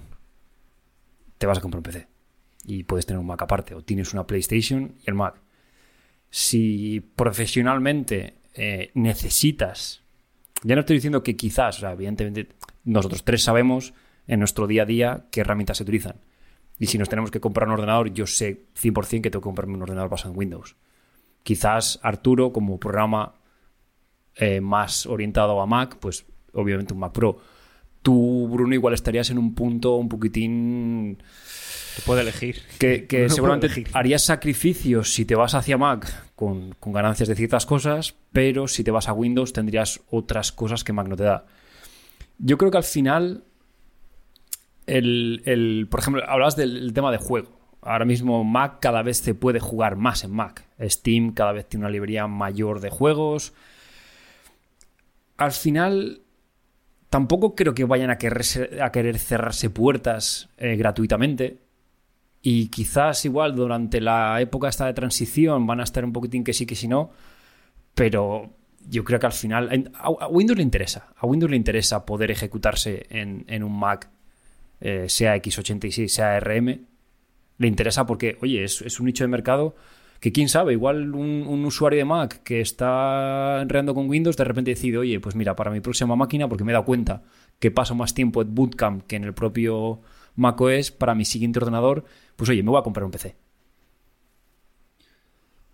te 1.38 1.48
vas 1.48 1.58
a 1.58 1.62
comprar 1.62 1.80
un 1.80 1.84
PC. 1.84 2.08
Y 2.66 2.84
puedes 2.84 3.06
tener 3.06 3.20
un 3.20 3.26
Mac 3.26 3.42
aparte, 3.42 3.74
o 3.74 3.82
tienes 3.82 4.14
una 4.14 4.28
PlayStation 4.28 4.96
y 5.02 5.10
el 5.10 5.16
Mac. 5.16 5.42
Si 6.30 7.00
profesionalmente 7.16 8.36
eh, 8.54 8.92
necesitas, 8.96 10.04
ya 10.64 10.76
no 10.76 10.82
estoy 10.82 10.98
diciendo 10.98 11.24
que 11.24 11.38
quizás, 11.38 11.78
o 11.78 11.80
sea, 11.80 11.94
evidentemente 11.94 12.50
nosotros 12.84 13.24
tres 13.24 13.44
sabemos 13.44 13.94
en 14.28 14.40
nuestro 14.40 14.68
día 14.68 14.84
a 14.84 14.86
día 14.86 15.26
qué 15.32 15.42
herramientas 15.42 15.78
se 15.78 15.84
utilizan. 15.84 16.16
Y 16.78 16.88
si 16.88 16.98
nos 16.98 17.10
tenemos 17.10 17.32
que 17.32 17.40
comprar 17.40 17.68
un 17.68 17.74
ordenador, 17.74 18.14
yo 18.14 18.26
sé 18.26 18.66
100% 18.82 19.22
que 19.22 19.30
tengo 19.30 19.42
que 19.42 19.48
comprarme 19.48 19.76
un 19.76 19.82
ordenador 19.82 20.10
basado 20.10 20.32
en 20.32 20.40
Windows. 20.40 20.76
Quizás 21.44 22.00
Arturo, 22.04 22.54
como 22.54 22.80
programa 22.80 23.36
eh, 24.36 24.62
más 24.62 25.06
orientado 25.06 25.60
a 25.60 25.66
Mac, 25.66 25.98
pues 26.00 26.26
obviamente 26.54 26.94
un 26.94 27.00
Mac 27.00 27.12
Pro 27.12 27.40
tú, 28.02 28.48
Bruno, 28.52 28.74
igual 28.74 28.94
estarías 28.94 29.30
en 29.30 29.38
un 29.38 29.56
punto 29.56 29.96
un 29.96 30.10
poquitín... 30.10 31.22
Te 31.96 32.02
puede 32.04 32.22
elegir. 32.22 32.62
Que, 32.78 33.08
seguramente 33.30 33.86
harías 33.94 34.24
sacrificios 34.24 35.14
si 35.14 35.26
te 35.26 35.36
vas 35.36 35.54
hacia 35.54 35.78
Mac 35.78 36.34
con, 36.36 36.76
ganancias 36.86 37.28
de 37.28 37.36
ciertas 37.36 37.66
cosas, 37.66 38.16
pero 38.32 38.68
si 38.68 38.84
te 38.84 38.92
vas 38.92 39.10
a 39.10 39.14
Windows 39.14 39.54
tendrías 39.54 40.00
otras 40.10 40.52
cosas 40.52 40.84
que 40.84 40.94
Mac 40.94 41.08
no 41.08 41.16
te 41.16 41.24
da. 41.24 41.46
Yo 42.40 42.58
creo 42.58 42.72
que 42.72 42.78
al 42.78 42.84
final, 42.84 43.44
el, 44.88 45.88
por 45.92 46.00
ejemplo, 46.00 46.24
hablabas 46.28 46.56
del 46.56 46.92
tema 46.94 47.12
de 47.12 47.18
juego. 47.18 47.60
Ahora 47.82 48.06
mismo 48.06 48.44
Mac 48.44 48.80
cada 48.82 49.04
vez 49.04 49.18
se 49.18 49.36
puede 49.36 49.60
jugar 49.60 49.96
más 49.96 50.24
en 50.24 50.32
Mac. 50.32 50.66
Steam 50.82 51.34
cada 51.34 51.52
vez 51.52 51.68
tiene 51.68 51.86
una 51.86 51.92
librería 51.92 52.28
mayor 52.28 52.80
de 52.80 52.90
juegos. 52.90 53.54
Al 55.38 55.52
final, 55.52 56.22
tampoco 57.10 57.56
creo 57.56 57.74
que 57.74 57.86
vayan 57.86 58.10
a, 58.10 58.14
a 58.14 58.92
querer 58.92 59.20
cerrarse 59.20 59.70
puertas 59.70 60.50
eh, 60.58 60.76
gratuitamente. 60.76 61.60
Y 62.42 62.68
quizás 62.70 63.26
igual 63.26 63.56
durante 63.56 64.00
la 64.00 64.40
época 64.40 64.70
esta 64.70 64.86
de 64.86 64.94
transición 64.94 65.68
van 65.68 65.82
a 65.82 65.84
estar 65.84 66.06
un 66.06 66.14
poquitín 66.14 66.44
que 66.44 66.54
sí, 66.54 66.66
que 66.66 66.76
sí 66.76 66.88
no. 66.88 67.12
Pero 67.96 68.59
yo 68.88 69.04
creo 69.04 69.20
que 69.20 69.26
al 69.26 69.34
final 69.34 69.92
a, 69.96 70.28
Windows 70.28 70.58
le 70.58 70.64
interesa. 70.64 71.14
A 71.18 71.26
Windows 71.26 71.50
le 71.50 71.58
interesa 71.58 72.06
poder 72.06 72.32
ejecutarse 72.32 73.06
en, 73.10 73.64
un 73.64 73.80
Mac, 73.80 74.10
eh, 74.82 75.06
sea 75.08 75.36
x86, 75.36 76.08
sea 76.08 76.36
ARM. 76.36 76.86
Le 77.58 77.68
interesa 77.68 78.06
porque, 78.06 78.38
oye, 78.42 78.64
es, 78.64 78.82
es 78.82 79.00
un 79.00 79.08
nicho 79.08 79.24
de 79.24 79.28
mercado 79.28 79.76
que 80.20 80.32
quién 80.32 80.50
sabe, 80.50 80.74
igual 80.74 81.16
un, 81.16 81.66
usuario 81.66 82.00
de 82.00 82.06
Mac 82.06 82.44
que 82.44 82.62
está 82.62 83.62
enredando 83.62 83.94
con 83.94 84.10
Windows 84.10 84.36
de 84.36 84.44
repente 84.44 84.72
decide, 84.72 84.98
oye, 84.98 85.20
pues 85.20 85.36
mira, 85.36 85.56
para 85.56 85.72
mi 85.72 85.80
próxima 85.80 86.16
máquina, 86.16 86.48
porque 86.50 86.64
me 86.64 86.72
he 86.72 86.74
dado 86.74 86.86
cuenta 86.86 87.24
que 87.60 87.72
paso 87.72 87.96
más 87.96 88.14
tiempo 88.14 88.42
en 88.42 88.54
Bootcamp 88.54 89.04
que 89.08 89.16
en 89.16 89.24
el 89.24 89.34
propio 89.34 90.02
macOS, 90.36 90.92
para 90.92 91.16
mi 91.16 91.26
siguiente 91.26 91.60
ordenador, 91.60 92.06
pues 92.36 92.50
oye, 92.50 92.64
me 92.64 92.70
voy 92.70 92.80
a 92.80 92.84
comprar 92.84 93.06
un 93.06 93.12
PC. 93.12 93.36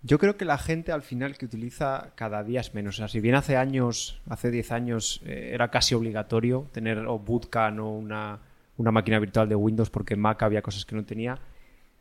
Yo 0.06 0.20
creo 0.20 0.38
que 0.38 0.45
la 0.45 0.60
gente 0.60 0.91
al 0.91 1.01
final 1.01 1.36
que 1.36 1.45
utiliza 1.45 2.12
cada 2.14 2.43
día 2.43 2.60
es 2.60 2.76
menos. 2.76 2.95
O 2.95 2.97
sea, 2.99 3.08
si 3.08 3.20
bien 3.20 3.34
hace 3.34 3.58
años, 3.58 4.22
hace 4.30 4.51
10 4.51 4.72
años, 4.72 5.20
eh, 5.26 5.49
era 5.51 5.72
casi 5.72 5.95
obligatorio 5.95 6.68
tener 6.72 6.99
o 6.99 7.18
Bootcamp 7.18 7.80
o 7.80 7.89
una, 7.89 8.39
una 8.78 8.91
máquina 8.91 9.18
virtual 9.18 9.49
de 9.49 9.56
Windows 9.56 9.89
porque 9.89 10.16
Mac 10.16 10.43
había 10.43 10.62
cosas 10.62 10.86
que 10.86 10.95
no 10.95 11.06
tenía, 11.06 11.39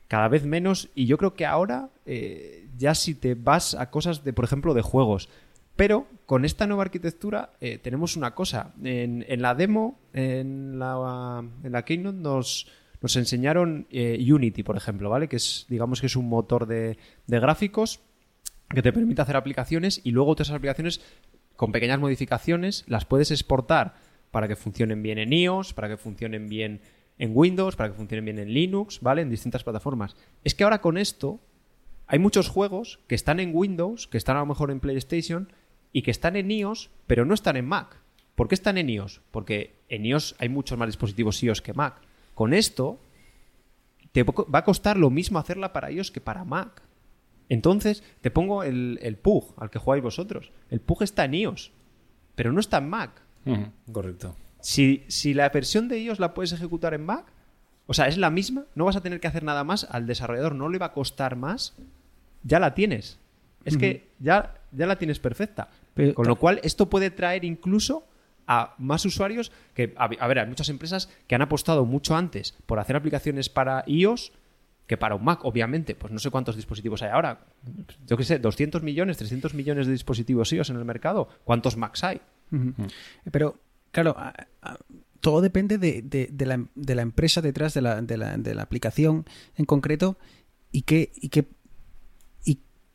cada 0.07 0.29
vez 0.29 0.45
menos. 0.45 0.91
Y 0.95 1.07
yo 1.07 1.17
creo 1.17 1.33
que 1.33 1.47
ahora 1.47 1.89
eh, 2.05 2.69
ya 2.77 2.95
si 2.95 3.15
te 3.15 3.35
vas 3.35 3.75
a 3.75 3.89
cosas 3.89 4.23
de, 4.23 4.35
por 4.35 4.45
ejemplo, 4.45 4.75
de 4.75 4.83
juegos. 4.83 5.31
Pero 5.75 6.07
con 6.27 6.45
esta 6.45 6.67
nueva 6.67 6.83
arquitectura 6.83 7.55
eh, 7.63 7.79
tenemos 7.79 8.19
una 8.19 8.35
cosa. 8.35 8.75
En, 8.83 9.25
en 9.27 9.41
la 9.41 9.55
demo, 9.55 9.99
en 10.13 10.79
la, 10.79 11.43
en 11.63 11.73
la 11.73 11.85
Keynote 11.87 12.19
nos, 12.19 12.67
nos 13.05 13.17
enseñaron 13.17 13.87
eh, 13.91 14.33
Unity, 14.33 14.63
por 14.63 14.79
ejemplo, 14.79 15.11
¿vale? 15.11 15.29
Que 15.29 15.37
es, 15.37 15.67
digamos 15.69 16.01
que 16.01 16.07
es 16.07 16.17
un 16.17 16.27
motor 16.27 16.65
de, 16.65 16.97
gráficos 17.27 18.01
que 18.71 18.81
te 18.81 18.95
permite 18.95 19.21
hacer 19.21 19.37
aplicaciones 19.37 20.01
y 20.05 20.13
luego 20.13 20.31
otras 20.31 20.49
aplicaciones 20.49 21.03
con 21.55 21.71
pequeñas 21.71 22.01
modificaciones 22.01 22.83
las 22.87 23.05
puedes 23.05 23.31
exportar 23.31 23.97
para 24.31 24.49
que 24.49 24.57
funcionen 24.57 25.03
bien 25.03 25.19
en 25.19 25.35
iOS, 25.35 25.75
para 25.75 25.87
que 25.89 25.99
funcionen 25.99 26.49
bien 26.49 26.81
en 27.19 27.33
Windows, 27.35 27.77
para 27.77 27.91
que 27.91 27.95
funcionen 27.95 28.25
bien 28.25 28.39
en 28.39 28.55
Linux, 28.55 29.01
¿vale? 29.03 29.21
En 29.21 29.29
distintas 29.29 29.65
plataformas. 29.65 30.17
Es 30.43 30.55
que 30.55 30.65
ahora 30.65 30.81
con 30.81 30.97
esto 30.97 31.41
hay 32.07 32.19
muchos 32.19 32.49
juegos 32.49 33.01
que 33.07 33.17
están 33.17 33.39
en 33.39 33.51
Windows, 33.55 34.09
que 34.09 34.17
están 34.17 34.39
a 34.39 34.41
lo 34.41 34.47
mejor 34.47 34.71
en 34.71 34.81
PlayStation 34.81 35.53
y 35.93 36.01
que 36.01 36.11
están 36.11 36.37
en 36.37 36.51
iOS, 36.51 36.91
pero 37.07 37.27
no 37.27 37.35
están 37.35 37.59
en 37.59 37.67
Mac. 37.67 38.01
¿Por 38.35 38.49
qué 38.49 38.55
están 38.55 38.79
en 38.79 38.89
iOS? 38.89 39.21
Porque 39.31 39.75
en 39.91 40.07
iOS 40.07 40.37
hay 40.39 40.49
muchos 40.49 40.79
más 40.79 40.89
dispositivos 40.89 41.43
iOS 41.43 41.61
que 41.61 41.75
Mac. 41.75 42.01
Con 42.35 42.53
esto 42.55 43.01
te 44.13 44.23
va 44.23 44.59
a 44.61 44.65
costar 44.65 44.97
lo 44.97 45.11
mismo 45.11 45.39
hacerla 45.39 45.73
para 45.73 45.91
iOS 45.91 46.11
que 46.11 46.21
para 46.21 46.45
Mac. 46.45 46.83
Entonces, 47.49 48.03
te 48.21 48.31
pongo 48.31 48.63
el, 48.63 48.99
el 49.03 49.17
PUG 49.17 49.55
al 49.59 49.71
que 49.71 49.79
jugáis 49.79 50.03
vosotros. 50.03 50.51
El 50.71 50.81
PUG 50.81 51.03
está 51.03 51.25
en 51.25 51.35
iOS, 51.35 51.73
pero 52.35 52.53
no 52.53 52.61
está 52.61 52.79
en 52.79 52.89
Mac. 52.89 53.21
Correcto. 53.93 54.35
Si, 54.61 55.05
si 55.09 55.35
la 55.35 55.49
versión 55.51 55.89
de 55.89 56.01
iOS 56.01 56.21
la 56.21 56.33
puedes 56.33 56.53
ejecutar 56.53 56.95
en 56.95 57.05
Mac, 57.05 57.27
o 57.87 57.93
sea, 57.93 58.09
es 58.09 58.17
la 58.17 58.31
misma, 58.31 58.65
no 58.75 58.87
vas 58.87 58.97
a 58.97 59.03
tener 59.03 59.21
que 59.21 59.27
hacer 59.29 59.43
nada 59.43 59.63
más, 59.63 59.87
al 59.91 60.07
desarrollador 60.07 60.55
no 60.55 60.71
le 60.71 60.79
va 60.79 60.87
a 60.87 60.93
costar 60.93 61.37
más, 61.37 61.75
ya 62.43 62.59
la 62.59 62.75
tienes. 62.75 63.19
Es 63.67 63.77
que 63.77 64.09
ya, 64.21 64.55
ya 64.73 64.87
la 64.87 64.97
tienes 64.97 65.19
perfecta. 65.19 65.69
Pero- 65.95 66.15
Con 66.15 66.27
lo 66.27 66.37
cual, 66.37 66.61
esto 66.63 66.89
puede 66.89 67.11
traer 67.11 67.45
incluso 67.45 68.07
a 68.47 68.75
más 68.79 69.05
usuarios 69.05 69.53
que, 69.75 69.95
a, 69.97 70.05
a 70.05 70.27
ver, 70.29 70.39
hay 70.41 70.47
muchas 70.47 70.69
empresas 70.69 71.09
que 71.27 71.35
han 71.35 71.43
apostado 71.43 71.85
mucho 71.85 72.17
antes 72.17 72.55
por 72.67 72.79
hacer 72.79 72.97
aplicaciones 72.97 73.49
para 73.49 73.85
iOS 73.87 74.33
que 74.87 74.97
para 74.99 75.15
un 75.15 75.25
Mac, 75.25 75.41
obviamente. 75.45 75.95
Pues 75.95 76.13
no 76.13 76.19
sé 76.19 76.31
cuántos 76.31 76.57
dispositivos 76.57 77.01
hay 77.03 77.09
ahora. 77.11 77.41
Yo 78.07 78.17
qué 78.19 78.25
sé, 78.25 78.39
200 78.39 78.83
millones, 78.83 79.17
300 79.17 79.55
millones 79.55 79.87
de 79.87 79.93
dispositivos 79.93 80.53
iOS 80.53 80.69
en 80.71 80.77
el 80.77 80.85
mercado. 80.85 81.29
¿Cuántos 81.45 81.77
Macs 81.79 82.05
hay? 82.05 82.21
Pero, 83.31 83.57
claro, 83.91 84.15
a- 84.19 84.35
a- 84.63 84.79
todo 85.21 85.41
depende 85.41 85.79
de, 85.79 86.03
de- 86.03 86.29
de 86.31 86.47
la, 86.47 86.63
de 86.75 86.95
la 86.95 87.01
empresa 87.03 87.41
detrás 87.41 87.73
de 87.73 87.81
la, 87.81 88.03
de 88.03 88.19
la- 88.19 88.37
de 88.37 88.55
la 88.55 88.63
aplicación 88.63 89.25
en 89.57 89.65
concreto 89.65 90.19
y 90.71 90.83
qué, 90.83 91.13
y 91.17 91.31
qué, 91.31 91.47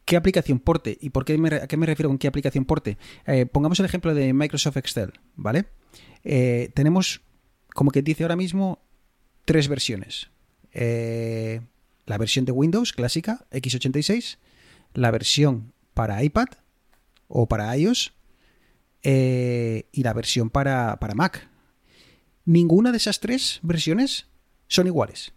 qué 0.09 0.17
aplicación 0.17 0.59
porte. 0.59 0.97
¿Y 0.99 1.11
por 1.11 1.23
qué 1.23 1.39
a 1.61 1.67
qué 1.67 1.77
me 1.77 1.85
refiero 1.85 2.09
con 2.09 2.17
qué 2.17 2.27
aplicación 2.27 2.65
porte? 2.65 2.97
Eh, 3.27 3.45
pongamos 3.45 3.79
el 3.79 3.85
ejemplo 3.85 4.15
de 4.15 4.33
Microsoft 4.33 4.77
Excel, 4.77 5.13
¿vale? 5.35 5.67
Eh, 6.23 6.71
tenemos, 6.73 7.21
como 7.75 7.91
que 7.91 8.01
dice 8.01 8.23
ahora 8.23 8.35
mismo, 8.35 8.81
tres 9.45 9.67
versiones. 9.67 10.31
Eh, 10.73 11.61
la 12.07 12.17
versión 12.17 12.45
de 12.45 12.51
Windows 12.51 12.91
clásica, 12.91 13.45
x86, 13.51 14.39
la 14.95 15.11
versión 15.11 15.73
para 15.93 16.23
iPad 16.23 16.47
o 17.27 17.47
para 17.47 17.77
iOS 17.77 18.13
y 19.03 20.03
la 20.03 20.13
versión 20.13 20.49
para, 20.49 20.97
para 20.99 21.13
Mac. 21.13 21.47
Ninguna 22.45 22.89
de 22.89 22.97
esas 22.97 23.19
tres 23.19 23.59
versiones 23.61 24.25
son 24.67 24.87
iguales. 24.87 25.33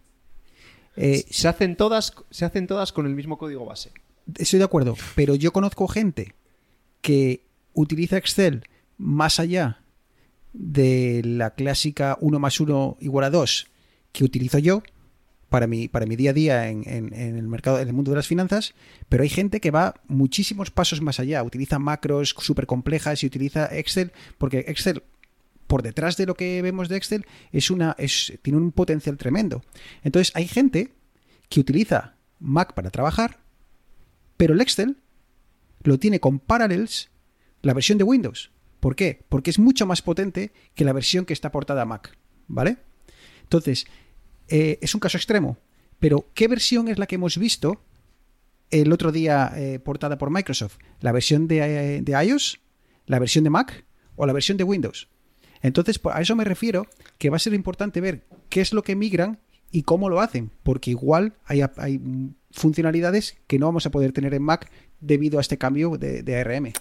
Se, 0.97 1.47
hacen 1.47 1.77
todas, 1.77 2.15
se 2.31 2.47
hacen 2.47 2.67
todas 2.67 2.93
con 2.93 3.05
el 3.05 3.15
mismo 3.15 3.37
código 3.37 3.67
base. 3.67 3.93
Estoy 4.37 4.59
de 4.59 4.65
acuerdo, 4.65 4.97
pero 5.15 5.35
yo 5.35 5.53
conozco 5.53 5.89
gente 5.89 6.35
que 7.01 7.45
utiliza 7.75 8.17
Excel 8.17 8.65
más 8.99 9.41
allá 9.41 9.83
de 10.53 11.23
la 11.25 11.55
clásica 11.55 12.19
1 12.21 12.39
más 12.39 12.61
1 12.61 12.99
igual 13.01 13.25
a 13.25 13.31
2 13.31 13.69
que 14.13 14.25
utilizo 14.25 14.59
yo 14.59 14.83
para 15.49 15.67
mi, 15.67 15.87
para 15.87 16.07
mi 16.07 16.17
día 16.17 16.31
a 16.31 16.33
día 16.33 16.69
en, 16.71 17.13
el 17.13 17.47
mercado, 17.47 17.79
en 17.79 17.87
el 17.87 17.95
mundo 17.95 18.11
de 18.11 18.17
las 18.17 18.27
finanzas, 18.27 18.75
pero 19.11 19.23
hay 19.23 19.29
gente 19.29 19.61
que 19.61 19.71
va 19.71 19.95
muchísimos 20.09 20.71
pasos 20.71 21.03
más 21.03 21.21
allá, 21.21 21.43
utiliza 21.43 21.79
macros 21.79 22.35
súper 22.39 22.67
complejas 22.67 23.23
y 23.23 23.27
utiliza 23.27 23.67
Excel, 23.67 24.13
porque 24.39 24.65
Excel, 24.69 25.03
por 25.67 25.83
detrás 25.83 26.17
de 26.17 26.25
lo 26.25 26.35
que 26.35 26.63
vemos 26.63 26.89
de 26.89 26.97
Excel, 26.97 27.27
es 27.53 27.71
una, 27.71 27.95
es, 27.99 28.33
tiene 28.41 28.59
un 28.59 28.73
potencial 28.73 29.19
tremendo. 29.19 29.63
Entonces 30.03 30.33
hay 30.35 30.49
gente 30.49 30.93
que 31.51 31.61
utiliza 31.61 32.15
Mac 32.41 32.73
para 32.73 32.91
trabajar, 32.91 33.39
pero 34.43 34.55
el 34.55 34.61
Excel 34.61 34.97
lo 35.85 36.01
tiene 36.01 36.19
con 36.19 36.41
Parallels 36.41 37.13
la 37.61 37.75
versión 37.75 37.97
de 37.97 38.03
Windows. 38.03 38.51
¿Por 38.81 38.97
qué? 38.97 39.25
Porque 39.29 39.51
es 39.51 39.61
mucho 39.61 39.87
más 39.87 40.03
potente 40.03 40.51
que 40.75 40.85
la 40.85 40.93
versión 40.93 41.25
que 41.27 41.33
está 41.33 41.53
portada 41.53 41.83
a 41.83 41.85
Mac. 41.85 42.19
¿Vale? 42.49 42.79
Entonces, 43.45 43.87
eh, 44.49 44.81
es 44.83 44.95
un 44.97 45.01
caso 45.01 45.17
extremo. 45.17 45.59
Pero, 46.01 46.27
¿qué 46.35 46.49
versión 46.49 46.89
es 46.89 46.99
la 46.99 47.07
que 47.07 47.15
hemos 47.15 47.39
visto 47.39 47.85
el 48.73 48.93
otro 48.93 49.13
día 49.13 49.53
eh, 49.55 49.79
portada 49.79 50.19
por 50.19 50.31
Microsoft? 50.31 50.79
¿La 50.99 51.13
versión 51.13 51.47
de, 51.47 51.59
eh, 51.99 52.03
de 52.03 52.25
iOS? 52.27 52.59
¿La 53.07 53.21
versión 53.21 53.45
de 53.45 53.51
Mac? 53.51 53.85
¿O 54.17 54.27
la 54.27 54.33
versión 54.33 54.59
de 54.59 54.65
Windows? 54.65 55.09
Entonces, 55.61 56.01
por- 56.01 56.15
a 56.17 56.21
eso 56.21 56.35
me 56.35 56.43
refiero 56.43 56.89
que 57.17 57.31
va 57.31 57.37
a 57.37 57.39
ser 57.39 57.55
importante 57.55 58.01
ver 58.01 58.27
qué 58.49 58.61
es 58.61 58.73
lo 58.73 58.83
que 58.83 58.97
migran 58.97 59.39
y 59.73 59.83
cómo 59.83 60.09
lo 60.09 60.21
hacen, 60.21 60.51
porque 60.63 60.91
igual 60.91 61.33
hay, 61.45 61.63
hay 61.79 62.01
funcionalidades 62.53 63.39
que 63.47 63.59
no 63.59 63.67
vamos 63.67 63.87
a 63.87 63.91
poder 63.91 64.13
tener 64.13 64.35
en 64.35 64.43
Mac 64.43 64.71
debido 65.01 65.39
a 65.39 65.41
este 65.41 65.59
cambio 65.59 65.97
de, 65.97 66.23
de 66.23 66.37
ARM. 66.37 66.73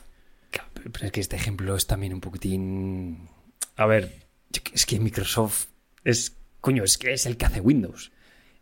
Pero 0.74 1.06
es 1.06 1.12
que 1.12 1.22
este 1.22 1.36
ejemplo 1.36 1.76
es 1.76 1.88
también 1.88 2.14
un 2.14 2.22
poquitín. 2.22 3.30
A 3.78 3.86
ver, 3.86 4.26
es 4.74 4.86
que 4.86 5.00
Microsoft 5.00 5.68
es. 6.04 6.36
Coño, 6.60 6.84
es 6.84 6.98
que 6.98 7.14
es 7.14 7.26
el 7.26 7.38
que 7.38 7.46
hace 7.46 7.62
Windows. 7.62 8.12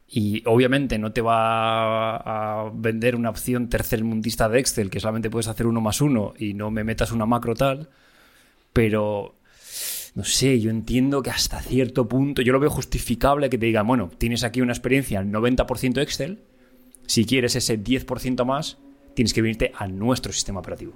Y 0.08 0.42
obviamente 0.46 0.98
no 0.98 1.12
te 1.12 1.22
va 1.22 2.16
a 2.16 2.72
vender 2.74 3.16
una 3.16 3.30
opción 3.30 3.70
tercermundista 3.70 4.50
de 4.50 4.60
Excel 4.60 4.90
que 4.90 5.00
solamente 5.00 5.30
puedes 5.30 5.48
hacer 5.48 5.68
uno 5.68 5.82
más 5.82 6.02
uno 6.02 6.34
y 6.38 6.54
no 6.54 6.72
me 6.72 6.84
metas 6.84 7.12
una 7.12 7.26
macro 7.26 7.56
tal. 7.56 7.90
Pero. 8.74 9.36
No 10.20 10.26
sé, 10.26 10.60
yo 10.60 10.70
entiendo 10.70 11.22
que 11.24 11.30
hasta 11.30 11.62
cierto 11.62 12.10
punto. 12.10 12.42
Yo 12.42 12.52
lo 12.52 12.60
veo 12.60 12.70
justificable 12.70 13.50
que 13.50 13.58
te 13.58 13.68
digan, 13.68 13.88
bueno, 13.88 14.12
tienes 14.18 14.44
aquí 14.44 14.60
una 14.60 14.74
experiencia 14.74 15.18
al 15.20 15.28
90% 15.32 16.02
Excel. 16.02 16.40
Si 17.08 17.24
quieres 17.24 17.56
ese 17.56 17.82
10% 17.82 18.44
más, 18.44 18.78
tienes 19.14 19.34
que 19.34 19.42
venirte 19.42 19.72
a 19.78 19.88
nuestro 19.88 20.34
sistema 20.34 20.60
operativo. 20.60 20.92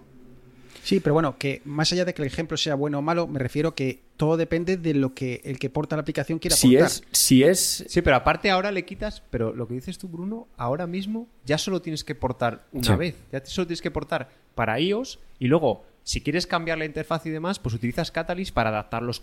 Sí, 0.83 0.99
pero 0.99 1.13
bueno, 1.13 1.37
que 1.37 1.61
más 1.63 1.89
allá 1.93 2.03
de 2.03 2.13
que 2.13 2.21
el 2.21 2.27
ejemplo 2.27 2.57
sea 2.57 2.75
bueno 2.75 2.99
o 2.99 3.01
malo, 3.01 3.25
me 3.25 3.39
refiero 3.39 3.73
que 3.75 4.01
todo 4.17 4.35
depende 4.35 4.75
de 4.75 4.93
lo 4.93 5.13
que 5.13 5.39
el 5.45 5.57
que 5.57 5.69
porta 5.69 5.95
la 5.95 6.01
aplicación 6.01 6.37
quiera 6.39 6.57
Si 6.57 6.75
aportar. 6.75 6.87
es, 6.91 7.03
si 7.13 7.43
es. 7.43 7.85
Sí, 7.87 8.01
pero 8.01 8.17
aparte 8.17 8.51
ahora 8.51 8.73
le 8.73 8.83
quitas, 8.83 9.23
pero 9.29 9.53
lo 9.53 9.69
que 9.69 9.75
dices 9.75 9.97
tú, 9.97 10.09
Bruno, 10.09 10.49
ahora 10.57 10.85
mismo 10.85 11.29
ya 11.45 11.57
solo 11.57 11.81
tienes 11.81 12.03
que 12.03 12.13
portar 12.13 12.65
una 12.73 12.83
Sí. 12.87 12.95
vez. 12.95 13.15
Ya 13.31 13.41
solo 13.45 13.67
tienes 13.67 13.81
que 13.81 13.89
portar 13.91 14.29
para 14.53 14.77
iOS 14.81 15.19
y 15.39 15.47
luego, 15.47 15.85
si 16.03 16.21
quieres 16.21 16.47
cambiar 16.47 16.77
la 16.77 16.85
interfaz 16.85 17.25
y 17.25 17.29
demás, 17.29 17.59
pues 17.59 17.75
utilizas 17.75 18.11
Catalyst 18.11 18.53
para 18.53 18.69
adaptar 18.69 19.03
los, 19.03 19.21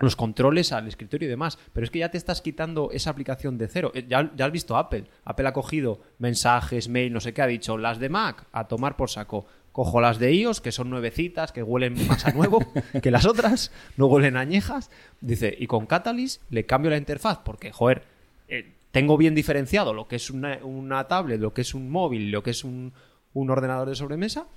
los 0.00 0.16
controles 0.16 0.72
al 0.72 0.88
escritorio 0.88 1.26
y 1.26 1.30
demás. 1.30 1.58
Pero 1.72 1.84
es 1.84 1.90
que 1.90 2.00
ya 2.00 2.10
te 2.10 2.18
estás 2.18 2.40
quitando 2.40 2.90
esa 2.92 3.10
aplicación 3.10 3.58
de 3.58 3.68
cero. 3.68 3.92
Eh, 3.94 4.06
Ya, 4.08 4.30
ya 4.36 4.46
has 4.46 4.52
visto 4.52 4.76
Apple. 4.76 5.04
Apple 5.24 5.48
ha 5.48 5.52
cogido 5.52 6.00
mensajes, 6.18 6.88
mail, 6.88 7.12
no 7.12 7.20
sé 7.20 7.32
qué, 7.32 7.42
ha 7.42 7.46
dicho 7.46 7.78
las 7.78 7.98
de 7.98 8.08
Mac 8.08 8.44
a 8.52 8.68
tomar 8.68 8.96
por 8.96 9.10
saco. 9.10 9.46
Cojo 9.72 10.00
las 10.00 10.18
de 10.18 10.34
iOS, 10.34 10.60
que 10.60 10.72
son 10.72 10.90
nuevecitas, 10.90 11.52
que 11.52 11.62
huelen 11.62 11.94
más 12.08 12.26
a 12.26 12.32
nuevo 12.32 12.58
que 13.02 13.12
las 13.12 13.26
otras, 13.26 13.70
no 13.96 14.06
huelen 14.06 14.36
añejas. 14.36 14.90
Dice, 15.20 15.54
y 15.56 15.68
con 15.68 15.86
Catalyst 15.86 16.42
le 16.50 16.66
cambio 16.66 16.90
la 16.90 16.96
interfaz, 16.96 17.38
porque, 17.44 17.70
joder, 17.70 18.02
eh, 18.48 18.72
tengo 18.90 19.16
bien 19.16 19.36
diferenciado 19.36 19.94
lo 19.94 20.08
que 20.08 20.16
es 20.16 20.30
una, 20.30 20.58
una 20.64 21.06
tablet, 21.06 21.40
lo 21.40 21.54
que 21.54 21.60
es 21.60 21.74
un 21.74 21.90
móvil, 21.90 22.32
lo 22.32 22.42
que 22.42 22.50
es 22.50 22.64
un, 22.64 22.92
un 23.34 23.50
ordenador 23.50 23.88
de 23.88 23.94
sobremesa, 23.94 24.48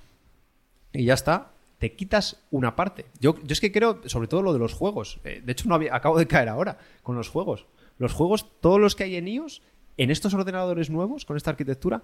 y 0.92 1.04
ya 1.04 1.14
está. 1.14 1.50
Te 1.78 1.94
quitas 1.96 2.40
una 2.50 2.76
parte. 2.76 3.06
Yo, 3.20 3.36
yo 3.42 3.52
es 3.52 3.60
que 3.60 3.72
creo, 3.72 4.00
sobre 4.06 4.28
todo 4.28 4.42
lo 4.42 4.52
de 4.52 4.58
los 4.60 4.72
juegos. 4.72 5.18
eh, 5.24 5.42
de 5.44 5.52
hecho, 5.52 5.68
no 5.68 5.74
había- 5.74 5.94
acabo 5.94 6.18
de 6.18 6.26
caer 6.28 6.48
ahora 6.48 6.78
con 7.02 7.16
los 7.16 7.28
juegos. 7.28 7.66
Los 7.98 8.12
juegos, 8.12 8.46
todos 8.60 8.80
los 8.80 8.94
que 8.94 9.04
hay 9.04 9.16
en 9.16 9.26
iOS, 9.28 9.62
en 9.96 10.10
estos 10.10 10.32
ordenadores 10.34 10.90
nuevos, 10.90 11.24
con 11.24 11.36
esta 11.36 11.50
arquitectura, 11.50 12.02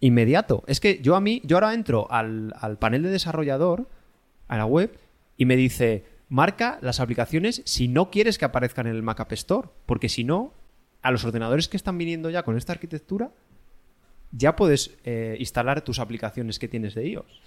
inmediato. 0.00 0.64
Es 0.66 0.80
que 0.80 1.00
yo 1.00 1.14
a 1.16 1.20
mí, 1.20 1.40
yo 1.44 1.56
ahora 1.56 1.74
entro 1.74 2.10
al, 2.10 2.54
al 2.60 2.78
panel 2.78 3.02
de 3.02 3.10
desarrollador, 3.10 3.88
a 4.48 4.56
la 4.56 4.66
web, 4.66 4.98
y 5.36 5.44
me 5.44 5.56
dice, 5.56 6.04
marca 6.28 6.78
las 6.82 6.98
aplicaciones 7.00 7.62
si 7.64 7.88
no 7.88 8.10
quieres 8.10 8.38
que 8.38 8.44
aparezcan 8.44 8.86
en 8.86 8.94
el 8.96 9.02
Mac 9.02 9.20
App 9.20 9.32
Store. 9.32 9.68
Porque 9.86 10.08
si 10.08 10.24
no, 10.24 10.52
a 11.02 11.10
los 11.10 11.24
ordenadores 11.24 11.68
que 11.68 11.76
están 11.76 11.98
viniendo 11.98 12.30
ya 12.30 12.42
con 12.42 12.56
esta 12.56 12.72
arquitectura, 12.72 13.30
ya 14.32 14.56
puedes 14.56 14.96
eh, 15.04 15.36
instalar 15.38 15.82
tus 15.82 15.98
aplicaciones 15.98 16.58
que 16.58 16.68
tienes 16.68 16.94
de 16.94 17.06
iOS. 17.08 17.40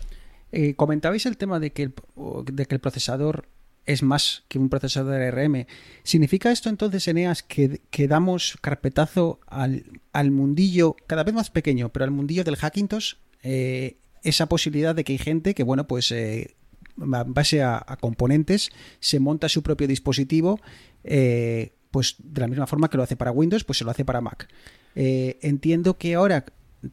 Eh, 0.55 0.75
comentabais 0.75 1.25
el 1.25 1.35
tema 1.35 1.59
de 1.59 1.73
que 1.73 1.83
el, 1.83 2.79
procesador 2.79 3.49
es 3.85 4.01
más 4.03 4.43
que 4.47 4.57
un 4.57 4.69
procesador 4.69 5.21
ARM. 5.21 5.65
¿Significa 6.03 6.51
esto 6.51 6.69
entonces, 6.69 7.07
Eneas, 7.07 7.43
que, 7.43 8.07
damos 8.07 8.57
carpetazo 8.61 9.39
al, 9.47 10.31
mundillo, 10.31 10.95
cada 11.07 11.23
vez 11.23 11.35
más 11.35 11.49
pequeño, 11.49 11.89
pero 11.89 12.05
al 12.05 12.11
mundillo 12.11 12.45
del 12.45 12.55
Hackintosh? 12.55 13.15
Eh, 13.43 13.97
esa 14.23 14.47
posibilidad 14.47 14.95
de 14.95 15.03
que 15.03 15.13
hay 15.13 15.19
gente 15.19 15.53
que, 15.53 15.63
bueno, 15.63 15.87
pues 15.87 16.11
eh, 16.11 16.55
en 16.97 17.33
base 17.33 17.61
a, 17.61 17.85
componentes 17.99 18.71
se 18.99 19.19
monta 19.19 19.49
su 19.49 19.61
propio 19.61 19.87
dispositivo, 19.87 20.59
eh, 21.03 21.73
pues 21.91 22.15
de 22.19 22.41
la 22.41 22.47
misma 22.47 22.67
forma 22.67 22.89
que 22.89 22.97
lo 22.97 23.03
hace 23.03 23.15
para 23.15 23.31
Windows, 23.31 23.63
pues 23.63 23.77
se 23.77 23.85
lo 23.85 23.91
hace 23.91 24.05
para 24.05 24.21
Mac. 24.21 24.47
Eh, 24.95 25.37
entiendo 25.41 25.97
que 25.97 26.15
ahora 26.15 26.45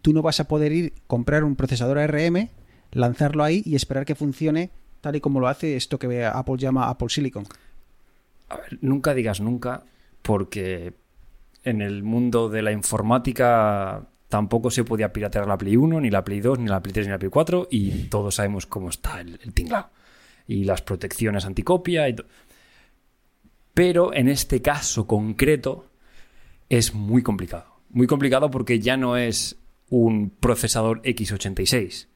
tú 0.02 0.12
no 0.12 0.22
vas 0.22 0.40
a 0.40 0.48
poder 0.48 0.72
ir 0.72 0.92
comprar 1.06 1.44
un 1.44 1.56
procesador 1.56 1.98
ARM, 1.98 2.48
lanzarlo 2.92 3.42
ahí 3.42 3.62
y 3.64 3.74
esperar 3.74 4.04
que 4.04 4.14
funcione 4.14 4.70
tal 5.00 5.16
y 5.16 5.20
como 5.20 5.40
lo 5.40 5.48
hace 5.48 5.76
esto 5.76 5.98
que 5.98 6.24
Apple 6.24 6.56
llama 6.56 6.88
Apple 6.88 7.08
Silicon. 7.08 7.44
A 8.48 8.56
ver, 8.56 8.78
nunca 8.80 9.14
digas 9.14 9.40
nunca, 9.40 9.82
porque 10.22 10.94
en 11.64 11.82
el 11.82 12.02
mundo 12.02 12.48
de 12.48 12.62
la 12.62 12.72
informática 12.72 14.06
tampoco 14.28 14.70
se 14.70 14.84
podía 14.84 15.12
piratear 15.12 15.46
la 15.46 15.58
Play 15.58 15.76
1, 15.76 16.00
ni 16.00 16.10
la 16.10 16.24
Play 16.24 16.40
2, 16.40 16.60
ni 16.60 16.68
la 16.68 16.80
Play 16.80 16.92
3, 16.92 17.06
ni 17.06 17.12
la 17.12 17.18
Play 17.18 17.30
4, 17.30 17.68
y 17.70 18.04
todos 18.04 18.36
sabemos 18.36 18.66
cómo 18.66 18.90
está 18.90 19.20
el, 19.20 19.40
el 19.42 19.52
tinglao. 19.52 19.90
Y 20.46 20.64
las 20.64 20.82
protecciones 20.82 21.44
anticopia 21.44 22.08
y 22.08 22.16
Pero 23.74 24.14
en 24.14 24.28
este 24.28 24.62
caso 24.62 25.06
concreto 25.06 25.86
es 26.68 26.94
muy 26.94 27.22
complicado. 27.22 27.66
Muy 27.90 28.06
complicado 28.06 28.50
porque 28.50 28.80
ya 28.80 28.96
no 28.96 29.16
es 29.16 29.56
un 29.90 30.30
procesador 30.30 31.02
x86 31.02 32.11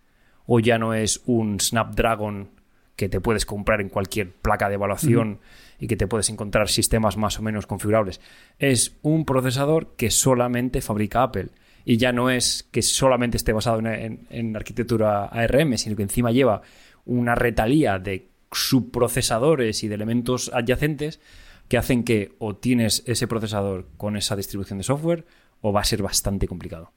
o 0.47 0.61
ya 0.61 0.79
no 0.79 0.95
es 0.95 1.23
un 1.27 1.61
Snapdragon 1.61 2.51
que 2.97 3.09
te 3.09 3.21
puedes 3.21 3.45
comprar 3.45 3.81
en 3.81 3.91
cualquier 3.91 4.33
placa 4.33 4.69
de 4.69 4.75
evaluación 4.75 5.33
mm. 5.33 5.85
y 5.85 5.87
que 5.87 5.97
te 5.97 6.07
puedes 6.07 6.31
encontrar 6.31 6.69
sistemas 6.69 7.17
más 7.17 7.39
o 7.39 7.43
menos 7.43 7.67
configurables. 7.67 8.21
Es 8.59 8.97
un 9.03 9.25
procesador 9.25 9.95
que 9.97 10.11
solamente 10.11 10.81
fabrica 10.81 11.23
Apple. 11.23 11.49
Y 11.85 11.99
ya 11.99 12.13
no 12.13 12.31
es 12.31 12.67
que 12.73 12.83
solamente 12.83 13.37
esté 13.37 13.53
basado 13.53 13.79
en, 13.79 13.87
en, 13.87 14.27
en 14.31 14.57
arquitectura 14.57 15.27
ARM, 15.27 15.77
sino 15.79 15.95
que 15.95 16.03
encima 16.03 16.33
lleva 16.33 16.63
una 17.05 17.35
retalía 17.35 17.99
de 17.99 18.29
subprocesadores 18.51 19.85
y 19.85 19.89
de 19.89 19.95
elementos 19.95 20.51
adyacentes 20.53 21.21
que 21.69 21.79
hacen 21.79 22.05
que 22.05 22.35
o 22.39 22.57
tienes 22.57 23.03
ese 23.07 23.29
procesador 23.29 23.87
con 23.97 24.17
esa 24.17 24.37
distribución 24.37 24.79
de 24.79 24.85
software 24.85 25.27
o 25.61 25.73
va 25.73 25.81
a 25.81 25.85
ser 25.85 26.03
bastante 26.03 26.49
complicado. 26.49 26.93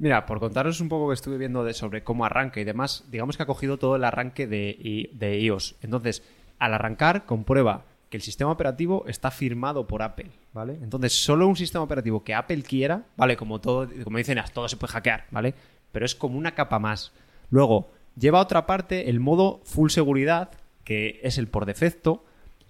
Mira, 0.00 0.24
por 0.24 0.40
contaros 0.40 0.80
un 0.80 0.88
poco 0.88 1.08
que 1.08 1.14
estuve 1.14 1.36
viendo 1.36 1.62
de 1.62 1.74
sobre 1.74 2.02
cómo 2.02 2.24
arranca 2.24 2.58
y 2.58 2.64
demás, 2.64 3.04
digamos 3.10 3.36
que 3.36 3.42
ha 3.42 3.46
cogido 3.46 3.76
todo 3.76 3.96
el 3.96 4.04
arranque 4.04 4.46
de, 4.46 5.10
de 5.12 5.40
iOS. 5.40 5.76
Entonces, 5.82 6.22
al 6.58 6.72
arrancar, 6.72 7.26
comprueba 7.26 7.84
que 8.08 8.16
el 8.16 8.22
sistema 8.22 8.50
operativo 8.50 9.04
está 9.08 9.30
firmado 9.30 9.86
por 9.86 10.00
Apple, 10.00 10.30
¿vale? 10.54 10.78
Entonces, 10.82 11.12
solo 11.12 11.46
un 11.46 11.54
sistema 11.54 11.84
operativo 11.84 12.24
que 12.24 12.32
Apple 12.32 12.62
quiera, 12.62 13.04
¿vale? 13.18 13.36
Como 13.36 13.60
todo, 13.60 13.90
como 14.02 14.16
dicen, 14.16 14.38
todo 14.54 14.68
se 14.68 14.78
puede 14.78 14.94
hackear, 14.94 15.26
¿vale? 15.30 15.52
Pero 15.92 16.06
es 16.06 16.14
como 16.14 16.38
una 16.38 16.54
capa 16.54 16.78
más. 16.78 17.12
Luego, 17.50 17.90
lleva 18.16 18.38
a 18.38 18.42
otra 18.42 18.64
parte 18.64 19.10
el 19.10 19.20
modo 19.20 19.60
full 19.64 19.90
seguridad, 19.90 20.50
que 20.82 21.20
es 21.22 21.36
el 21.36 21.46
por 21.48 21.66
defecto, 21.66 22.24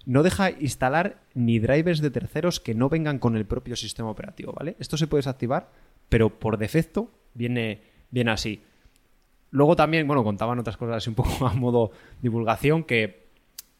no 0.05 0.21
deja 0.21 0.51
instalar 0.51 1.21
ni 1.33 1.59
drivers 1.59 2.01
de 2.01 2.11
terceros 2.11 2.59
que 2.59 2.75
no 2.75 2.89
vengan 2.89 3.19
con 3.19 3.37
el 3.37 3.45
propio 3.45 3.77
sistema 3.77 4.09
operativo, 4.09 4.51
¿vale? 4.51 4.75
Esto 4.79 4.97
se 4.97 5.07
puede 5.07 5.19
desactivar, 5.19 5.69
pero 6.09 6.37
por 6.37 6.57
defecto 6.57 7.09
viene, 7.33 7.81
viene 8.09 8.31
así. 8.31 8.61
Luego 9.51 9.75
también, 9.75 10.07
bueno, 10.07 10.23
contaban 10.23 10.59
otras 10.59 10.77
cosas 10.77 11.05
un 11.07 11.15
poco 11.15 11.45
a 11.45 11.53
modo 11.53 11.91
divulgación, 12.21 12.83
que, 12.83 13.27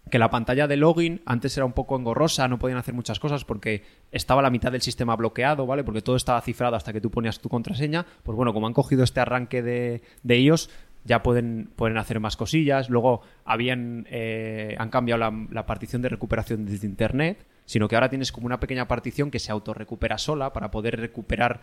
que 0.10 0.20
la 0.20 0.30
pantalla 0.30 0.68
de 0.68 0.78
login 0.78 1.22
antes 1.26 1.56
era 1.58 1.66
un 1.66 1.74
poco 1.74 1.98
engorrosa, 1.98 2.48
no 2.48 2.60
podían 2.60 2.78
hacer 2.78 2.94
muchas 2.94 3.20
cosas 3.20 3.46
porque 3.46 3.84
estaba 4.12 4.42
la 4.42 4.50
mitad 4.50 4.72
del 4.72 4.82
sistema 4.82 5.16
bloqueado, 5.16 5.66
¿vale? 5.66 5.84
Porque 5.84 6.02
todo 6.02 6.16
estaba 6.16 6.42
cifrado 6.42 6.76
hasta 6.76 6.92
que 6.92 7.02
tú 7.02 7.10
ponías 7.10 7.40
tu 7.40 7.50
contraseña. 7.50 8.06
Pues 8.24 8.36
bueno, 8.36 8.54
como 8.54 8.68
han 8.68 8.74
cogido 8.74 9.04
este 9.04 9.22
arranque 9.22 9.62
de, 9.62 10.02
de 10.24 10.40
iOS, 10.40 10.70
ya 11.04 11.24
pueden, 11.24 11.72
pueden 11.76 11.98
hacer 11.98 12.20
más 12.20 12.36
cosillas. 12.36 12.90
Luego 12.90 13.22
habían, 13.46 14.06
eh, 14.10 14.76
han 14.78 14.90
cambiado 14.90 15.20
la, 15.20 15.48
la, 15.52 15.66
partición 15.66 16.02
de 16.02 16.10
recuperación 16.10 16.66
desde 16.66 16.86
Internet, 16.86 17.46
sino 17.66 17.88
que 17.88 17.96
ahora 17.96 18.10
tienes 18.10 18.32
como 18.32 18.46
una 18.46 18.60
pequeña 18.60 18.88
partición 18.88 19.32
que 19.32 19.40
se 19.40 19.52
autorrecupera 19.52 20.18
sola 20.18 20.54
para 20.54 20.70
poder 20.70 21.00
recuperar 21.00 21.62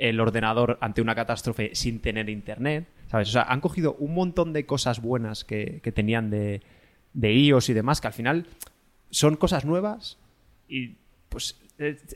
el 0.00 0.18
ordenador 0.18 0.78
ante 0.80 1.02
una 1.02 1.14
catástrofe 1.14 1.74
sin 1.74 2.00
tener 2.00 2.28
Internet. 2.28 2.88
¿Sabes? 3.08 3.28
O 3.28 3.32
sea, 3.32 3.42
han 3.42 3.60
cogido 3.60 3.94
un 3.98 4.14
montón 4.14 4.52
de 4.52 4.66
cosas 4.66 5.00
buenas 5.00 5.44
que, 5.44 5.80
que 5.82 5.92
tenían 5.92 6.30
de, 6.30 6.62
de 7.12 7.32
iOS 7.32 7.68
y 7.68 7.74
demás, 7.74 8.00
que 8.00 8.06
al 8.06 8.12
final 8.12 8.46
son 9.10 9.36
cosas 9.36 9.64
nuevas 9.64 10.18
y 10.68 10.96
pues 11.28 11.60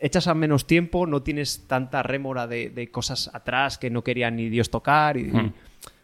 echas 0.01 0.27
a 0.27 0.35
menos 0.35 0.67
tiempo, 0.67 1.07
no 1.07 1.23
tienes 1.23 1.67
tanta 1.67 2.03
rémora 2.03 2.47
de, 2.47 2.71
de 2.71 2.91
cosas 2.91 3.31
atrás 3.33 3.79
que 3.79 3.91
no 3.91 4.05
querían 4.05 4.37
ni 4.37 4.49
Dios 4.49 4.71
tocar 4.71 5.17
y, 5.17 5.25
hmm. 5.25 5.37
y 5.37 5.53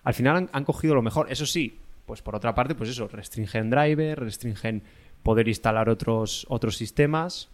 al 0.03 0.15
final 0.15 0.37
han, 0.37 0.51
han, 0.53 0.65
cogido 0.65 0.95
lo 0.95 1.03
mejor. 1.03 1.31
Eso 1.31 1.47
sí, 1.47 1.79
pues 2.07 2.23
por 2.23 2.35
otra 2.35 2.55
parte, 2.55 2.75
pues 2.75 2.91
eso, 2.91 3.09
restringen 3.09 3.71
driver, 3.71 4.19
restringen 4.19 4.83
poder 5.23 5.49
instalar 5.49 5.89
otros, 5.89 6.47
otros 6.49 6.77
sistemas. 6.77 7.49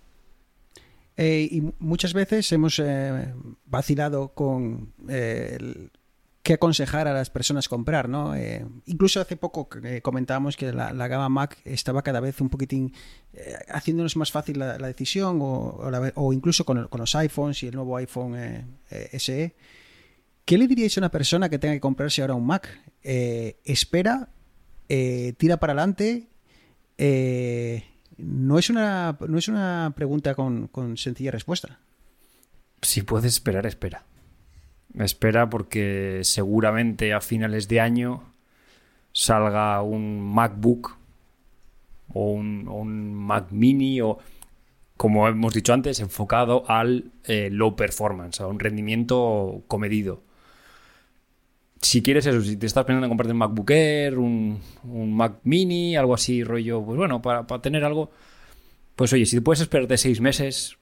Eh, 1.17 1.49
y 1.51 1.63
muchas 1.79 2.13
veces 2.13 2.51
hemos 2.53 2.79
eh, 2.79 3.33
vacilado 3.65 4.35
con 4.35 4.93
eh, 5.09 5.89
qué 6.43 6.55
aconsejar 6.55 7.09
a 7.09 7.15
las 7.15 7.31
personas 7.31 7.69
comprar, 7.69 8.09
¿no? 8.09 8.35
Incluso 8.85 9.21
hace 9.21 9.37
poco 9.37 9.69
comentábamos 10.03 10.57
que 10.57 10.73
la, 10.73 11.09
gama 11.09 11.29
Mac 11.29 11.59
estaba 11.65 12.03
cada 12.03 12.21
vez 12.21 12.41
un 12.41 12.51
poquitín 12.51 12.93
haciéndonos 13.69 14.17
más 14.17 14.31
fácil 14.31 14.61
la, 14.61 14.79
decisión 14.79 15.41
o, 15.43 16.33
incluso 16.33 16.65
con, 16.65 16.87
con, 16.87 17.01
los 17.01 17.17
iPhones 17.17 17.65
y 17.65 17.67
el 17.67 17.75
nuevo 17.75 17.97
iPhone 17.97 18.37
SE. 19.19 19.57
¿Qué 20.45 20.59
le 20.59 20.69
diríais 20.69 20.97
a 20.97 21.01
una 21.01 21.11
persona 21.11 21.49
que 21.49 21.59
tenga 21.59 21.75
que 21.75 21.81
comprarse 21.81 22.21
ahora 22.23 22.35
un 22.35 22.47
Mac? 22.47 22.69
Espera, 23.03 24.29
tira 24.87 25.57
para 25.57 25.73
adelante. 25.73 26.29
Eh, 26.99 27.85
no, 28.19 28.59
es 28.59 28.71
una, 28.71 29.17
no 29.29 29.39
es 29.39 29.49
una 29.49 29.93
pregunta 29.97 30.35
con, 30.35 30.69
con, 30.69 30.97
sencilla 30.97 31.31
respuesta. 31.31 31.79
Si 32.83 33.03
puedes 33.03 33.33
esperar, 33.33 33.67
espera. 33.67 34.05
Espera 34.95 35.51
porque 35.51 36.21
seguramente 36.23 37.13
a 37.13 37.21
finales 37.21 37.69
de 37.69 37.81
año 37.81 38.23
salga 39.13 39.83
un 39.83 40.21
MacBook 40.21 40.97
o 42.13 42.31
un, 42.31 42.69
un 42.69 43.15
Mac 43.15 43.51
mini 43.51 44.01
o 44.01 44.19
como 44.97 45.29
hemos 45.29 45.53
dicho 45.53 45.75
antes, 45.75 46.01
enfocado 46.01 46.65
al 46.69 47.13
eh, 47.25 47.51
low 47.51 47.77
performance, 47.77 48.41
a 48.41 48.47
un 48.47 48.59
rendimiento 48.59 49.63
comedido 49.69 50.23
si 51.81 52.03
quieres 52.03 52.27
eso, 52.27 52.41
si 52.41 52.57
te 52.57 52.67
estás 52.67 52.85
pensando 52.85 53.07
en 53.07 53.11
comprarte 53.11 53.33
un 53.33 53.39
MacBook 53.39 53.71
Air, 53.71 54.19
un, 54.19 54.61
un 54.85 55.17
Mac 55.17 55.41
Mini, 55.45 55.97
algo 55.97 56.15
así, 56.15 56.43
rollo, 56.43 56.83
pues 56.83 56.97
bueno, 56.97 57.21
para, 57.23 57.47
para, 57.47 57.63
tener 57.63 57.85
algo, 57.85 58.11
pues 58.95 59.13
oye, 59.13 59.27
si 59.27 59.37
te 59.37 59.43
puedes 59.43 59.61
esperarte 59.61 59.97
seis 59.97 60.21
meses, 60.21 60.79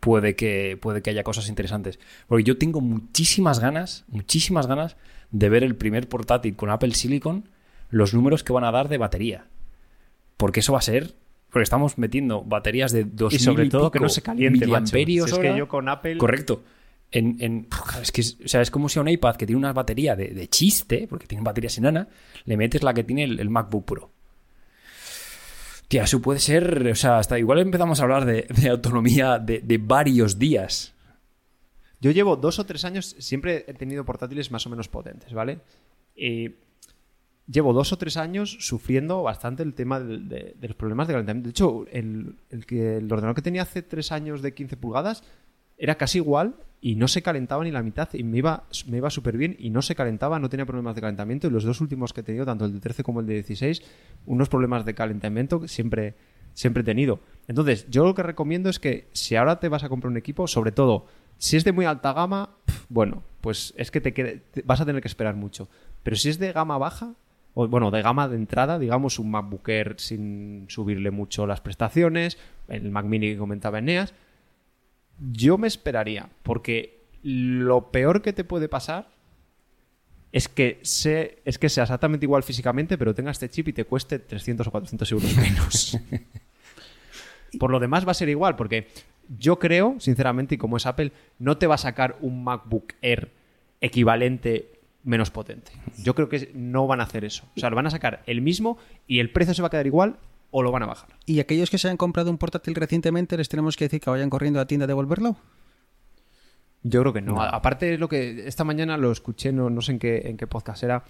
puede 0.00 0.36
que, 0.36 0.78
puede 0.80 1.02
que 1.02 1.10
haya 1.10 1.22
cosas 1.22 1.48
interesantes. 1.48 1.98
Porque 2.26 2.44
yo 2.44 2.58
tengo 2.58 2.80
muchísimas 2.80 3.60
ganas, 3.60 4.04
muchísimas 4.08 4.66
ganas 4.66 4.96
de 5.30 5.48
ver 5.48 5.64
el 5.64 5.76
primer 5.76 6.08
portátil 6.08 6.56
con 6.56 6.70
Apple 6.70 6.94
Silicon, 6.94 7.48
los 7.90 8.12
números 8.12 8.44
que 8.44 8.52
van 8.52 8.64
a 8.64 8.72
dar 8.72 8.88
de 8.88 8.98
batería. 8.98 9.46
Porque 10.36 10.60
eso 10.60 10.72
va 10.72 10.80
a 10.80 10.82
ser 10.82 11.14
porque 11.54 11.62
estamos 11.62 11.98
metiendo 11.98 12.42
baterías 12.42 12.90
de 12.90 13.04
2000 13.04 13.40
y 13.40 13.44
sobre 13.44 13.70
todo 13.70 13.92
que 13.92 14.00
no 14.00 14.08
se 14.08 14.22
caliente 14.22 14.66
miliamperios 14.66 15.30
si 15.30 15.36
es 15.36 15.40
que 15.40 15.56
yo 15.56 15.68
con 15.68 15.88
Apple 15.88 16.18
correcto 16.18 16.64
en, 17.14 17.36
en, 17.38 17.68
es 18.02 18.10
que 18.10 18.22
o 18.22 18.48
sea, 18.48 18.60
es 18.60 18.72
como 18.72 18.88
si 18.88 18.98
a 18.98 19.02
un 19.02 19.08
iPad 19.08 19.36
que 19.36 19.46
tiene 19.46 19.58
una 19.58 19.72
batería 19.72 20.16
de, 20.16 20.48
chiste, 20.48 21.06
porque 21.08 21.28
tiene 21.28 21.44
baterías 21.44 21.78
enana, 21.78 22.08
le 22.44 22.56
metes 22.56 22.82
la 22.82 22.92
que 22.92 23.04
tiene 23.04 23.22
el, 23.22 23.50
MacBook 23.50 23.84
Pro. 23.84 24.10
Tía, 25.86 26.02
eso 26.02 26.20
puede 26.20 26.40
ser, 26.40 26.88
o 26.88 26.94
sea, 26.96 27.18
hasta 27.18 27.38
igual 27.38 27.60
empezamos 27.60 28.00
a 28.00 28.02
hablar 28.02 28.24
de, 28.24 28.68
autonomía 28.68 29.38
de, 29.38 29.78
varios 29.78 30.40
días. 30.40 30.92
Yo 32.00 32.10
llevo 32.10 32.34
dos 32.34 32.58
o 32.58 32.66
tres 32.66 32.84
años, 32.84 33.14
siempre 33.20 33.64
he 33.68 33.74
tenido 33.74 34.04
portátiles 34.04 34.50
más 34.50 34.66
o 34.66 34.70
menos 34.70 34.88
potentes, 34.88 35.32
¿vale? 35.32 35.60
Y 36.16 36.56
llevo 37.46 37.72
dos 37.72 37.92
o 37.92 37.96
tres 37.96 38.16
años 38.16 38.56
sufriendo 38.58 39.22
bastante 39.22 39.62
el 39.62 39.74
tema 39.74 40.00
de, 40.00 40.56
los 40.60 40.74
problemas 40.74 41.06
de 41.06 41.14
calentamiento. 41.14 41.46
De 41.46 41.50
hecho, 41.50 41.86
el, 41.92 42.34
el 42.50 43.04
ordenador 43.04 43.36
que 43.36 43.42
tenía 43.42 43.62
hace 43.62 43.82
tres 43.82 44.10
años 44.10 44.42
de 44.42 44.52
15 44.52 44.76
pulgadas 44.76 45.22
era 45.78 45.96
casi 45.96 46.18
igual 46.18 46.54
y 46.80 46.96
no 46.96 47.08
se 47.08 47.22
calentaba 47.22 47.64
ni 47.64 47.70
la 47.70 47.82
mitad 47.82 48.08
y 48.12 48.22
me 48.24 48.38
iba, 48.38 48.64
me 48.86 48.98
iba 48.98 49.10
súper 49.10 49.36
bien 49.36 49.56
y 49.58 49.70
no 49.70 49.80
se 49.82 49.94
calentaba, 49.94 50.38
no 50.38 50.48
tenía 50.48 50.66
problemas 50.66 50.94
de 50.94 51.00
calentamiento 51.00 51.46
y 51.46 51.50
los 51.50 51.64
dos 51.64 51.80
últimos 51.80 52.12
que 52.12 52.20
he 52.20 52.24
tenido, 52.24 52.44
tanto 52.44 52.64
el 52.66 52.72
de 52.74 52.80
13 52.80 53.02
como 53.02 53.20
el 53.20 53.26
de 53.26 53.34
16, 53.34 53.82
unos 54.26 54.48
problemas 54.48 54.84
de 54.84 54.94
calentamiento 54.94 55.66
siempre, 55.66 56.14
siempre 56.52 56.82
he 56.82 56.84
tenido. 56.84 57.20
Entonces, 57.48 57.86
yo 57.90 58.04
lo 58.04 58.14
que 58.14 58.22
recomiendo 58.22 58.68
es 58.68 58.78
que 58.78 59.08
si 59.12 59.34
ahora 59.36 59.60
te 59.60 59.68
vas 59.68 59.82
a 59.84 59.88
comprar 59.88 60.10
un 60.10 60.16
equipo, 60.18 60.46
sobre 60.46 60.72
todo 60.72 61.06
Si 61.36 61.56
es 61.56 61.64
de 61.64 61.72
muy 61.72 61.84
alta 61.84 62.12
gama, 62.12 62.50
bueno, 62.88 63.24
pues 63.40 63.74
es 63.76 63.90
que 63.90 64.00
te, 64.00 64.14
quede- 64.14 64.42
vas 64.64 64.80
a 64.80 64.86
tener 64.86 65.02
que 65.02 65.08
esperar 65.08 65.34
mucho. 65.34 65.68
Pero 66.04 66.14
si 66.16 66.28
es 66.28 66.38
de 66.38 66.52
gama 66.52 66.78
baja, 66.78 67.14
o 67.54 67.66
bueno, 67.66 67.90
de 67.90 68.02
gama 68.02 68.28
de 68.28 68.36
entrada, 68.36 68.78
digamos 68.78 69.18
un 69.18 69.30
MacBook 69.32 69.68
Air 69.68 69.94
sin 69.98 70.66
subirle 70.68 71.10
mucho 71.10 71.46
las 71.46 71.60
prestaciones, 71.60 72.38
el 72.68 72.88
Mac 72.90 73.04
Mini 73.06 73.32
que 73.32 73.38
comentaba 73.38 73.80
Eneas, 73.80 74.14
yo 75.18 75.58
me 75.58 75.66
esperaría, 75.66 76.28
porque 76.42 77.04
lo 77.22 77.90
peor 77.90 78.22
que 78.22 78.32
te 78.32 78.44
puede 78.44 78.68
pasar 78.68 79.08
es 80.32 80.48
que, 80.48 80.80
se, 80.82 81.38
es 81.44 81.58
que 81.58 81.68
sea 81.68 81.84
exactamente 81.84 82.26
igual 82.26 82.42
físicamente, 82.42 82.98
pero 82.98 83.14
tenga 83.14 83.30
este 83.30 83.48
chip 83.48 83.68
y 83.68 83.72
te 83.72 83.84
cueste 83.84 84.18
300 84.18 84.66
o 84.66 84.70
400 84.70 85.12
euros 85.12 85.36
menos. 85.36 85.98
Por 87.58 87.70
lo 87.70 87.78
demás 87.78 88.06
va 88.06 88.10
a 88.10 88.14
ser 88.14 88.28
igual, 88.28 88.56
porque 88.56 88.88
yo 89.38 89.58
creo, 89.58 89.94
sinceramente, 90.00 90.56
y 90.56 90.58
como 90.58 90.76
es 90.76 90.86
Apple, 90.86 91.12
no 91.38 91.56
te 91.56 91.68
va 91.68 91.76
a 91.76 91.78
sacar 91.78 92.18
un 92.20 92.42
MacBook 92.42 92.94
Air 93.00 93.30
equivalente 93.80 94.72
menos 95.04 95.30
potente. 95.30 95.70
Yo 96.02 96.14
creo 96.14 96.28
que 96.28 96.50
no 96.54 96.86
van 96.86 97.00
a 97.00 97.04
hacer 97.04 97.24
eso. 97.24 97.44
O 97.56 97.60
sea, 97.60 97.70
lo 97.70 97.76
van 97.76 97.86
a 97.86 97.90
sacar 97.90 98.22
el 98.26 98.40
mismo 98.40 98.78
y 99.06 99.20
el 99.20 99.30
precio 99.30 99.54
se 99.54 99.62
va 99.62 99.68
a 99.68 99.70
quedar 99.70 99.86
igual 99.86 100.16
o 100.56 100.62
lo 100.62 100.70
van 100.70 100.84
a 100.84 100.86
bajar. 100.86 101.10
¿Y 101.26 101.40
aquellos 101.40 101.68
que 101.68 101.78
se 101.78 101.88
hayan 101.88 101.96
comprado 101.96 102.30
un 102.30 102.38
portátil 102.38 102.76
recientemente 102.76 103.36
les 103.36 103.48
tenemos 103.48 103.76
que 103.76 103.86
decir 103.86 104.00
que 104.00 104.08
vayan 104.08 104.30
corriendo 104.30 104.60
a 104.60 104.62
la 104.62 104.66
tienda 104.68 104.84
a 104.84 104.86
devolverlo? 104.86 105.36
Yo 106.84 107.00
creo 107.00 107.12
que 107.12 107.22
no. 107.22 107.42
Aparte 107.42 107.94
es 107.94 107.98
lo 107.98 108.08
que 108.08 108.46
esta 108.46 108.62
mañana 108.62 108.96
lo 108.96 109.10
escuché, 109.10 109.52
no, 109.52 109.68
no 109.68 109.80
sé 109.80 109.92
en 109.92 109.98
qué, 109.98 110.22
en 110.26 110.36
qué 110.36 110.46
podcast 110.46 110.84
era, 110.84 111.02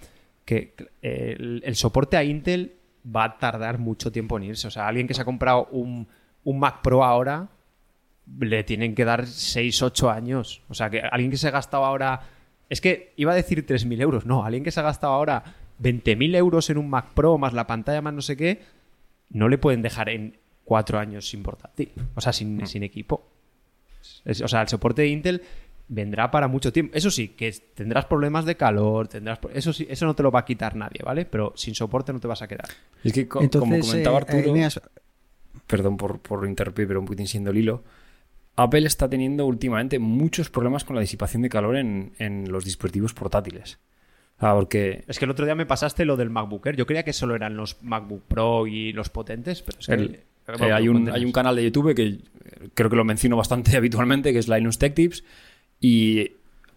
que 0.45 0.73
eh, 1.03 1.35
el, 1.37 1.61
el 1.63 1.75
soporte 1.75 2.17
a 2.17 2.23
Intel 2.23 2.73
va 3.15 3.25
a 3.25 3.37
tardar 3.37 3.77
mucho 3.77 4.11
tiempo 4.11 4.35
en 4.37 4.45
irse. 4.45 4.67
O 4.67 4.71
sea, 4.71 4.87
alguien 4.87 5.05
que 5.05 5.13
se 5.13 5.21
ha 5.21 5.25
comprado 5.25 5.67
un, 5.69 6.07
un 6.43 6.59
Mac 6.59 6.81
Pro 6.81 7.03
ahora 7.03 7.47
le 8.39 8.63
tienen 8.63 8.95
que 8.95 9.05
dar 9.05 9.27
6, 9.27 9.79
8 9.79 10.09
años. 10.09 10.63
O 10.69 10.73
sea, 10.73 10.89
que 10.89 11.01
alguien 11.01 11.29
que 11.29 11.37
se 11.37 11.49
ha 11.49 11.51
gastado 11.51 11.85
ahora... 11.85 12.21
Es 12.67 12.81
que 12.81 13.13
iba 13.15 13.33
a 13.33 13.35
decir 13.35 13.63
3.000 13.63 14.01
euros. 14.01 14.25
No, 14.25 14.43
alguien 14.43 14.63
que 14.63 14.71
se 14.71 14.79
ha 14.79 14.83
gastado 14.83 15.13
ahora 15.13 15.43
20.000 15.81 16.35
euros 16.35 16.69
en 16.69 16.77
un 16.77 16.89
Mac 16.89 17.13
Pro 17.13 17.37
más 17.37 17.53
la 17.53 17.67
pantalla 17.67 18.01
más 18.01 18.13
no 18.13 18.21
sé 18.21 18.37
qué, 18.37 18.61
no 19.29 19.49
le 19.49 19.57
pueden 19.57 19.81
dejar 19.81 20.09
en 20.09 20.37
4 20.63 20.99
años 20.99 21.27
sin 21.29 21.43
portátil. 21.43 21.91
O 22.15 22.21
sea, 22.21 22.33
sin, 22.33 22.65
sin 22.67 22.83
equipo. 22.83 23.27
Es- 24.23 24.41
o 24.41 24.47
sea, 24.47 24.61
el 24.61 24.67
soporte 24.67 25.01
de 25.03 25.09
Intel 25.09 25.41
vendrá 25.87 26.31
para 26.31 26.47
mucho 26.47 26.73
tiempo. 26.73 26.95
Eso 26.95 27.11
sí, 27.11 27.29
que 27.29 27.51
tendrás 27.75 28.05
problemas 28.05 28.45
de 28.45 28.55
calor, 28.55 29.07
tendrás 29.07 29.39
eso 29.53 29.71
sí, 29.73 29.85
eso 29.89 30.05
no 30.05 30.15
te 30.15 30.23
lo 30.23 30.31
va 30.31 30.39
a 30.39 30.45
quitar 30.45 30.75
nadie, 30.75 31.01
¿vale? 31.03 31.25
Pero 31.25 31.53
sin 31.55 31.75
soporte 31.75 32.11
no 32.13 32.19
te 32.19 32.27
vas 32.27 32.41
a 32.41 32.47
quedar. 32.47 32.67
Es 33.03 33.13
que, 33.13 33.27
co- 33.27 33.41
Entonces, 33.41 33.69
como 33.69 33.81
comentaba 33.81 34.17
eh, 34.17 34.21
Arturo, 34.21 34.43
perdón 35.67 35.97
por, 35.97 36.19
por 36.19 36.47
interrumpir, 36.47 36.87
pero 36.87 36.99
un 36.99 37.05
poquitín 37.05 37.27
siendo 37.27 37.51
el 37.51 37.57
hilo. 37.57 37.83
Apple 38.55 38.87
está 38.87 39.09
teniendo 39.09 39.45
últimamente 39.45 39.99
muchos 39.99 40.49
problemas 40.49 40.83
con 40.85 40.95
la 40.95 41.01
disipación 41.01 41.41
de 41.41 41.49
calor 41.49 41.75
en, 41.75 42.13
en 42.19 42.51
los 42.51 42.63
dispositivos 42.63 43.13
portátiles. 43.13 43.79
Porque 44.39 45.03
Es 45.07 45.17
que 45.19 45.25
el 45.25 45.31
otro 45.31 45.45
día 45.45 45.55
me 45.55 45.65
pasaste 45.65 46.05
lo 46.05 46.17
del 46.17 46.29
MacBook 46.29 46.65
Air. 46.67 46.75
Yo 46.75 46.85
creía 46.85 47.03
que 47.03 47.13
solo 47.13 47.35
eran 47.35 47.55
los 47.55 47.81
MacBook 47.83 48.23
Pro 48.27 48.67
y 48.67 48.91
los 48.93 49.09
potentes, 49.09 49.61
pero 49.61 49.79
es 49.79 49.87
que 49.87 49.93
el- 49.93 50.01
el- 50.01 50.15
eh, 50.63 50.71
hay, 50.71 50.87
un, 50.87 50.95
potentes. 50.97 51.13
hay 51.15 51.25
un 51.25 51.31
canal 51.31 51.55
de 51.55 51.63
YouTube 51.63 51.95
que 51.95 52.03
eh, 52.05 52.19
creo 52.73 52.89
que 52.89 52.95
lo 52.95 53.03
menciono 53.05 53.37
bastante 53.37 53.75
habitualmente, 53.77 54.33
que 54.33 54.39
es 54.39 54.47
Linus 54.47 54.77
Tech 54.77 54.93
Tips, 54.93 55.23
y 55.79 56.31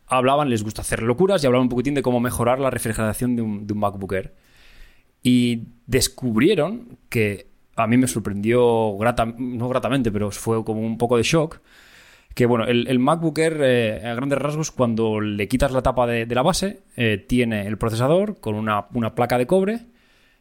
hablaban, 0.06 0.48
les 0.50 0.62
gusta 0.62 0.82
hacer 0.82 1.02
locuras, 1.02 1.42
y 1.42 1.46
hablaban 1.46 1.64
un 1.64 1.68
poquitín 1.68 1.94
de 1.94 2.02
cómo 2.02 2.20
mejorar 2.20 2.60
la 2.60 2.70
refrigeración 2.70 3.36
de 3.36 3.42
un, 3.42 3.66
de 3.66 3.72
un 3.72 3.78
MacBook 3.80 4.12
Air. 4.12 4.34
Y 5.22 5.64
descubrieron 5.86 6.96
que 7.08 7.46
a 7.76 7.86
mí 7.86 7.96
me 7.96 8.06
sorprendió, 8.06 8.96
grata, 8.96 9.26
no 9.36 9.68
gratamente, 9.68 10.10
pero 10.10 10.30
fue 10.30 10.64
como 10.64 10.80
un 10.80 10.96
poco 10.96 11.16
de 11.16 11.22
shock, 11.24 11.60
que 12.38 12.46
bueno, 12.46 12.66
el, 12.66 12.86
el 12.86 13.00
MacBook 13.00 13.36
Air, 13.36 13.58
eh, 13.62 14.06
a 14.06 14.14
grandes 14.14 14.38
rasgos, 14.38 14.70
cuando 14.70 15.20
le 15.20 15.48
quitas 15.48 15.72
la 15.72 15.82
tapa 15.82 16.06
de, 16.06 16.24
la 16.24 16.42
base, 16.42 16.82
eh, 16.96 17.18
tiene 17.18 17.66
el 17.66 17.78
procesador 17.78 18.38
con 18.38 18.54
una, 18.54 18.86
una 18.94 19.16
placa 19.16 19.38
de 19.38 19.48
cobre 19.48 19.86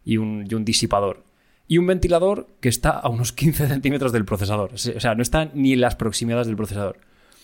y 0.06 0.18
un, 0.18 0.46
y 0.48 0.54
un 0.54 0.64
disipador. 0.64 1.24
Y 1.68 1.80
un 1.80 1.88
ventilador 1.88 2.50
que 2.60 2.70
está 2.70 2.92
a 2.92 3.10
unos 3.10 3.34
15 3.34 3.68
centímetros 3.68 4.12
del 4.12 4.26
procesador. 4.26 4.76
O 4.76 4.78
sea, 4.78 5.16
no 5.16 5.24
está 5.24 5.50
ni 5.56 5.74
en 5.74 5.82
las 5.82 5.96
proximidades 5.96 6.46
del 6.46 6.56
procesador. 6.56 7.00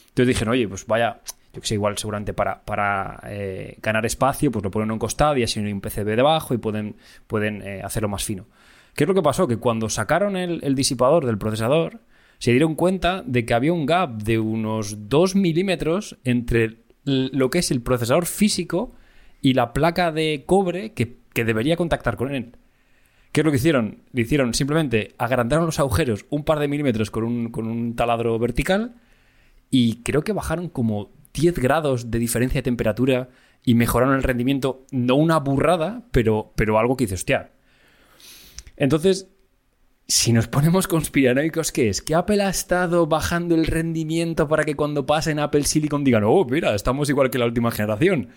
Entonces 0.10 0.28
dijeron, 0.28 0.51
oye, 0.51 0.68
pues 0.68 0.86
vaya, 0.86 1.22
yo 1.51 1.60
que 1.60 1.66
sé, 1.68 1.74
igual 1.74 1.97
seguramente 1.97 2.36
para, 2.36 2.64
para 2.64 3.22
eh, 3.26 3.80
ganar 3.82 4.06
espacio, 4.06 4.51
pues 4.51 4.64
lo 4.64 4.70
ponen 4.70 4.91
a 4.91 4.93
un 4.93 4.99
costado 4.99 5.36
y 5.36 5.41
así 5.41 5.62
no 5.62 5.66
hay 5.66 5.74
un 5.74 5.82
PCB 5.82 6.16
debajo 6.16 6.54
y 6.54 6.60
pueden, 6.60 6.95
pueden 7.26 7.84
hacerlo 7.84 8.08
más 8.08 8.24
fino. 8.24 8.45
¿Qué 8.93 9.06
es 9.06 9.08
lo 9.08 9.16
que 9.16 9.24
pasó? 9.24 9.47
Que 9.47 9.58
cuando 9.58 9.89
sacaron 9.89 10.38
el 10.38 10.76
disipador 10.76 11.26
del 11.26 11.39
procesador, 11.39 12.01
se 12.44 12.52
dieron 12.52 12.76
cuenta 12.76 13.24
de 13.26 13.46
que 13.46 13.54
había 13.54 13.72
un 13.72 13.86
gap 13.86 14.22
de 14.22 14.38
unos 14.38 15.08
2 15.08 15.38
milímetros 15.38 16.18
entre 16.26 16.84
lo 17.06 17.50
que 17.50 17.60
es 17.60 17.72
el 17.72 17.82
procesador 17.82 18.26
físico 18.26 18.94
y 19.39 19.54
la 19.54 19.72
placa 19.72 20.12
de 20.12 20.44
cobre 20.46 20.91
que, 20.91 21.20
que 21.34 21.46
debería 21.46 21.78
contactar 21.78 22.18
con 22.18 22.36
él. 22.36 22.58
¿Qué 23.32 23.39
es 23.39 23.46
lo 23.46 23.52
que 23.52 23.60
hicieron? 23.60 24.00
Le 24.12 24.24
hicieron 24.24 24.54
simplemente 24.54 25.16
agrandaron 25.18 25.68
los 25.68 25.80
agujeros 25.80 26.26
un 26.32 26.44
par 26.44 26.60
de 26.60 26.68
milímetros 26.68 27.12
con 27.12 27.24
un, 27.24 27.50
con 27.50 27.66
un 27.66 27.96
taladro 27.96 28.38
vertical 28.39 28.96
y 29.70 30.04
creo 30.04 30.26
que 30.26 30.34
bajaron 30.34 30.68
como 30.68 31.14
10 31.34 31.58
grados 31.60 32.12
de 32.12 32.20
diferencia 32.20 32.58
de 32.58 32.64
temperatura 32.64 33.30
y 33.64 33.76
mejoraron 33.76 34.16
el 34.16 34.24
rendimiento. 34.24 34.86
No 34.91 35.16
una 35.16 35.39
burrada, 35.39 36.04
pero, 36.12 36.52
pero 36.58 36.78
algo 36.78 36.98
que 36.98 37.06
dice, 37.06 37.16
hostia. 37.16 37.52
Entonces, 38.76 39.33
si 40.14 40.32
nos 40.32 40.47
ponemos 40.47 40.88
conspiranoicos, 40.88 41.72
¿qué 41.72 41.89
es? 41.89 42.03
¿Que 42.03 42.14
Apple 42.14 42.43
ha 42.43 42.49
estado 42.49 43.07
bajando 43.07 43.55
el 43.55 43.66
rendimiento 43.66 44.47
para 44.47 44.64
que 44.64 44.76
cuando 44.76 45.07
pasen 45.07 45.39
Apple 45.39 45.64
Silicon 45.64 46.03
digan, 46.03 46.24
oh, 46.24 46.45
mira, 46.45 46.76
estamos 46.76 47.09
igual 47.09 47.32
que 47.32 47.39
la 47.39 47.45
última 47.45 47.72
generación? 47.72 48.30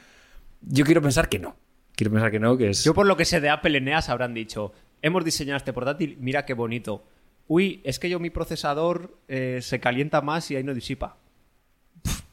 Yo 0.63 0.87
quiero 0.87 1.03
pensar 1.03 1.29
que 1.29 1.39
no. 1.39 1.55
Quiero 1.95 2.11
pensar 2.11 2.31
que 2.31 2.41
no, 2.41 2.57
que 2.57 2.71
es... 2.71 2.83
Yo 2.83 2.95
por 2.95 3.07
lo 3.07 3.15
que 3.19 3.27
sé 3.27 3.43
de 3.43 3.51
Apple 3.51 3.77
Eneas 3.77 4.09
habrán 4.09 4.33
dicho, 4.33 4.73
hemos 5.03 5.23
diseñado 5.23 5.59
este 5.59 5.75
portátil, 5.75 6.17
mira 6.19 6.47
qué 6.47 6.55
bonito. 6.55 7.05
Uy, 7.47 7.83
es 7.85 7.99
que 7.99 8.09
yo 8.09 8.21
mi 8.21 8.31
procesador 8.31 9.19
eh, 9.29 9.59
se 9.61 9.79
calienta 9.79 10.23
más 10.23 10.51
y 10.51 10.57
ahí 10.57 10.65
no 10.65 10.73
disipa. 10.73 11.19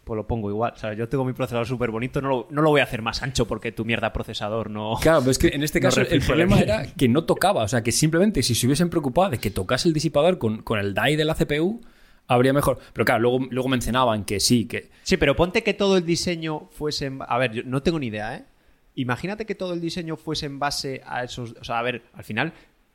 Pues 0.03 0.17
lo 0.17 0.27
pongo 0.27 0.49
igual. 0.49 0.73
O 0.75 0.77
sea, 0.77 0.93
yo 0.93 1.07
tengo 1.07 1.23
mi 1.23 1.33
procesador 1.33 1.65
súper 1.65 1.89
bonito, 1.89 2.21
no 2.21 2.29
lo, 2.29 2.47
no 2.49 2.61
lo 2.61 2.69
voy 2.69 2.81
a 2.81 2.83
hacer 2.83 3.01
más 3.01 3.23
ancho 3.23 3.47
porque 3.47 3.71
tu 3.71 3.85
mierda 3.85 4.11
procesador 4.11 4.69
no... 4.69 4.97
Claro, 5.01 5.19
pero 5.19 5.31
es 5.31 5.37
que 5.37 5.47
en 5.47 5.63
este 5.63 5.79
No 5.81 5.87
caso 5.87 6.01
el 6.01 6.21
problema 6.21 6.59
era 6.59 6.85
que 6.93 7.07
no 7.07 7.23
tocaba. 7.23 7.63
O 7.63 7.67
sea, 7.67 7.83
que 7.83 7.91
simplemente 7.91 8.43
si 8.43 8.53
se 8.53 8.65
hubiesen 8.65 8.89
preocupado 8.89 9.31
de 9.31 9.37
que 9.37 9.49
tocase 9.49 9.87
el 9.87 9.93
disipador 9.93 10.39
con, 10.39 10.61
con 10.61 10.79
el 10.79 10.93
DAI 10.93 11.15
de 11.15 11.23
la 11.23 11.35
CPU, 11.35 11.81
habría 12.27 12.51
mejor. 12.51 12.79
Pero 12.91 13.05
claro, 13.05 13.21
luego, 13.21 13.39
luego 13.49 13.69
mencionaban 13.69 14.25
que 14.25 14.39
sí, 14.39 14.65
que. 14.65 14.89
Sí, 15.03 15.15
pero 15.15 15.35
ponte 15.35 15.63
que 15.63 15.73
todo 15.73 15.97
el 15.97 16.05
diseño 16.05 16.67
fuese 16.71 17.05
en... 17.05 17.19
A 17.25 17.37
ver, 17.37 17.53
yo 17.53 17.63
no 17.65 17.81
tengo 17.81 17.97
ni 17.97 18.07
idea, 18.07 18.35
¿eh? 18.35 18.45
Imagínate 18.95 19.45
que 19.45 19.55
todo 19.55 19.73
el 19.73 19.81
diseño 19.81 20.17
fuese 20.17 20.45
en 20.45 20.59
base 20.59 21.01
a 21.05 21.23
esos... 21.23 21.55
O 21.59 21.63
sea, 21.63 21.79
a 21.79 21.81
ver, 21.81 22.03
al 22.13 22.23
final 22.23 22.53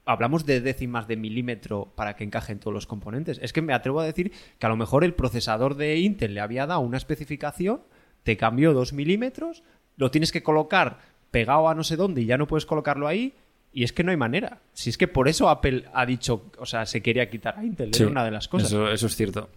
hablamos 0.08 0.46
de 0.46 0.62
décimas 0.62 1.06
de 1.06 1.18
milímetro 1.18 1.92
para 1.94 2.16
que 2.16 2.24
encajen 2.24 2.58
todos 2.58 2.72
los 2.72 2.86
componentes. 2.86 3.38
Es 3.42 3.52
que 3.52 3.60
me 3.60 3.74
atrevo 3.74 4.00
a 4.00 4.06
decir 4.06 4.32
que 4.58 4.66
a 4.66 4.70
lo 4.70 4.76
mejor 4.76 5.04
el 5.04 5.12
procesador 5.12 5.76
de 5.76 5.98
Intel 5.98 6.32
le 6.32 6.40
había 6.40 6.66
dado 6.66 6.80
una 6.80 6.96
especificación, 6.96 7.82
te 8.22 8.38
cambió 8.38 8.72
dos 8.72 8.94
milímetros, 8.94 9.62
lo 9.98 10.10
tienes 10.10 10.32
que 10.32 10.42
colocar 10.42 10.98
pegado 11.30 11.68
a 11.68 11.74
no 11.74 11.84
sé 11.84 11.96
dónde 11.96 12.22
y 12.22 12.24
ya 12.24 12.38
no 12.38 12.46
puedes 12.46 12.64
colocarlo 12.64 13.06
ahí. 13.06 13.34
Y 13.70 13.84
es 13.84 13.92
que 13.92 14.02
no 14.02 14.10
hay 14.10 14.16
manera. 14.16 14.62
Si 14.72 14.88
es 14.88 14.96
que 14.96 15.08
por 15.08 15.28
eso 15.28 15.50
Apple 15.50 15.84
ha 15.92 16.06
dicho, 16.06 16.50
o 16.56 16.64
sea, 16.64 16.86
se 16.86 17.02
quería 17.02 17.28
quitar 17.28 17.58
a 17.58 17.64
Intel, 17.64 17.92
Sí, 17.92 18.04
era 18.04 18.10
una 18.10 18.24
de 18.24 18.30
las 18.30 18.48
cosas. 18.48 18.68
Eso, 18.70 18.90
eso 18.90 19.06
es 19.08 19.14
cierto. 19.14 19.50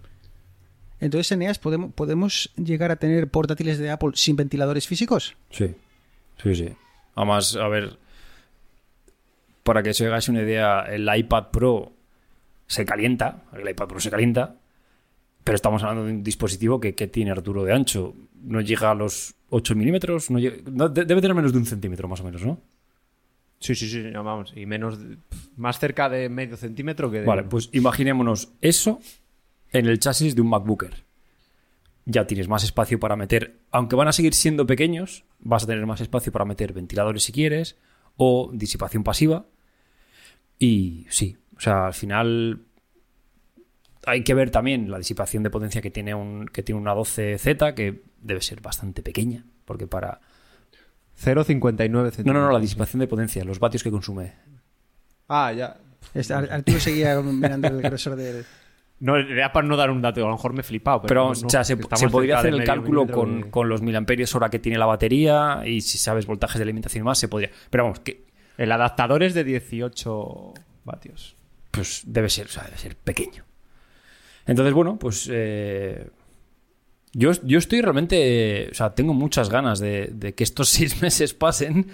Entonces, 1.00 1.32
Eneas, 1.32 1.60
¿podemos, 1.60 1.94
¿podemos 1.94 2.52
llegar 2.58 2.92
a 2.92 2.98
tener 2.98 3.30
portátiles 3.30 3.80
de 3.80 3.90
Apple 3.90 4.12
sin 4.16 4.36
ventiladores 4.36 4.86
físicos? 4.86 5.38
Sí. 5.50 5.74
Sí, 6.44 6.56
sí. 6.56 6.70
Además, 7.16 7.56
a 7.56 7.70
ver. 7.70 7.98
Para 9.72 9.84
que 9.84 9.94
se 9.94 10.06
hagáis 10.06 10.28
una 10.28 10.42
idea, 10.42 10.82
el 10.82 11.08
iPad 11.16 11.46
Pro 11.50 11.94
se 12.68 12.84
calienta. 12.84 13.44
El 13.54 13.70
iPad 13.70 13.88
Pro 13.88 14.02
se 14.02 14.10
calienta. 14.12 14.58
Pero 15.46 15.56
estamos 15.56 15.82
hablando 15.82 16.04
de 16.04 16.12
un 16.12 16.24
dispositivo 16.24 16.78
que, 16.82 16.94
que 16.94 17.08
tiene 17.08 17.32
Arturo 17.32 17.64
de 17.64 17.72
ancho. 17.72 18.14
No 18.44 18.60
llega 18.60 18.92
a 18.92 18.96
los 18.96 19.34
8 19.50 19.74
milímetros. 19.76 20.30
No 20.30 20.40
llega- 20.40 20.58
no, 20.70 20.90
de- 20.90 21.06
debe 21.06 21.22
tener 21.22 21.34
menos 21.36 21.54
de 21.54 21.60
un 21.60 21.66
centímetro, 21.66 22.10
más 22.10 22.20
o 22.20 22.26
menos, 22.26 22.46
¿no? 22.46 22.60
Sí, 23.60 23.74
sí, 23.74 23.88
sí, 23.90 24.02
no, 24.12 24.26
vamos. 24.26 24.52
Y 24.58 24.66
menos, 24.66 25.00
más 25.56 25.80
cerca 25.80 26.10
de 26.10 26.28
medio 26.28 26.58
centímetro 26.58 27.10
que 27.10 27.22
de... 27.22 27.26
Vale, 27.26 27.44
pues 27.44 27.70
imaginémonos 27.72 28.52
eso 28.60 29.00
en 29.72 29.86
el 29.86 30.00
chasis 30.00 30.36
de 30.36 30.42
un 30.42 30.50
MacBook 30.50 30.84
Air. 30.84 31.06
Ya 32.04 32.28
tienes 32.28 32.50
más 32.50 32.66
espacio 32.66 33.00
para 33.00 33.16
meter, 33.16 33.60
aunque 33.72 33.96
van 33.96 34.10
a 34.10 34.12
seguir 34.12 34.34
siendo 34.34 34.68
pequeños, 34.68 35.24
vas 35.40 35.64
a 35.64 35.68
tener 35.68 35.86
más 35.86 36.02
espacio 36.02 36.34
para 36.34 36.44
meter 36.44 36.74
ventiladores 36.74 37.24
si 37.24 37.32
quieres, 37.32 37.78
o 38.18 38.52
disipación 38.54 39.06
pasiva. 39.06 39.46
Y 40.64 41.08
sí, 41.10 41.36
o 41.58 41.60
sea, 41.60 41.88
al 41.88 41.94
final 41.96 42.62
hay 44.06 44.24
que 44.24 44.36
ver 44.36 44.52
también 44.52 44.92
la 44.92 45.00
disipación 45.00 45.42
de 45.42 45.50
potencia 45.50 45.82
que 45.82 45.90
tiene, 45.90 46.14
un, 46.14 46.46
que 46.46 46.62
tiene 46.62 46.80
una 46.80 46.94
12Z, 46.94 47.74
que 47.74 48.04
debe 48.22 48.42
ser 48.42 48.62
bastante 48.62 49.02
pequeña, 49.02 49.44
porque 49.66 49.88
para... 49.88 50.22
0,59 51.20 51.46
centímetros. 51.46 52.26
No, 52.26 52.34
no, 52.34 52.42
no, 52.46 52.52
la 52.52 52.60
disipación 52.60 53.00
de 53.00 53.08
potencia, 53.08 53.44
los 53.44 53.60
vatios 53.60 53.82
que 53.82 53.90
consume. 53.90 54.34
Ah, 55.28 55.52
ya. 55.52 55.78
Este, 56.14 56.34
Ar- 56.34 56.52
Arturo 56.52 56.80
seguía 56.80 57.20
mirando 57.22 57.68
el 57.68 57.82
grosor 57.82 58.16
del... 58.16 58.46
No, 59.00 59.18
era 59.18 59.52
para 59.52 59.68
no 59.68 59.76
dar 59.78 59.90
un 59.90 60.02
dato, 60.04 60.22
a 60.24 60.28
lo 60.30 60.36
mejor 60.36 60.54
me 60.54 60.60
he 60.60 60.64
flipado. 60.64 61.02
Pero, 61.02 61.08
Pero 61.08 61.42
no, 61.42 61.48
o 61.48 61.50
sea, 61.50 61.64
se, 61.64 61.76
se 61.96 62.10
podría 62.10 62.38
hacer 62.38 62.54
el 62.54 62.64
cálculo 62.64 63.08
con, 63.08 63.50
con 63.50 63.68
los 63.68 63.82
miliamperios 63.82 64.36
hora 64.36 64.50
que 64.52 64.60
tiene 64.60 64.78
la 64.78 64.86
batería 64.86 65.64
y 65.66 65.82
si 65.82 65.98
sabes 65.98 66.28
voltajes 66.28 66.60
de 66.60 66.64
alimentación 66.64 67.04
y 67.04 67.06
más, 67.06 67.18
se 67.18 67.28
podría. 67.28 67.50
Pero 67.72 67.86
vamos, 67.86 68.00
que 68.02 68.26
El 68.58 68.72
adaptador 68.72 69.24
es 69.24 69.34
de 69.34 69.44
18 69.44 70.54
vatios. 70.84 71.36
pues 71.72 72.04
debe 72.06 72.30
ser, 72.30 72.48
o 72.48 72.50
sea, 72.50 72.64
debe 72.64 72.78
ser 72.78 72.96
pequeño. 72.96 73.46
Entonces, 74.46 74.74
bueno, 74.74 74.98
pues 75.00 75.30
eh, 75.32 76.10
yo, 77.14 77.32
yo 77.44 77.58
estoy 77.58 77.82
realmente, 77.82 78.70
o 78.72 78.74
sea, 78.74 78.94
tengo 78.96 79.14
muchas 79.14 79.50
ganas 79.50 79.80
de, 79.80 80.10
de 80.14 80.34
que 80.34 80.44
estos 80.44 80.70
seis 80.78 81.02
meses 81.02 81.34
pasen. 81.34 81.88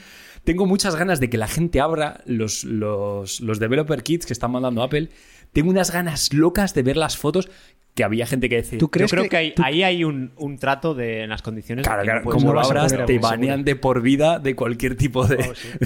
Tengo 0.44 0.66
muchas 0.66 0.96
ganas 0.96 1.20
de 1.20 1.30
que 1.30 1.38
la 1.38 1.48
gente 1.48 1.82
abra 1.82 2.22
los, 2.26 2.64
los, 2.64 3.42
los 3.42 3.60
developer 3.60 4.02
kits 4.04 4.26
que 4.26 4.34
están 4.34 4.52
mandando 4.52 4.82
Apple. 4.82 5.10
Tengo 5.52 5.70
unas 5.70 5.92
ganas 5.92 6.34
locas 6.34 6.74
de 6.74 6.84
ver 6.84 6.98
las 6.98 7.18
fotos 7.18 7.50
que 7.98 8.04
había 8.04 8.28
gente 8.28 8.48
que 8.48 8.58
decía... 8.58 8.78
¿Tú 8.78 8.90
Yo 8.94 9.08
creo 9.08 9.24
que, 9.24 9.30
que, 9.30 9.38
hay- 9.38 9.54
tú- 9.56 9.64
ahí 9.66 9.82
hay 9.82 10.04
un, 10.04 10.32
un 10.38 10.58
trato 10.60 10.94
de 10.94 11.24
en 11.24 11.30
las 11.30 11.42
condiciones. 11.42 11.86
Claro, 11.86 12.04
claro, 12.04 12.20
no 12.20 12.24
puedes 12.26 12.42
como 12.44 12.54
lo 12.54 12.62
poder 12.62 13.06
te 13.08 13.18
banean 13.20 13.64
de 13.66 13.76
por 13.76 14.02
vida 14.04 14.38
de 14.38 14.56
cualquier 14.56 14.96
tipo 14.96 15.26
de... 15.26 15.44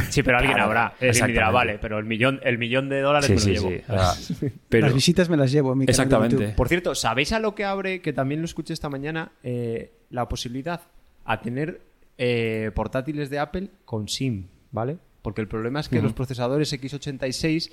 Sí, 0.09 0.21
pero 0.21 0.37
alguien 0.37 0.55
Claro, 0.55 0.65
habrá. 0.69 0.93
Alguien 0.99 1.27
dirá, 1.27 1.49
vale, 1.51 1.79
pero 1.81 1.97
el 1.97 2.05
millón, 2.05 2.41
el 2.43 2.57
millón 2.57 2.89
de 2.89 2.99
dólares 2.99 3.27
Sí, 3.41 3.49
me 3.49 3.55
lo 3.55 3.69
llevo. 3.69 3.83
pero, 4.69 4.87
Las 4.87 4.93
visitas 4.93 5.29
me 5.29 5.37
las 5.37 5.51
llevo. 5.51 5.71
a 5.71 5.75
mi 5.75 5.85
Exactamente. 5.85 6.49
Por 6.49 6.67
cierto, 6.67 6.93
¿sabéis 6.93 7.31
a 7.31 7.39
lo 7.39 7.55
que 7.55 7.63
abre, 7.63 8.01
que 8.01 8.11
también 8.11 8.41
lo 8.41 8.45
escuché 8.45 8.73
esta 8.73 8.89
mañana, 8.89 9.31
eh, 9.41 9.93
la 10.09 10.27
posibilidad 10.27 10.81
a 11.23 11.39
tener 11.41 11.81
eh, 12.17 12.71
portátiles 12.75 13.29
de 13.29 13.39
Apple 13.39 13.69
con 13.85 14.09
SIM, 14.09 14.47
¿vale? 14.71 14.97
Porque 15.21 15.39
el 15.39 15.47
problema 15.47 15.79
es 15.79 15.87
que 15.87 16.01
los 16.01 16.13
procesadores 16.13 16.73
x86, 16.73 17.71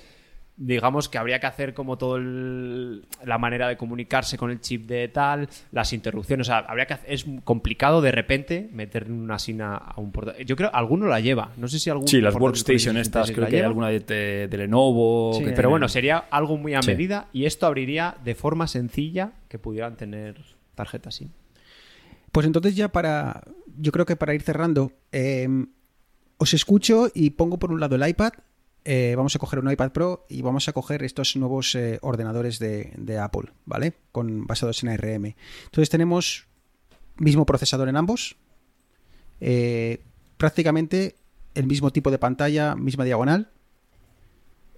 digamos 0.61 1.07
que 1.07 1.17
habría 1.17 1.39
que 1.39 1.47
hacer 1.47 1.73
como 1.73 1.97
todo 1.97 2.17
el- 2.17 3.05
la 3.23 3.37
manera 3.37 3.69
de 3.69 3.77
comunicarse 3.77 4.37
con 4.37 4.51
el 4.51 4.59
chip 4.59 4.87
de 4.87 5.07
tal, 5.07 5.47
las 5.71 5.93
interrupciones, 5.93 6.47
o 6.47 6.51
sea, 6.51 6.57
habría 6.59 6.85
que 6.85 6.95
hacer- 6.95 7.13
es 7.13 7.25
complicado 7.45 8.01
de 8.01 8.11
repente 8.11 8.69
meter 8.73 9.09
una 9.09 9.39
SIM 9.39 9.61
a, 9.61 9.93
un 9.95 10.11
portátil. 10.11 10.45
Yo 10.45 10.57
creo 10.57 10.69
alguno 10.73 11.07
la 11.07 11.21
lleva, 11.21 11.53
no 11.55 11.69
sé 11.69 11.79
si 11.79 11.89
algún 11.89 12.09
Sí, 12.09 12.19
las 12.19 12.35
workstation 12.35 12.97
estas, 12.97 13.29
x86 13.29 13.35
creo 13.35 13.47
que 13.47 13.55
hay 13.55 13.61
alguna 13.61 13.87
de, 13.87 14.01
de- 14.01 14.47
de 14.49 14.57
Lenovo. 14.57 15.33
Sí, 15.37 15.45
que 15.45 15.51
pero 15.53 15.69
bueno, 15.69 15.87
sería 15.87 16.17
algo 16.29 16.57
muy 16.57 16.73
a 16.73 16.81
Sí. 16.81 16.91
medida 16.91 17.27
y 17.31 17.45
esto 17.45 17.65
abriría 17.65 18.17
de 18.25 18.35
forma 18.35 18.67
sencilla 18.67 19.31
que 19.47 19.59
pudieran 19.59 19.95
tener 19.95 20.35
tarjetas 20.75 21.15
SIM. 21.15 21.29
Pues 22.33 22.45
entonces 22.45 22.75
ya 22.75 22.89
para, 22.89 23.43
yo 23.77 23.93
creo 23.93 24.05
que 24.05 24.17
para 24.17 24.33
ir 24.35 24.41
cerrando, 24.41 24.91
eh, 25.13 25.47
os 26.37 26.53
escucho 26.53 27.09
y 27.13 27.29
pongo 27.29 27.57
por 27.59 27.71
un 27.71 27.79
lado 27.79 27.95
el 27.95 28.07
iPad. 28.07 28.31
Eh, 28.85 29.13
vamos 29.15 29.35
a 29.35 29.39
coger 29.39 29.59
un 29.59 29.69
iPad 29.69 29.91
Pro 29.91 30.25
y 30.29 30.41
vamos 30.41 30.67
a 30.67 30.73
coger 30.73 31.03
estos 31.03 31.35
nuevos 31.35 31.75
eh, 31.75 31.99
ordenadores 32.01 32.59
de, 32.59 33.19
Apple, 33.21 33.51
¿vale? 33.65 33.93
Con, 34.11 34.47
basados 34.47 34.83
en 34.83 34.89
ARM. 34.89 35.35
Entonces 35.65 35.89
tenemos 35.89 36.47
mismo 37.17 37.45
procesador 37.45 37.89
en 37.89 37.97
ambos, 37.97 38.37
eh, 39.41 40.01
prácticamente 40.37 41.17
el 41.55 41.67
mismo 41.67 41.91
tipo 41.91 42.11
de 42.11 42.17
pantalla, 42.17 42.75
misma 42.75 43.03
diagonal. 43.03 43.49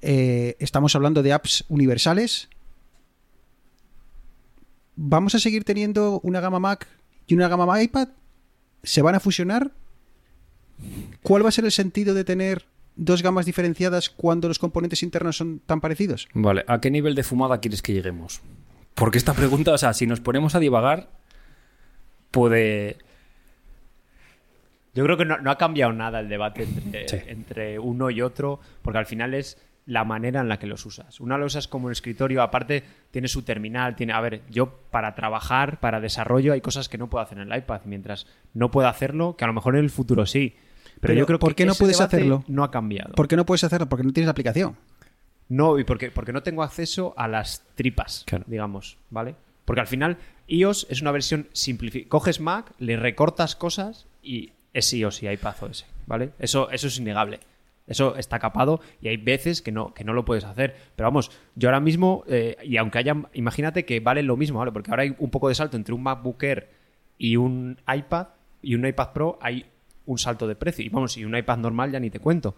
Estamos 0.01 0.95
hablando 0.95 1.21
de 1.21 1.31
apps 1.31 1.63
universales. 1.69 2.49
¿Vamos 4.95 5.35
a 5.35 5.39
seguir 5.39 5.63
teniendo 5.63 6.19
una 6.23 6.41
gama 6.41 6.59
Mac 6.59 6.87
y 7.27 7.35
una 7.35 7.47
gama 7.47 7.81
iPad? 7.81 8.09
¿Se 8.81 9.03
van 9.03 9.13
a 9.13 9.19
fusionar? 9.19 9.71
¿Cuál 11.21 11.45
va 11.45 11.49
a 11.49 11.51
ser 11.51 11.65
el 11.65 11.71
sentido 11.71 12.15
de 12.15 12.23
tener 12.23 12.70
dos 12.95 13.23
gamas 13.23 13.45
diferenciadas 13.45 14.09
cuando 14.09 14.47
los 14.47 14.59
componentes 14.59 15.03
internos 15.03 15.37
son 15.37 15.59
tan 15.65 15.81
parecidos? 15.81 16.27
Vale, 16.33 16.63
¿a 16.67 16.79
qué 16.81 16.91
nivel 16.91 17.15
de 17.15 17.23
fumada 17.23 17.59
quieres 17.59 17.81
que 17.81 17.93
lleguemos? 17.93 18.41
Porque 18.95 19.17
esta 19.17 19.33
pregunta, 19.33 19.71
o 19.73 19.77
sea, 19.77 19.93
si 19.93 20.05
nos 20.07 20.19
ponemos 20.19 20.55
a 20.55 20.59
divagar, 20.59 21.09
puede... 22.31 22.97
Yo 24.93 25.05
creo 25.05 25.15
que 25.17 25.25
no, 25.25 25.37
no 25.37 25.51
ha 25.51 25.57
cambiado 25.57 25.93
nada 25.93 26.19
el 26.19 26.27
debate 26.29 26.63
entre, 26.63 27.07
Sí. 27.07 27.17
entre 27.27 27.79
uno 27.79 28.09
y 28.09 28.21
otro, 28.21 28.59
porque 28.81 28.99
al 28.99 29.05
final 29.05 29.33
es 29.33 29.57
la 29.85 30.03
manera 30.03 30.41
en 30.41 30.49
la 30.49 30.59
que 30.59 30.67
los 30.67 30.85
usas. 30.85 31.19
Una 31.21 31.37
lo 31.37 31.45
usas 31.45 31.67
como 31.67 31.85
un 31.87 31.91
escritorio, 31.91 32.41
aparte 32.43 32.83
tiene 33.09 33.27
su 33.27 33.41
terminal, 33.43 33.95
tiene, 33.95 34.13
a 34.13 34.19
ver, 34.21 34.41
yo 34.49 34.67
para 34.91 35.15
trabajar, 35.15 35.79
para 35.79 35.99
desarrollo, 36.01 36.53
hay 36.53 36.61
cosas 36.61 36.87
que 36.89 36.97
no 36.97 37.09
puedo 37.09 37.23
hacer 37.23 37.39
en 37.39 37.51
el 37.51 37.57
iPad, 37.57 37.81
mientras 37.85 38.27
no 38.53 38.69
puedo 38.69 38.87
hacerlo, 38.87 39.35
que 39.37 39.43
a 39.45 39.47
lo 39.47 39.53
mejor 39.53 39.75
en 39.75 39.83
el 39.83 39.89
futuro 39.89 40.25
sí. 40.25 40.55
Pero, 40.99 41.13
Pero, 41.13 41.13
yo 41.15 41.25
creo 41.25 41.39
¿por 41.39 41.51
que 41.51 41.55
qué 41.63 41.65
no 41.65 41.71
ese 41.73 41.83
puedes 41.83 42.01
hacerlo? 42.01 42.43
No 42.47 42.63
ha 42.63 42.71
cambiado. 42.71 43.13
¿Por 43.13 43.27
qué 43.27 43.35
no 43.35 43.45
puedes 43.45 43.63
hacerlo? 43.63 43.87
Porque 43.89 44.03
no 44.03 44.11
tienes 44.13 44.27
la 44.27 44.31
aplicación. 44.31 44.75
No, 45.49 45.77
y 45.79 45.83
porque, 45.83 46.11
porque 46.11 46.31
no 46.33 46.43
tengo 46.43 46.63
acceso 46.63 47.13
a 47.17 47.27
las 47.27 47.63
tripas, 47.75 48.23
Claro. 48.25 48.45
digamos, 48.47 48.97
¿vale? 49.09 49.35
Porque 49.65 49.81
al 49.81 49.87
final 49.87 50.17
iOS 50.47 50.87
es 50.89 51.01
una 51.01 51.11
versión 51.11 51.47
simplificada. 51.53 52.09
Coges 52.09 52.39
Mac, 52.39 52.71
le 52.79 52.95
recortas 52.97 53.55
cosas 53.55 54.07
y 54.23 54.51
es 54.73 54.93
iOS 54.93 55.23
y 55.23 55.27
iPad 55.29 55.55
OS, 55.61 55.85
¿vale? 56.07 56.31
Eso, 56.39 56.69
eso 56.71 56.87
es 56.87 56.97
innegable. 56.97 57.39
Eso 57.87 58.15
está 58.15 58.39
capado 58.39 58.79
y 59.01 59.09
hay 59.09 59.17
veces 59.17 59.61
que 59.61 59.71
no, 59.73 59.93
que 59.93 60.05
no 60.05 60.13
lo 60.13 60.23
puedes 60.23 60.45
hacer. 60.45 60.75
Pero 60.95 61.07
vamos, 61.07 61.31
yo 61.55 61.67
ahora 61.67 61.81
mismo, 61.81 62.23
eh, 62.27 62.55
y 62.63 62.77
aunque 62.77 62.99
haya, 62.99 63.15
imagínate 63.33 63.83
que 63.83 63.99
vale 63.99 64.23
lo 64.23 64.37
mismo, 64.37 64.59
¿vale? 64.59 64.71
Porque 64.71 64.91
ahora 64.91 65.03
hay 65.03 65.15
un 65.19 65.29
poco 65.29 65.49
de 65.49 65.55
salto 65.55 65.75
entre 65.75 65.93
un 65.93 66.03
MacBook 66.03 66.41
Air 66.43 66.69
y 67.17 67.35
un 67.35 67.77
iPad 67.93 68.27
y 68.61 68.75
un 68.75 68.85
iPad 68.85 69.09
Pro, 69.11 69.39
hay 69.41 69.65
un 70.11 70.17
salto 70.17 70.47
de 70.47 70.55
precio. 70.55 70.83
Y 70.85 70.89
vamos, 70.89 71.17
y 71.17 71.25
un 71.25 71.35
iPad 71.35 71.57
normal 71.57 71.91
ya 71.91 71.99
ni 71.99 72.09
te 72.09 72.19
cuento. 72.19 72.55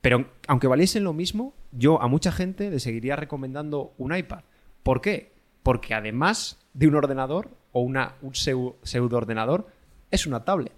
Pero 0.00 0.30
aunque 0.46 0.66
valiesen 0.68 1.04
lo 1.04 1.12
mismo, 1.12 1.54
yo 1.72 2.00
a 2.00 2.06
mucha 2.08 2.30
gente 2.30 2.70
le 2.70 2.78
seguiría 2.80 3.16
recomendando 3.16 3.94
un 3.98 4.14
iPad. 4.16 4.40
¿Por 4.82 5.00
qué? 5.00 5.32
Porque 5.62 5.94
además 5.94 6.58
de 6.72 6.86
un 6.86 6.94
ordenador 6.94 7.50
o 7.72 7.80
una, 7.80 8.14
un 8.22 8.32
pseu- 8.32 8.76
pseudo 8.82 9.16
ordenador, 9.16 9.66
es 10.10 10.26
una 10.26 10.44
tablet. 10.44 10.72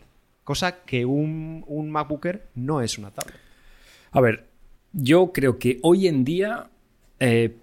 Cosa 0.45 0.83
que 0.85 1.05
un, 1.05 1.65
un 1.67 1.91
MacBook 1.91 2.25
Air 2.27 2.47
no 2.55 2.81
es 2.81 2.99
una 2.99 3.11
tablet. 3.11 3.37
A 4.13 4.21
ver, 4.21 4.47
yo 4.93 5.33
creo 5.33 5.59
que 5.59 5.79
hoy 5.83 6.09
en 6.09 6.25
día, 6.25 6.69
eh, 7.21 7.57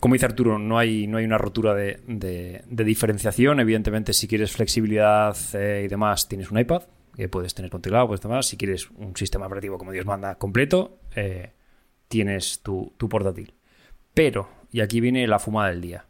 como 0.00 0.14
dice 0.14 0.26
Arturo, 0.26 0.58
no 0.58 0.78
hay, 0.78 1.06
no 1.08 1.18
hay 1.18 1.24
una 1.24 1.36
rotura 1.36 1.74
de, 1.74 2.00
de- 2.06 2.62
de 2.66 2.84
diferenciación. 2.84 3.58
Evidentemente, 3.60 4.12
si 4.12 4.28
quieres 4.28 4.52
flexibilidad 4.52 5.36
eh, 5.54 5.82
y 5.84 5.88
demás, 5.88 6.28
tienes 6.28 6.50
un 6.50 6.58
iPad, 6.60 6.82
que 7.18 7.28
puedes 7.28 7.52
tener 7.52 7.68
con 7.68 7.82
teclado, 7.82 8.06
pues 8.06 8.20
demás. 8.20 8.46
Si 8.46 8.56
quieres 8.56 8.90
un 8.92 9.16
sistema 9.16 9.46
operativo 9.46 9.76
como 9.76 9.90
Dios 9.90 10.06
manda 10.06 10.36
completo, 10.36 11.00
eh, 11.16 11.50
tienes 12.06 12.62
tu, 12.62 12.92
tu 12.96 13.08
portátil. 13.08 13.54
Pero, 14.14 14.48
y 14.70 14.80
aquí 14.80 15.00
viene 15.00 15.26
la 15.26 15.40
fumada 15.40 15.70
del 15.70 15.80
día. 15.80 16.06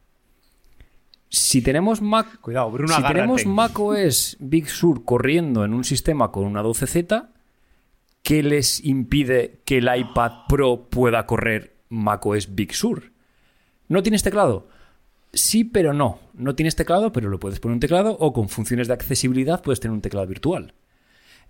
Si 1.31 1.63
tenemos 1.63 2.03
Mac, 2.03 2.41
Cuidado, 2.41 2.71
Bruno, 2.71 2.89
si 2.89 2.95
agárrate. 2.95 3.15
tenemos 3.15 3.47
macOS 3.47 4.37
Big 4.39 4.69
Sur 4.69 5.05
corriendo 5.07 5.65
en 5.65 5.73
un 5.73 5.85
sistema 5.85 6.31
con 6.31 6.45
una 6.45 6.63
12Z, 6.63 7.31
¿qué 8.23 8.43
les 8.43 8.85
impide 8.85 9.63
que 9.65 9.79
el 9.79 9.89
iPad 9.95 10.47
Pro 10.47 10.89
pueda 10.91 11.25
correr 11.25 11.77
macOS 11.89 12.55
Big 12.55 12.75
Sur? 12.75 13.13
¿No 13.89 14.03
tienes 14.03 14.23
teclado? 14.23 14.69
Sí, 15.33 15.65
pero 15.65 15.95
no. 15.95 16.19
No 16.35 16.55
tienes 16.55 16.77
teclado, 16.77 17.13
pero 17.13 17.31
lo 17.31 17.41
puedes 17.41 17.61
poner 17.61 17.75
un 17.75 17.81
teclado 17.81 18.13
o 18.21 18.35
con 18.35 18.51
funciones 18.51 18.89
de 18.89 18.95
accesibilidad 18.95 19.63
puedes 19.63 19.81
tener 19.81 19.95
un 19.95 20.03
teclado 20.03 20.27
virtual. 20.27 20.75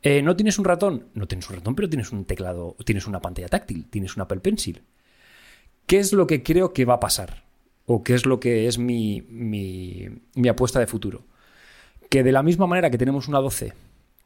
Eh, 0.03 0.23
¿No 0.23 0.37
tienes 0.37 0.59
un 0.59 0.65
ratón? 0.65 1.09
No 1.15 1.27
tienes 1.27 1.49
un 1.51 1.57
ratón, 1.57 1.75
pero 1.75 1.89
tienes 1.89 2.13
un 2.13 2.25
teclado, 2.25 2.77
tienes 2.85 3.07
una 3.07 3.21
pantalla 3.21 3.49
táctil, 3.49 3.87
tienes 3.91 4.17
un 4.17 4.23
Apple 4.23 4.41
Pencil. 4.41 4.83
¿Qué 5.87 5.99
es 5.99 6.13
lo 6.13 6.27
que 6.27 6.43
creo 6.43 6.73
que 6.73 6.85
va 6.85 6.95
a 6.95 7.01
pasar? 7.01 7.45
¿O 7.87 8.05
qué 8.05 8.15
es 8.15 8.27
lo 8.27 8.39
que 8.39 8.67
es 8.67 8.79
mi, 8.79 9.23
mi, 9.29 10.07
mi 10.35 10.49
apuesta 10.49 10.79
de 10.79 10.87
futuro? 10.87 11.25
Que 12.11 12.23
de 12.23 12.33
la 12.33 12.43
misma 12.43 12.67
manera 12.67 12.91
que 12.91 12.99
tenemos 12.99 13.29
una 13.29 13.39
12, 13.39 13.73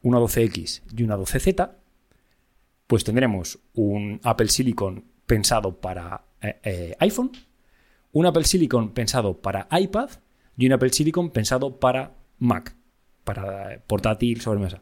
una 0.01 0.19
12X 0.19 0.81
y 0.95 1.03
una 1.03 1.17
12Z, 1.17 1.71
pues 2.87 3.03
tendremos 3.03 3.59
un 3.73 4.19
Apple 4.23 4.49
Silicon 4.49 5.05
pensado 5.25 5.79
para 5.79 6.25
eh, 6.41 6.59
eh, 6.63 6.95
iPhone, 6.99 7.31
un 8.11 8.25
Apple 8.25 8.43
Silicon 8.43 8.93
pensado 8.93 9.41
para 9.41 9.67
iPad 9.71 10.09
y 10.57 10.67
un 10.67 10.73
Apple 10.73 10.91
Silicon 10.91 11.31
pensado 11.31 11.79
para 11.79 12.11
Mac, 12.37 12.75
para 13.23 13.81
portátil, 13.87 14.41
sobremesa. 14.41 14.81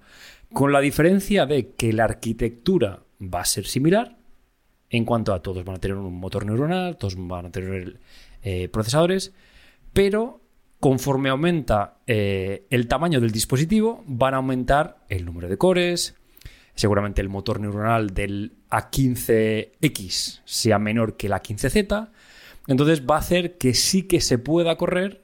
Con 0.54 0.74
la 0.74 0.82
diferencia 0.82 1.46
de 1.46 1.72
que 1.72 1.94
la 1.94 2.04
arquitectura 2.04 3.04
va 3.22 3.42
a 3.42 3.46
ser 3.46 3.66
similar 3.66 4.18
en 4.90 5.06
cuanto 5.06 5.34
a 5.34 5.42
todos 5.42 5.64
van 5.64 5.78
a 5.78 5.80
tener 5.80 5.96
un 5.96 6.20
motor 6.20 6.46
neuronal, 6.46 6.98
todos 6.98 7.16
van 7.18 7.46
a 7.46 7.52
tener 7.52 8.00
eh, 8.44 8.68
procesadores, 8.68 9.34
pero 9.94 10.42
conforme 10.82 11.30
aumenta 11.30 12.00
eh, 12.08 12.66
el 12.70 12.88
tamaño 12.88 13.22
del 13.22 13.32
dispositivo, 13.32 14.04
van 14.06 14.34
a 14.34 14.38
aumentar 14.38 15.06
el 15.08 15.24
número 15.24 15.48
de 15.48 15.58
cores, 15.58 16.16
seguramente 16.76 17.22
el 17.22 17.30
motor 17.30 17.62
neuronal 17.62 18.14
del 18.14 18.54
A15X 18.70 20.42
sea 20.44 20.80
menor 20.80 21.16
que 21.16 21.28
el 21.28 21.34
A15Z, 21.34 22.10
entonces 22.68 23.04
va 23.10 23.16
a 23.16 23.20
hacer 23.20 23.58
que 23.58 23.74
sí 23.74 24.04
que 24.04 24.20
se 24.20 24.38
pueda 24.38 24.76
correr, 24.76 25.21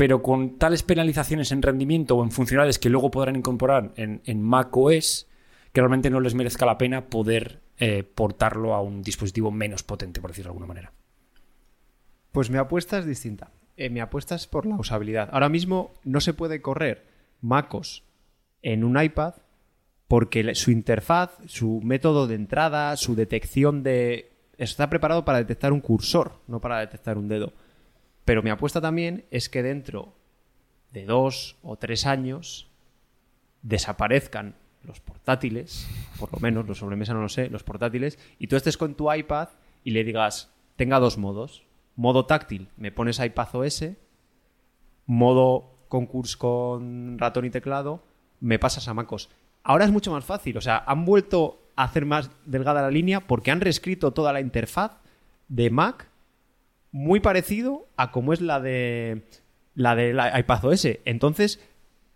pero 0.00 0.22
con 0.22 0.56
tales 0.56 0.82
penalizaciones 0.82 1.52
en 1.52 1.60
rendimiento 1.60 2.16
o 2.16 2.24
en 2.24 2.30
funcionalidades 2.30 2.78
que 2.78 2.88
luego 2.88 3.10
podrán 3.10 3.36
incorporar 3.36 3.92
en, 3.96 4.22
en 4.24 4.40
macOS, 4.40 5.28
que 5.74 5.82
realmente 5.82 6.08
no 6.08 6.20
les 6.20 6.32
merezca 6.32 6.64
la 6.64 6.78
pena 6.78 7.10
poder 7.10 7.60
eh, 7.76 8.02
portarlo 8.02 8.72
a 8.72 8.80
un 8.80 9.02
dispositivo 9.02 9.50
menos 9.50 9.82
potente, 9.82 10.22
por 10.22 10.30
decirlo 10.30 10.48
de 10.48 10.52
alguna 10.52 10.68
manera. 10.68 10.92
Pues 12.32 12.48
mi 12.48 12.56
apuesta 12.56 12.98
es 12.98 13.04
distinta. 13.04 13.50
Eh, 13.76 13.90
mi 13.90 14.00
apuesta 14.00 14.34
es 14.36 14.46
por 14.46 14.64
la 14.64 14.76
usabilidad. 14.76 15.28
Ahora 15.32 15.50
mismo 15.50 15.92
no 16.02 16.22
se 16.22 16.32
puede 16.32 16.62
correr 16.62 17.04
MacOS 17.42 18.02
en 18.62 18.84
un 18.84 18.98
iPad 18.98 19.34
porque 20.08 20.54
su 20.54 20.70
interfaz, 20.70 21.36
su 21.44 21.82
método 21.84 22.26
de 22.26 22.36
entrada, 22.36 22.96
su 22.96 23.14
detección 23.16 23.82
de... 23.82 24.32
Está 24.56 24.88
preparado 24.88 25.26
para 25.26 25.36
detectar 25.36 25.74
un 25.74 25.82
cursor, 25.82 26.40
no 26.48 26.58
para 26.58 26.80
detectar 26.80 27.18
un 27.18 27.28
dedo. 27.28 27.52
Pero 28.30 28.44
mi 28.44 28.50
apuesta 28.50 28.80
también 28.80 29.24
es 29.32 29.48
que 29.48 29.60
dentro 29.60 30.14
de 30.92 31.04
dos 31.04 31.56
o 31.64 31.74
tres 31.74 32.06
años 32.06 32.70
desaparezcan 33.62 34.54
los 34.84 35.00
portátiles, 35.00 35.88
por 36.16 36.32
lo 36.32 36.38
menos 36.38 36.68
los 36.68 36.78
sobremesa 36.78 37.12
no 37.12 37.22
lo 37.22 37.28
sé, 37.28 37.50
los 37.50 37.64
portátiles, 37.64 38.20
y 38.38 38.46
tú 38.46 38.54
estés 38.54 38.76
con 38.76 38.94
tu 38.94 39.12
iPad 39.12 39.48
y 39.82 39.90
le 39.90 40.04
digas, 40.04 40.54
tenga 40.76 41.00
dos 41.00 41.18
modos. 41.18 41.64
Modo 41.96 42.24
táctil, 42.24 42.68
me 42.76 42.92
pones 42.92 43.18
iPad 43.18 43.48
OS, 43.52 43.86
modo 45.06 45.74
concurso 45.88 46.38
con 46.38 47.18
ratón 47.18 47.46
y 47.46 47.50
teclado, 47.50 48.04
me 48.38 48.60
pasas 48.60 48.86
a 48.86 48.94
MacOS. 48.94 49.28
Ahora 49.64 49.86
es 49.86 49.90
mucho 49.90 50.12
más 50.12 50.24
fácil, 50.24 50.56
o 50.56 50.60
sea, 50.60 50.84
han 50.86 51.04
vuelto 51.04 51.64
a 51.74 51.82
hacer 51.82 52.06
más 52.06 52.30
delgada 52.46 52.80
la 52.80 52.92
línea 52.92 53.26
porque 53.26 53.50
han 53.50 53.60
reescrito 53.60 54.12
toda 54.12 54.32
la 54.32 54.40
interfaz 54.40 55.00
de 55.48 55.68
Mac 55.70 56.09
muy 56.92 57.20
parecido 57.20 57.88
a 57.96 58.10
como 58.10 58.32
es 58.32 58.40
la 58.40 58.60
de 58.60 59.22
la 59.74 59.94
de 59.94 60.12
la 60.12 60.38
iPad 60.38 60.64
OS. 60.64 60.88
Entonces, 61.04 61.60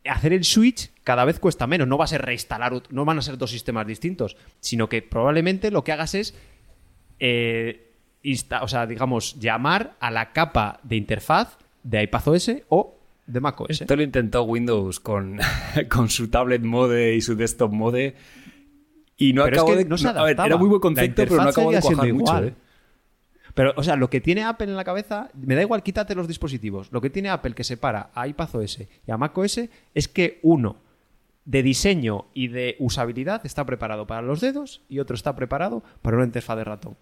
hacer 0.05 0.33
el 0.33 0.45
switch 0.45 0.91
cada 1.03 1.25
vez 1.25 1.39
cuesta 1.39 1.67
menos. 1.67 1.87
No 1.89 1.97
va 1.99 2.05
a 2.05 2.09
ser 2.09 2.23
reinstalar, 2.23 2.73
no 2.91 3.05
van 3.05 3.19
a 3.19 3.23
ser 3.23 3.39
dos 3.39 3.51
sistemas 3.51 3.87
distintos, 3.87 4.37
sino 4.61 4.89
que 4.89 5.01
probablemente 5.03 5.71
lo 5.71 5.85
que 5.85 5.93
hagas 5.93 6.15
es, 6.15 6.35
eh, 7.19 7.93
insta- 8.23 8.63
o 8.63 8.69
sea, 8.69 8.87
digamos, 8.87 9.39
llamar 9.39 9.95
a 10.01 10.11
la 10.11 10.33
capa 10.33 10.81
de 10.83 10.97
interfaz 10.97 11.57
de 11.83 12.03
iPad 12.03 12.29
OS 12.29 12.51
o 12.69 12.99
de 13.27 13.41
Mac 13.41 13.61
OS. 13.61 13.71
Esto 13.71 13.97
lo 13.97 14.03
intentó 14.03 14.43
Windows 14.43 15.01
con, 15.01 15.39
con 15.91 16.09
su 16.11 16.29
tablet 16.29 16.63
mode 16.63 17.15
y 17.15 17.21
su 17.21 17.37
desktop 17.37 17.73
mode. 17.73 18.15
Y 19.17 19.33
no 19.33 19.45
Pero 19.45 19.57
es 19.59 19.63
que 19.65 19.77
de. 19.77 19.85
no 19.85 19.97
se 19.97 20.09
a 20.09 20.23
ver, 20.25 20.37
era 20.45 20.57
muy 20.57 20.69
buen 20.69 20.81
concepto, 20.81 21.23
pero 21.25 21.37
no 21.43 21.49
acabó 21.49 21.71
de 21.71 21.81
cuajar 21.81 22.13
mucho. 22.13 22.33
igual. 22.33 22.49
¿eh? 22.49 22.55
Pero, 23.55 23.73
o 23.77 23.83
sea, 23.83 23.97
lo 23.97 24.11
que 24.11 24.21
tiene 24.21 24.43
Apple 24.43 24.67
en 24.67 24.77
la 24.77 24.85
cabeza, 24.85 25.31
me 25.35 25.55
da 25.55 25.63
igual, 25.63 25.83
quítate 25.83 26.15
los 26.15 26.29
dispositivos. 26.29 26.91
Lo 26.93 27.01
que 27.01 27.11
tiene 27.11 27.31
Apple 27.31 27.55
que 27.55 27.65
separa 27.65 28.11
a 28.15 28.27
iPad 28.27 28.57
OS 28.57 28.81
y 29.07 29.11
a 29.11 29.17
Mac 29.17 29.37
OS 29.39 29.61
es 29.95 30.09
que 30.09 30.41
uno 30.43 30.77
de 31.45 31.63
diseño 31.63 32.27
y 32.35 32.49
de 32.49 32.77
usabilidad 32.79 33.45
está 33.45 33.65
preparado 33.65 34.07
para 34.07 34.23
los 34.23 34.41
dedos 34.41 34.83
y 34.89 34.99
otro 34.99 35.15
está 35.15 35.37
preparado 35.37 35.85
para 36.03 36.17
una 36.17 36.27
interfaz 36.27 36.57
de 36.57 36.65
ratón. 36.65 36.97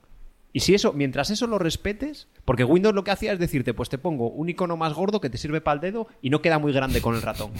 Y 0.54 0.60
si 0.60 0.74
eso, 0.74 0.92
mientras 0.92 1.30
eso 1.30 1.46
lo 1.46 1.58
respetes, 1.58 2.28
porque 2.44 2.64
Windows 2.64 2.94
lo 2.94 3.04
que 3.04 3.10
hacía 3.10 3.32
es 3.32 3.38
decirte, 3.38 3.72
pues 3.72 3.88
te 3.88 3.96
pongo 3.96 4.28
un 4.28 4.50
icono 4.50 4.76
más 4.76 4.92
gordo 4.92 5.20
que 5.20 5.30
te 5.30 5.38
sirve 5.38 5.60
para 5.62 5.76
el 5.76 5.80
dedo 5.80 6.08
y 6.20 6.28
no 6.28 6.42
queda 6.42 6.58
muy 6.58 6.72
grande 6.74 7.00
con 7.00 7.14
el 7.14 7.22
ratón. 7.22 7.52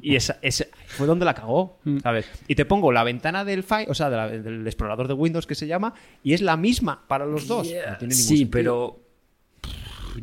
y 0.00 0.16
esa, 0.16 0.38
esa- 0.40 0.64
fue 0.86 1.06
donde 1.06 1.26
la 1.26 1.34
cagó, 1.34 1.78
¿sabes? 2.02 2.26
Y 2.48 2.54
te 2.54 2.64
pongo 2.64 2.90
la 2.90 3.04
ventana 3.04 3.44
del 3.44 3.62
file, 3.62 3.86
o 3.90 3.94
sea, 3.94 4.08
de 4.08 4.16
la- 4.16 4.28
del 4.28 4.66
explorador 4.66 5.08
de 5.08 5.14
Windows 5.14 5.46
que 5.46 5.54
se 5.54 5.66
llama, 5.66 5.92
y 6.22 6.32
es 6.32 6.40
la 6.40 6.56
misma 6.56 7.06
para 7.06 7.26
los 7.26 7.46
dos. 7.46 7.66
No 7.66 7.72
tiene 7.72 7.86
ningún 8.00 8.12
Sí, 8.12 8.24
sentido. 8.38 8.50
pero. 8.50 9.00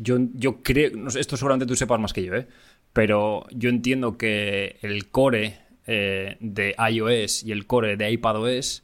Yo, 0.00 0.18
yo 0.34 0.62
creo. 0.62 0.90
no 0.96 1.10
sé, 1.10 1.20
esto 1.20 1.36
seguramente 1.36 1.66
tú 1.66 1.76
sepas 1.76 2.00
más 2.00 2.12
que 2.12 2.24
yo, 2.24 2.34
¿eh? 2.34 2.48
Pero 2.92 3.46
yo 3.52 3.70
entiendo 3.70 4.18
que 4.18 4.78
el 4.82 5.08
core 5.10 5.58
eh, 5.86 6.36
de 6.40 6.74
iOS 6.90 7.44
y 7.44 7.52
el 7.52 7.66
core 7.66 7.96
de 7.96 8.10
iPadOS 8.10 8.82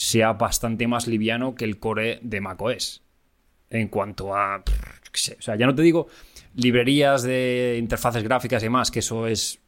sea 0.00 0.32
bastante 0.34 0.86
más 0.86 1.08
liviano 1.08 1.56
que 1.56 1.64
el 1.64 1.80
core 1.80 2.20
de 2.22 2.40
macOS. 2.40 3.02
En 3.68 3.88
cuanto 3.88 4.34
a. 4.34 4.62
pff, 4.64 4.72
yo 5.04 5.10
qué 5.12 5.18
sé, 5.20 5.36
o 5.38 5.42
sea, 5.42 5.56
ya 5.56 5.66
no 5.66 5.74
te 5.74 5.82
digo 5.82 6.06
librerías 6.54 7.22
de 7.24 7.76
interfaces 7.80 8.22
gráficas 8.22 8.62
y 8.62 8.66
demás, 8.66 8.90
que 8.92 9.00
eso 9.00 9.26
es 9.26 9.58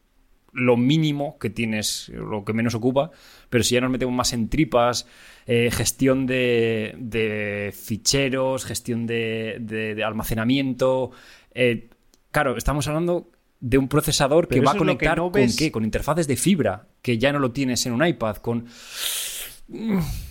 lo 0.52 0.76
mínimo 0.76 1.36
que 1.38 1.50
tienes, 1.50 2.08
lo 2.14 2.44
que 2.44 2.52
menos 2.52 2.74
ocupa, 2.74 3.10
pero 3.50 3.62
si 3.64 3.74
ya 3.74 3.80
nos 3.80 3.90
metemos 3.90 4.14
más 4.14 4.32
en 4.32 4.48
tripas, 4.48 5.06
eh, 5.46 5.70
gestión 5.72 6.26
de, 6.26 6.94
de 6.98 7.72
ficheros, 7.76 8.64
gestión 8.64 9.06
de, 9.06 9.58
de- 9.60 9.94
de 9.94 10.04
almacenamiento, 10.04 11.10
eh, 11.54 11.88
claro, 12.30 12.56
estamos 12.56 12.86
hablando 12.88 13.30
de 13.60 13.78
un 13.78 13.88
procesador 13.88 14.48
que 14.48 14.60
va 14.60 14.70
a 14.72 14.74
conectar 14.78 15.18
no 15.18 15.24
con 15.24 15.32
ves- 15.42 15.56
qué, 15.56 15.70
con 15.70 15.84
interfaces 15.84 16.26
de 16.26 16.36
fibra, 16.36 16.86
que 17.02 17.18
ya 17.18 17.32
no 17.32 17.38
lo 17.40 17.50
tienes 17.52 17.84
en 17.86 17.92
un 17.92 18.04
iPad, 18.06 18.36
con 18.36 18.66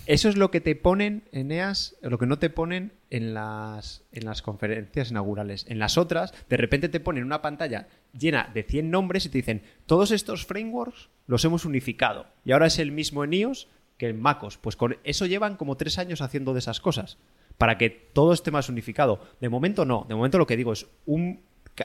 Eso 0.06 0.28
es 0.28 0.36
lo 0.36 0.50
que 0.50 0.60
te 0.60 0.76
ponen, 0.76 1.22
Eneas, 1.32 1.96
lo 2.02 2.18
que 2.18 2.26
no 2.26 2.38
te 2.38 2.50
ponen 2.50 2.92
en 3.10 3.32
las, 3.34 4.04
en 4.12 4.24
las 4.26 4.42
conferencias 4.42 5.10
inaugurales. 5.10 5.64
En 5.68 5.78
las 5.78 5.96
otras, 5.98 6.34
de 6.48 6.56
repente 6.56 6.88
te 6.88 7.00
ponen 7.00 7.24
una 7.24 7.40
pantalla 7.42 7.88
llena 8.12 8.50
de 8.52 8.62
100 8.64 8.90
nombres 8.90 9.24
y 9.26 9.28
te 9.30 9.38
dicen, 9.38 9.62
todos 9.86 10.10
estos 10.10 10.44
frameworks 10.44 11.08
los 11.26 11.44
hemos 11.44 11.64
unificado. 11.64 12.26
Y 12.44 12.52
ahora 12.52 12.66
es 12.66 12.78
el 12.78 12.92
mismo 12.92 13.24
en 13.24 13.32
iOS 13.32 13.68
que 13.96 14.08
en 14.08 14.20
MacOS. 14.20 14.58
Pues 14.58 14.76
con 14.76 14.96
eso 15.04 15.26
llevan 15.26 15.56
como 15.56 15.76
tres 15.76 15.98
años 15.98 16.20
haciendo 16.22 16.52
de 16.52 16.58
esas 16.58 16.80
cosas. 16.80 17.18
Para 17.58 17.78
que 17.78 17.90
todo 17.90 18.32
esté 18.32 18.50
más 18.50 18.68
unificado. 18.68 19.20
De 19.40 19.48
momento 19.48 19.84
no. 19.84 20.06
De 20.08 20.14
momento 20.14 20.38
lo 20.38 20.46
que 20.46 20.56
digo 20.56 20.72
es, 20.72 20.86
un, 21.06 21.40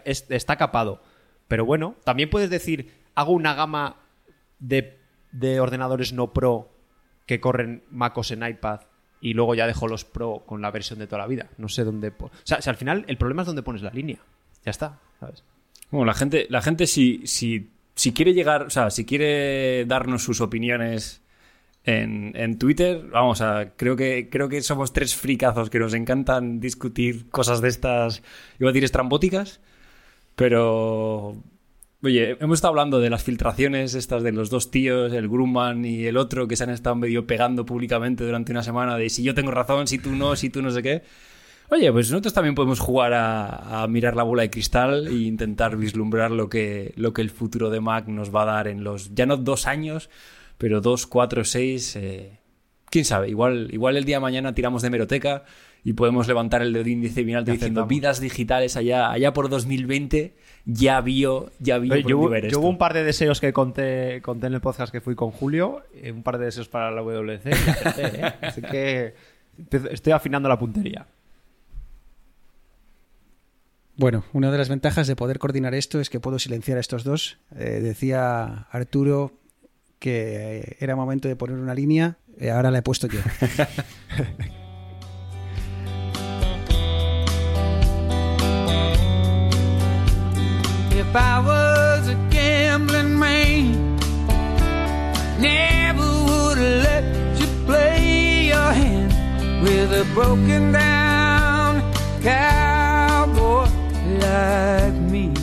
es- 0.06 0.26
está 0.30 0.56
capado. 0.58 1.02
Pero 1.48 1.66
bueno, 1.66 1.96
también 2.04 2.30
puedes 2.30 2.50
decir, 2.50 2.92
hago 3.14 3.34
una 3.34 3.54
gama 3.54 3.98
de, 4.60 4.98
de 5.32 5.60
ordenadores 5.60 6.12
no 6.14 6.34
Pro 6.34 6.72
que 7.26 7.40
corren 7.40 7.84
MacOS 7.92 8.32
en 8.32 8.48
iPad 8.48 8.82
y 9.22 9.34
luego 9.34 9.56
ya 9.56 9.68
dejo 9.68 9.88
los 9.88 10.06
Pro 10.06 10.44
con 10.46 10.62
la 10.62 10.72
versión 10.72 11.00
de 11.00 11.08
toda 11.08 11.20
la 11.20 11.28
vida. 11.28 11.50
No 11.58 11.68
sé 11.68 11.84
dónde... 11.84 12.14
O 12.20 12.30
sea, 12.44 12.62
si 12.62 12.70
al 12.70 12.76
final 12.76 13.06
el 13.08 13.18
problema 13.18 13.42
es 13.42 13.48
dónde 13.48 13.64
pones 13.64 13.82
la 13.82 13.90
línea. 13.90 14.20
Ya 14.64 14.72
está, 14.72 15.00
¿sabes? 15.20 15.44
Bueno, 15.90 16.06
la 16.06 16.14
gente, 16.14 16.48
la 16.50 16.62
gente 16.62 16.88
si, 16.88 17.26
si, 17.26 17.70
si 17.96 18.14
quiere 18.14 18.34
llegar, 18.34 18.64
o 18.64 18.70
sea, 18.70 18.90
si 18.90 19.06
quiere 19.06 19.86
darnos 19.86 20.24
sus 20.24 20.42
opiniones 20.42 21.22
en, 21.84 22.34
en 22.36 22.58
Twitter, 22.58 23.04
vamos 23.12 23.42
a, 23.42 23.72
creo 23.76 23.96
que, 23.96 24.30
creo 24.30 24.50
que 24.50 24.62
somos 24.62 24.94
tres 24.94 25.16
fricazos 25.16 25.70
que 25.70 25.80
nos 25.80 25.94
encantan 25.94 26.60
discutir 26.60 27.30
cosas 27.30 27.62
de 27.62 27.70
estas, 27.70 28.24
iba 28.60 28.70
a 28.70 28.74
decir 28.74 28.84
estrambóticas, 28.84 29.62
pero, 30.36 31.36
oye, 32.06 32.38
hemos 32.40 32.58
estado 32.58 32.70
hablando 32.70 33.00
de 33.00 33.10
las 33.10 33.24
filtraciones 33.24 33.94
estas 33.96 34.24
de 34.24 34.32
los 34.32 34.50
dos 34.50 34.72
tíos, 34.72 35.12
el 35.14 35.28
Grumman 35.28 35.86
y 35.86 36.06
el 36.06 36.18
otro, 36.18 36.48
que 36.48 36.56
se 36.56 36.64
han 36.64 36.70
estado 36.70 36.96
medio 36.96 37.28
pegando 37.28 37.66
públicamente 37.66 38.24
durante 38.24 38.52
una 38.52 38.64
semana 38.64 38.98
de 38.98 39.10
si 39.10 39.24
yo 39.24 39.34
tengo 39.34 39.52
razón, 39.52 39.88
si 39.88 39.98
tú 39.98 40.12
no, 40.12 40.36
si 40.36 40.50
tú 40.50 40.62
no 40.62 40.72
sé 40.72 40.82
qué. 40.82 41.04
Oye, 41.70 41.92
pues 41.92 42.12
nosotros 42.12 42.34
también 42.34 42.54
podemos 42.54 42.80
jugar 42.80 43.14
a, 43.14 43.82
a 43.82 43.88
mirar 43.88 44.16
la 44.16 44.24
bola 44.24 44.44
de 44.44 44.52
cristal 44.52 45.08
e 45.08 45.14
intentar 45.14 45.78
vislumbrar 45.78 46.30
lo 46.30 46.48
que, 46.48 46.94
lo 46.96 47.12
que 47.12 47.24
el 47.24 47.32
futuro 47.32 47.72
de 47.72 47.82
Mac 47.82 48.08
nos 48.08 48.34
va 48.34 48.44
a 48.44 48.46
dar 48.46 48.68
en 48.68 48.84
los, 48.84 49.16
ya 49.16 49.26
no 49.26 49.38
dos 49.38 49.66
años, 49.66 50.10
pero 50.60 50.80
dos, 50.82 51.08
cuatro, 51.08 51.44
seis. 51.44 51.96
eh, 51.96 52.40
quién 52.90 53.04
sabe, 53.04 53.30
igual, 53.30 53.70
igual 53.74 53.98
el 53.98 54.06
día 54.06 54.18
de 54.18 54.22
mañana 54.22 54.54
tiramos 54.54 54.82
de 54.82 54.90
meroteca 54.90 55.44
y 55.84 55.94
podemos 55.94 56.28
levantar 56.28 56.62
el 56.62 56.72
dedo 56.72 56.88
índice 56.88 57.26
Ya 57.26 57.42
diciendo 57.42 57.86
vidas 57.86 58.20
digitales 58.20 58.78
allá, 58.78 59.12
allá 59.12 59.34
por 59.34 59.50
2020, 59.50 60.36
ya 60.66 61.00
vio, 61.02 61.52
ya 61.60 61.78
vio 61.78 61.96
yo, 61.98 62.18
hubo- 62.20 62.30
ver 62.30 62.44
yo 62.44 62.48
esto. 62.48 62.60
hubo 62.60 62.70
un 62.70 62.78
par 62.78 62.94
de 62.94 63.04
deseos 63.04 63.40
que 63.40 63.54
conté, 63.54 64.22
conté 64.22 64.48
en 64.48 64.54
el 64.56 64.62
podcast 64.62 64.92
que 64.92 65.02
fui 65.02 65.16
con 65.16 65.32
Julio, 65.32 65.84
eh, 65.96 66.12
un 66.12 66.24
par 66.24 66.38
de 66.40 66.46
deseos 66.46 66.68
para 66.68 66.90
la 66.92 67.02
WC 67.02 67.50
y 67.50 67.54
acerté, 67.54 68.20
¿eh? 68.20 68.34
Así 68.42 68.62
que 68.62 69.14
estoy 69.92 70.14
afinando 70.14 70.50
la 70.50 70.58
puntería. 70.60 71.06
Bueno, 73.98 74.26
una 74.34 74.52
de 74.52 74.58
las 74.58 74.68
ventajas 74.68 75.08
de 75.08 75.16
poder 75.16 75.40
coordinar 75.40 75.74
esto 75.74 76.02
es 76.02 76.10
que 76.10 76.20
puedo 76.20 76.38
silenciar 76.38 76.78
a 76.78 76.82
estos 76.82 77.04
dos. 77.06 77.38
Eh, 77.56 77.80
decía 77.82 78.68
Arturo 78.72 79.32
que 80.00 80.76
era 80.82 80.96
momento 80.98 81.28
de 81.30 81.36
poner 81.38 81.56
una 81.58 81.74
línea, 81.74 82.18
eh, 82.38 82.52
ahora 82.52 82.70
la 82.72 82.80
he 82.80 82.82
puesto 82.82 83.08
yo. 83.08 83.20
If 90.98 91.14
I 91.14 91.40
was 91.42 92.08
a 92.08 92.16
gambling 92.30 93.20
man, 93.20 93.98
never 95.42 96.08
would 96.28 96.58
have 96.58 96.84
let 96.88 97.04
you 97.38 97.48
play 97.66 98.46
your 98.48 98.72
hand 98.72 99.12
with 99.62 99.92
a 99.92 100.06
broken 100.14 100.72
down 100.72 101.84
cowboy 102.24 103.68
like 104.24 104.96
me. 105.12 105.34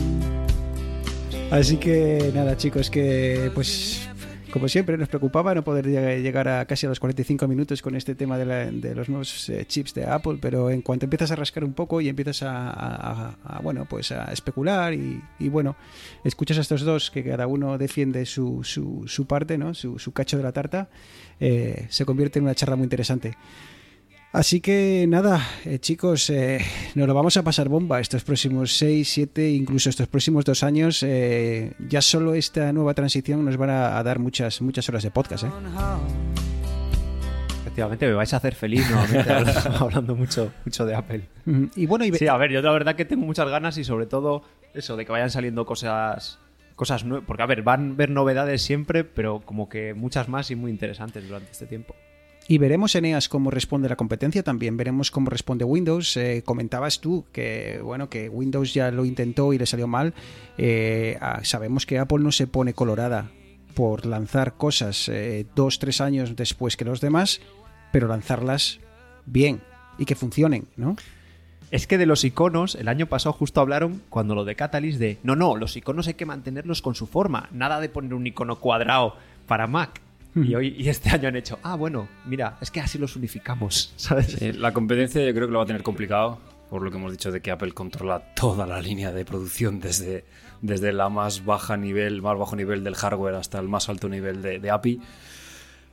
Así 1.50 1.76
que 1.76 2.30
nada, 2.32 2.56
chicos, 2.56 2.88
que 2.88 3.50
pues 3.54 4.01
como 4.52 4.68
siempre 4.68 4.96
nos 4.96 5.08
preocupaba 5.08 5.54
no 5.54 5.64
poder 5.64 5.86
lleg- 5.86 6.22
llegar 6.22 6.46
a 6.48 6.64
casi 6.66 6.86
a 6.86 6.88
los 6.88 7.00
45 7.00 7.48
minutos 7.48 7.82
con 7.82 7.96
este 7.96 8.14
tema 8.14 8.38
de, 8.38 8.44
la- 8.46 8.70
de 8.70 8.94
los 8.94 9.08
nuevos 9.08 9.48
eh, 9.48 9.64
chips 9.66 9.94
de 9.94 10.04
Apple, 10.06 10.38
pero 10.40 10.70
en 10.70 10.82
cuanto 10.82 11.06
empiezas 11.06 11.30
a 11.32 11.36
rascar 11.36 11.64
un 11.64 11.72
poco 11.72 12.00
y 12.00 12.08
empiezas 12.08 12.42
a, 12.44 13.34
bueno, 13.62 13.86
pues 13.88 14.12
a 14.12 14.32
especular 14.32 14.94
y, 14.94 15.20
y, 15.38 15.48
bueno, 15.48 15.76
escuchas 16.24 16.58
a 16.58 16.60
estos 16.60 16.82
dos 16.82 17.10
que 17.10 17.24
cada 17.24 17.46
uno 17.46 17.78
defiende 17.78 18.24
su, 18.26 18.62
su, 18.62 19.04
su 19.06 19.26
parte, 19.26 19.58
¿no? 19.58 19.74
Su, 19.74 19.98
su 19.98 20.12
cacho 20.12 20.36
de 20.36 20.42
la 20.42 20.52
tarta, 20.52 20.88
eh, 21.40 21.86
se 21.88 22.04
convierte 22.04 22.38
en 22.38 22.44
una 22.44 22.54
charla 22.54 22.76
muy 22.76 22.84
interesante. 22.84 23.36
Así 24.32 24.62
que 24.62 25.04
nada, 25.08 25.46
eh, 25.66 25.78
chicos, 25.78 26.30
eh, 26.30 26.58
nos 26.94 27.06
lo 27.06 27.12
vamos 27.12 27.36
a 27.36 27.42
pasar 27.42 27.68
bomba 27.68 28.00
estos 28.00 28.24
próximos 28.24 28.72
6, 28.78 29.06
7, 29.06 29.50
incluso 29.50 29.90
estos 29.90 30.08
próximos 30.08 30.46
dos 30.46 30.62
años. 30.62 31.02
eh, 31.02 31.74
ya 31.78 32.00
solo 32.00 32.32
esta 32.32 32.72
nueva 32.72 32.94
transición 32.94 33.44
nos 33.44 33.58
van 33.58 33.68
a, 33.68 33.98
a 33.98 34.02
dar 34.02 34.18
muchas, 34.18 34.62
muchas 34.62 34.88
horas 34.88 35.02
de 35.02 35.10
podcast. 35.10 35.44
¿eh? 35.44 35.50
Efectivamente, 37.60 38.06
me 38.06 38.14
vais 38.14 38.32
a 38.32 38.38
hacer 38.38 38.54
feliz 38.54 38.88
nuevamente 38.90 39.30
hablando, 39.34 39.70
hablando 39.80 40.16
mucho, 40.16 40.50
mucho 40.64 40.86
de 40.86 40.94
Apple. 40.94 41.24
Y 41.76 41.84
bueno, 41.84 42.06
y 42.06 42.12
Sí, 42.12 42.26
a 42.26 42.36
ver, 42.38 42.50
yo 42.52 42.62
la 42.62 42.72
verdad 42.72 42.96
que 42.96 43.04
tengo 43.04 43.26
muchas 43.26 43.48
ganas 43.50 43.76
y 43.76 43.84
sobre 43.84 44.06
todo 44.06 44.44
eso, 44.72 44.96
de 44.96 45.04
que 45.04 45.12
vayan 45.12 45.30
saliendo 45.30 45.66
cosas 45.66 46.38
cosas 46.74 47.04
nuevas. 47.04 47.26
Porque, 47.26 47.42
a 47.42 47.46
ver, 47.46 47.62
van 47.62 47.92
a 47.92 47.94
ver 47.96 48.08
novedades 48.08 48.62
siempre, 48.62 49.04
pero 49.04 49.40
como 49.40 49.68
que 49.68 49.92
muchas 49.92 50.30
más 50.30 50.50
y 50.50 50.56
muy 50.56 50.70
interesantes 50.70 51.28
durante 51.28 51.52
este 51.52 51.66
tiempo. 51.66 51.94
Y 52.48 52.58
veremos 52.58 52.94
Eneas 52.94 53.28
cómo 53.28 53.50
responde 53.50 53.88
la 53.88 53.96
competencia 53.96 54.42
también, 54.42 54.76
veremos 54.76 55.10
cómo 55.10 55.30
responde 55.30 55.64
Windows. 55.64 56.16
Eh, 56.16 56.42
comentabas 56.44 57.00
tú 57.00 57.24
que 57.32 57.80
bueno 57.82 58.08
que 58.10 58.28
Windows 58.28 58.74
ya 58.74 58.90
lo 58.90 59.04
intentó 59.04 59.52
y 59.52 59.58
le 59.58 59.66
salió 59.66 59.86
mal. 59.86 60.12
Eh, 60.58 61.18
sabemos 61.44 61.86
que 61.86 61.98
Apple 61.98 62.18
no 62.18 62.32
se 62.32 62.46
pone 62.46 62.74
colorada 62.74 63.30
por 63.74 64.06
lanzar 64.06 64.56
cosas 64.56 65.08
eh, 65.08 65.46
dos, 65.54 65.78
tres 65.78 66.00
años 66.00 66.36
después 66.36 66.76
que 66.76 66.84
los 66.84 67.00
demás, 67.00 67.40
pero 67.92 68.08
lanzarlas 68.08 68.80
bien 69.24 69.60
y 69.98 70.04
que 70.04 70.14
funcionen, 70.14 70.66
¿no? 70.76 70.96
Es 71.70 71.86
que 71.86 71.96
de 71.96 72.04
los 72.04 72.22
iconos, 72.24 72.74
el 72.74 72.88
año 72.88 73.06
pasado 73.06 73.32
justo 73.32 73.62
hablaron 73.62 74.02
cuando 74.10 74.34
lo 74.34 74.44
de 74.44 74.56
Catalyst 74.56 74.98
de 74.98 75.18
no, 75.22 75.36
no, 75.36 75.56
los 75.56 75.74
iconos 75.74 76.06
hay 76.06 76.14
que 76.14 76.26
mantenerlos 76.26 76.82
con 76.82 76.94
su 76.94 77.06
forma, 77.06 77.48
nada 77.50 77.80
de 77.80 77.88
poner 77.88 78.12
un 78.12 78.26
icono 78.26 78.60
cuadrado 78.60 79.16
para 79.46 79.66
Mac. 79.66 80.02
Y 80.34 80.54
hoy 80.54 80.74
y 80.78 80.88
este 80.88 81.10
año 81.10 81.28
han 81.28 81.36
hecho, 81.36 81.58
ah, 81.62 81.76
bueno, 81.76 82.08
mira, 82.24 82.56
es 82.60 82.70
que 82.70 82.80
así 82.80 82.98
los 82.98 83.16
unificamos, 83.16 83.92
¿sabes? 83.96 84.36
Sí, 84.38 84.52
la 84.52 84.72
competencia 84.72 85.24
yo 85.24 85.34
creo 85.34 85.46
que 85.46 85.52
lo 85.52 85.58
va 85.58 85.64
a 85.64 85.66
tener 85.66 85.82
complicado, 85.82 86.38
por 86.70 86.82
lo 86.82 86.90
que 86.90 86.96
hemos 86.96 87.12
dicho 87.12 87.30
de 87.30 87.42
que 87.42 87.50
Apple 87.50 87.72
controla 87.72 88.34
toda 88.34 88.66
la 88.66 88.80
línea 88.80 89.12
de 89.12 89.24
producción, 89.26 89.78
desde, 89.78 90.24
desde 90.62 90.92
la 90.92 91.10
más 91.10 91.44
baja 91.44 91.76
nivel, 91.76 92.22
más 92.22 92.38
bajo 92.38 92.56
nivel 92.56 92.82
del 92.82 92.94
hardware 92.94 93.34
hasta 93.34 93.58
el 93.58 93.68
más 93.68 93.90
alto 93.90 94.08
nivel 94.08 94.40
de, 94.40 94.58
de 94.58 94.70
API. 94.70 95.00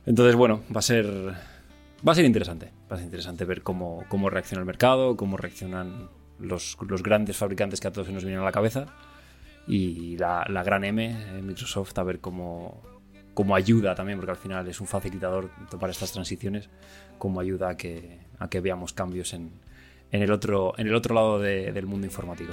Entonces, 0.06 0.34
bueno, 0.36 0.62
va 0.74 0.78
a 0.78 0.82
ser. 0.82 1.06
Va 1.06 2.12
a 2.12 2.14
ser 2.14 2.24
interesante. 2.24 2.72
Va 2.90 2.94
a 2.94 2.96
ser 2.96 3.04
interesante 3.04 3.44
ver 3.44 3.62
cómo, 3.62 4.04
cómo 4.08 4.30
reacciona 4.30 4.60
el 4.60 4.66
mercado, 4.66 5.16
cómo 5.16 5.36
reaccionan 5.36 6.08
los, 6.38 6.78
los 6.88 7.02
grandes 7.02 7.36
fabricantes 7.36 7.80
que 7.80 7.88
a 7.88 7.92
todos 7.92 8.06
se 8.06 8.12
nos 8.14 8.24
vienen 8.24 8.40
a 8.40 8.44
la 8.44 8.52
cabeza. 8.52 8.86
Y 9.66 10.16
la, 10.16 10.46
la 10.48 10.62
gran 10.62 10.84
M, 10.84 11.10
eh, 11.10 11.42
Microsoft, 11.42 11.98
a 11.98 12.02
ver 12.02 12.20
cómo, 12.20 12.80
cómo 13.40 13.54
ayuda 13.56 13.94
también, 13.94 14.18
porque 14.18 14.32
al 14.32 14.36
final 14.36 14.68
es 14.68 14.82
un 14.82 14.86
facilitador 14.86 15.48
para 15.80 15.92
estas 15.92 16.12
transiciones, 16.12 16.68
cómo 17.16 17.40
ayuda 17.40 17.70
a 17.70 17.76
que, 17.78 18.18
a 18.38 18.50
que 18.50 18.60
veamos 18.60 18.92
cambios 18.92 19.32
en, 19.32 19.50
en, 20.12 20.20
el, 20.22 20.30
otro, 20.30 20.74
en 20.76 20.88
el 20.88 20.94
otro 20.94 21.14
lado 21.14 21.38
de- 21.38 21.72
del 21.72 21.86
mundo 21.86 22.06
informático. 22.06 22.52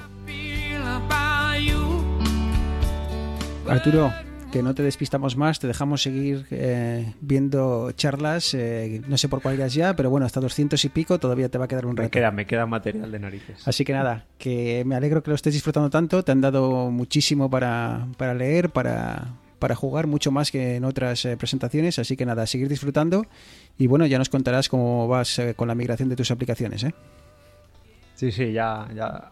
Arturo, 3.68 4.14
que 4.54 4.64
no 4.64 4.74
te 4.74 4.82
despistamos 4.82 5.36
más, 5.36 5.60
te 5.60 5.68
dejamos 5.68 6.02
seguir 6.04 6.46
eh, 6.52 7.14
viendo 7.20 7.92
charlas, 7.92 8.54
eh, 8.54 9.02
no 9.10 9.18
sé 9.18 9.28
por 9.28 9.42
cuál 9.42 9.56
irás 9.56 9.74
ya, 9.74 9.94
pero 9.94 10.10
bueno, 10.10 10.26
hasta 10.26 10.40
200 10.40 10.86
y 10.86 10.88
pico 10.90 11.20
todavía 11.20 11.50
te 11.50 11.58
va 11.58 11.66
a 11.66 11.68
quedar 11.68 11.86
un 11.86 11.96
Me 11.96 12.04
rato. 12.04 12.12
queda, 12.12 12.32
me 12.32 12.46
queda 12.46 12.66
material 12.66 13.12
de 13.12 13.20
narices. 13.20 13.68
Así 13.68 13.84
que 13.84 13.92
nada, 13.92 14.26
que 14.38 14.84
me 14.86 14.96
alegro 14.96 15.22
que 15.22 15.32
lo 15.32 15.36
estés 15.36 15.54
disfrutando 15.54 15.90
tanto, 15.90 16.24
te 16.24 16.32
han 16.32 16.40
dado 16.40 16.90
muchísimo 16.92 17.50
para, 17.50 18.08
para 18.18 18.34
leer, 18.34 18.70
para, 18.70 19.34
para 19.60 19.76
jugar, 19.76 20.08
mucho 20.08 20.32
más 20.32 20.52
que 20.52 20.76
en 20.76 20.84
otras 20.86 21.26
eh, 21.26 21.38
presentaciones, 21.38 22.00
así 22.00 22.16
que 22.16 22.26
nada, 22.26 22.46
seguir 22.48 22.70
disfrutando 22.70 23.26
y 23.78 23.88
bueno, 23.88 24.06
ya 24.06 24.18
nos 24.18 24.30
contarás 24.30 24.70
cómo 24.70 25.08
vas 25.08 25.40
eh, 25.40 25.54
con 25.56 25.68
la 25.68 25.76
migración 25.76 26.10
de 26.10 26.16
tus 26.16 26.32
aplicaciones. 26.32 26.84
¿eh? 26.84 26.94
Sí, 28.16 28.32
sí, 28.32 28.52
ya, 28.52 28.88
ya 28.96 29.32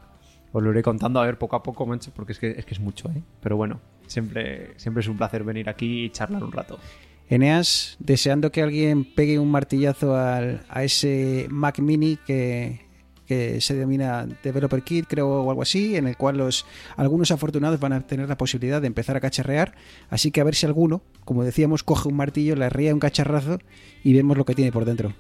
os 0.52 0.64
lo 0.64 0.72
iré 0.72 0.84
contando 0.84 1.20
a 1.20 1.26
ver 1.26 1.38
poco 1.38 1.56
a 1.56 1.64
poco, 1.64 1.86
mancho, 1.86 2.12
porque 2.16 2.32
es 2.34 2.40
que 2.40 2.52
es, 2.58 2.66
que 2.66 2.74
es 2.76 2.80
mucho, 2.80 3.10
¿eh? 3.10 3.22
Pero 3.42 3.58
bueno, 3.58 3.82
siempre, 4.08 4.74
siempre 4.78 5.02
es 5.02 5.08
un 5.08 5.18
placer 5.18 5.44
venir 5.44 5.68
aquí 5.70 6.06
y 6.06 6.10
charlar 6.12 6.44
un 6.44 6.52
rato. 6.52 6.80
Eneas, 7.28 7.96
deseando 8.00 8.52
que 8.52 8.62
alguien 8.62 9.04
pegue 9.04 9.40
un 9.40 9.50
martillazo 9.50 10.16
al- 10.16 10.62
a 10.70 10.84
ese 10.84 11.48
Mac 11.50 11.80
Mini 11.80 12.18
que, 12.26 12.85
que 13.26 13.62
se 13.62 13.74
denomina 13.74 14.28
Developer 14.44 14.82
Kit, 14.84 15.06
creo, 15.08 15.44
o 15.44 15.50
algo 15.50 15.62
así, 15.62 15.96
en 15.96 16.08
el 16.08 16.18
cual 16.18 16.38
los 16.38 16.66
algunos 16.96 17.32
afortunados 17.32 17.80
van 17.80 17.94
a 17.94 18.02
tener 18.02 18.30
la 18.30 18.38
posibilidad 18.38 18.82
de 18.82 18.88
empezar 18.88 19.16
a 19.16 19.20
cacharrear. 19.20 19.76
Así 20.10 20.32
que 20.32 20.42
a 20.42 20.44
ver 20.44 20.56
si 20.56 20.66
alguno, 20.66 21.02
como 21.24 21.44
decíamos, 21.44 21.84
coge 21.84 22.10
un 22.10 22.16
martillo, 22.16 22.56
le 22.56 22.70
ría 22.70 22.94
un 22.94 23.00
cacharrazo 23.00 23.60
y 24.04 24.14
vemos 24.14 24.38
lo 24.38 24.46
que 24.46 24.56
tiene 24.56 24.72
por 24.72 24.86
dentro. 24.86 25.14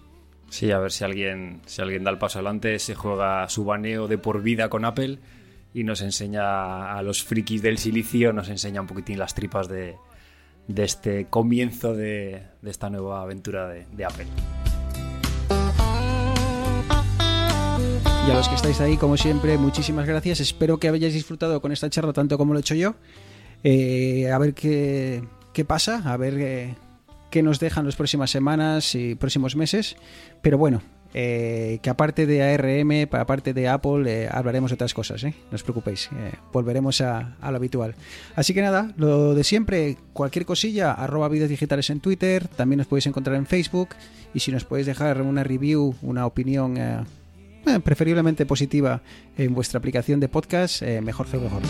Sí, 0.49 0.71
a 0.71 0.79
ver 0.79 0.91
si 0.91 1.03
alguien, 1.03 1.61
si 1.65 1.81
alguien 1.81 2.03
da 2.03 2.11
el 2.11 2.17
paso 2.17 2.39
adelante, 2.39 2.79
se 2.79 2.95
juega 2.95 3.49
su 3.49 3.65
baneo 3.65 4.07
de 4.07 4.17
por 4.17 4.41
vida 4.41 4.69
con 4.69 4.85
Apple 4.85 5.19
y 5.73 5.83
nos 5.83 6.01
enseña 6.01 6.93
a 6.93 7.01
los 7.01 7.23
frikis 7.23 7.61
del 7.61 7.77
silicio, 7.77 8.31
nos 8.31 8.49
enseña 8.49 8.81
un 8.81 8.87
poquitín 8.87 9.19
las 9.19 9.33
tripas 9.33 9.67
de, 9.67 9.95
de 10.67 10.83
este 10.83 11.25
comienzo 11.25 11.93
de, 11.93 12.43
de 12.61 12.71
esta 12.71 12.89
nueva 12.89 13.21
aventura 13.21 13.67
de, 13.67 13.85
de 13.91 14.05
Apple. 14.05 14.27
Y 18.25 18.31
a 18.31 18.33
los 18.33 18.49
que 18.49 18.55
estáis 18.55 18.81
ahí, 18.81 18.97
como 18.97 19.17
siempre, 19.17 19.55
muchísimas 19.59 20.07
gracias. 20.07 20.39
Espero 20.39 20.79
que 20.79 20.89
hayáis 20.89 21.13
disfrutado 21.13 21.61
con 21.61 21.71
esta 21.71 21.91
charla 21.91 22.11
tanto 22.11 22.39
como 22.39 22.53
lo 22.53 22.59
he 22.59 22.61
hecho 22.61 22.73
yo. 22.73 22.95
Eh, 23.63 24.31
a 24.31 24.39
ver 24.39 24.55
qué, 24.55 25.23
qué 25.53 25.63
pasa, 25.63 26.01
a 26.11 26.17
ver 26.17 26.33
eh, 26.39 26.75
qué 27.29 27.43
nos 27.43 27.59
dejan 27.59 27.85
las 27.85 27.95
próximas 27.95 28.31
semanas 28.31 28.95
y 28.95 29.13
próximos 29.13 29.55
meses. 29.55 29.95
Pero 30.41 30.57
bueno, 30.57 30.81
eh, 31.13 31.77
que 31.83 31.89
aparte 31.91 32.25
de 32.25 32.41
ARM, 32.41 33.07
aparte 33.11 33.53
de 33.53 33.67
Apple, 33.67 34.27
hablaremos 34.31 34.71
de 34.71 34.75
otras 34.75 34.95
cosas, 34.95 35.23
no 35.23 35.31
os 35.51 35.61
preocupéis, 35.61 36.09
volveremos 36.51 37.01
a, 37.01 37.35
a 37.39 37.51
lo 37.51 37.57
habitual. 37.57 37.93
Así 38.35 38.55
que 38.55 38.63
nada, 38.63 38.91
lo 38.97 39.35
de 39.35 39.43
siempre, 39.43 39.97
cualquier 40.13 40.47
cosilla, 40.47 40.93
arroba 40.93 41.29
vídeos 41.29 41.49
digitales 41.49 41.91
en 41.91 41.99
Twitter, 41.99 42.47
también 42.47 42.79
nos 42.79 42.87
podéis 42.87 43.05
encontrar 43.05 43.35
en 43.35 43.45
Facebook 43.45 43.89
y 44.33 44.39
si 44.39 44.51
nos 44.51 44.65
podéis 44.65 44.87
dejar 44.87 45.21
una 45.21 45.43
review, 45.43 45.93
una 46.01 46.25
opinión... 46.25 47.05
eh, 47.65 47.79
preferiblemente 47.79 48.45
positiva 48.45 49.01
en 49.37 49.53
vuestra 49.53 49.79
aplicación 49.79 50.19
de 50.19 50.27
podcast, 50.27 50.81
eh, 50.81 51.01
mejor 51.01 51.27
que 51.27 51.37
mejor. 51.37 51.61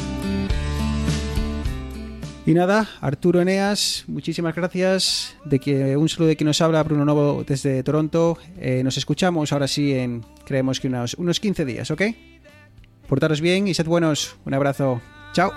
Y 2.45 2.53
nada, 2.53 2.87
Arturo 3.01 3.41
Eneas, 3.41 4.03
muchísimas 4.07 4.53
gracias. 4.53 5.35
De 5.45 5.59
que 5.59 5.97
un 5.97 6.07
saludo 6.07 6.27
de 6.27 6.35
quien 6.35 6.45
nos 6.45 6.61
habla, 6.61 6.83
Bruno 6.83 7.03
Novo 7.03 7.43
desde 7.43 7.81
Toronto. 7.81 8.37
Eh, 8.59 8.83
nos 8.83 8.97
escuchamos 8.97 9.51
ahora 9.51 9.67
sí 9.67 9.93
en, 9.93 10.23
creemos 10.45 10.79
que 10.79 10.87
unos, 10.87 11.15
unos 11.15 11.39
15 11.39 11.65
días, 11.65 11.89
¿ok? 11.89 12.03
Portaros 13.07 13.41
bien 13.41 13.67
y 13.67 13.73
sed 13.73 13.87
buenos. 13.87 14.35
Un 14.45 14.53
abrazo. 14.53 15.01
Chao. 15.33 15.51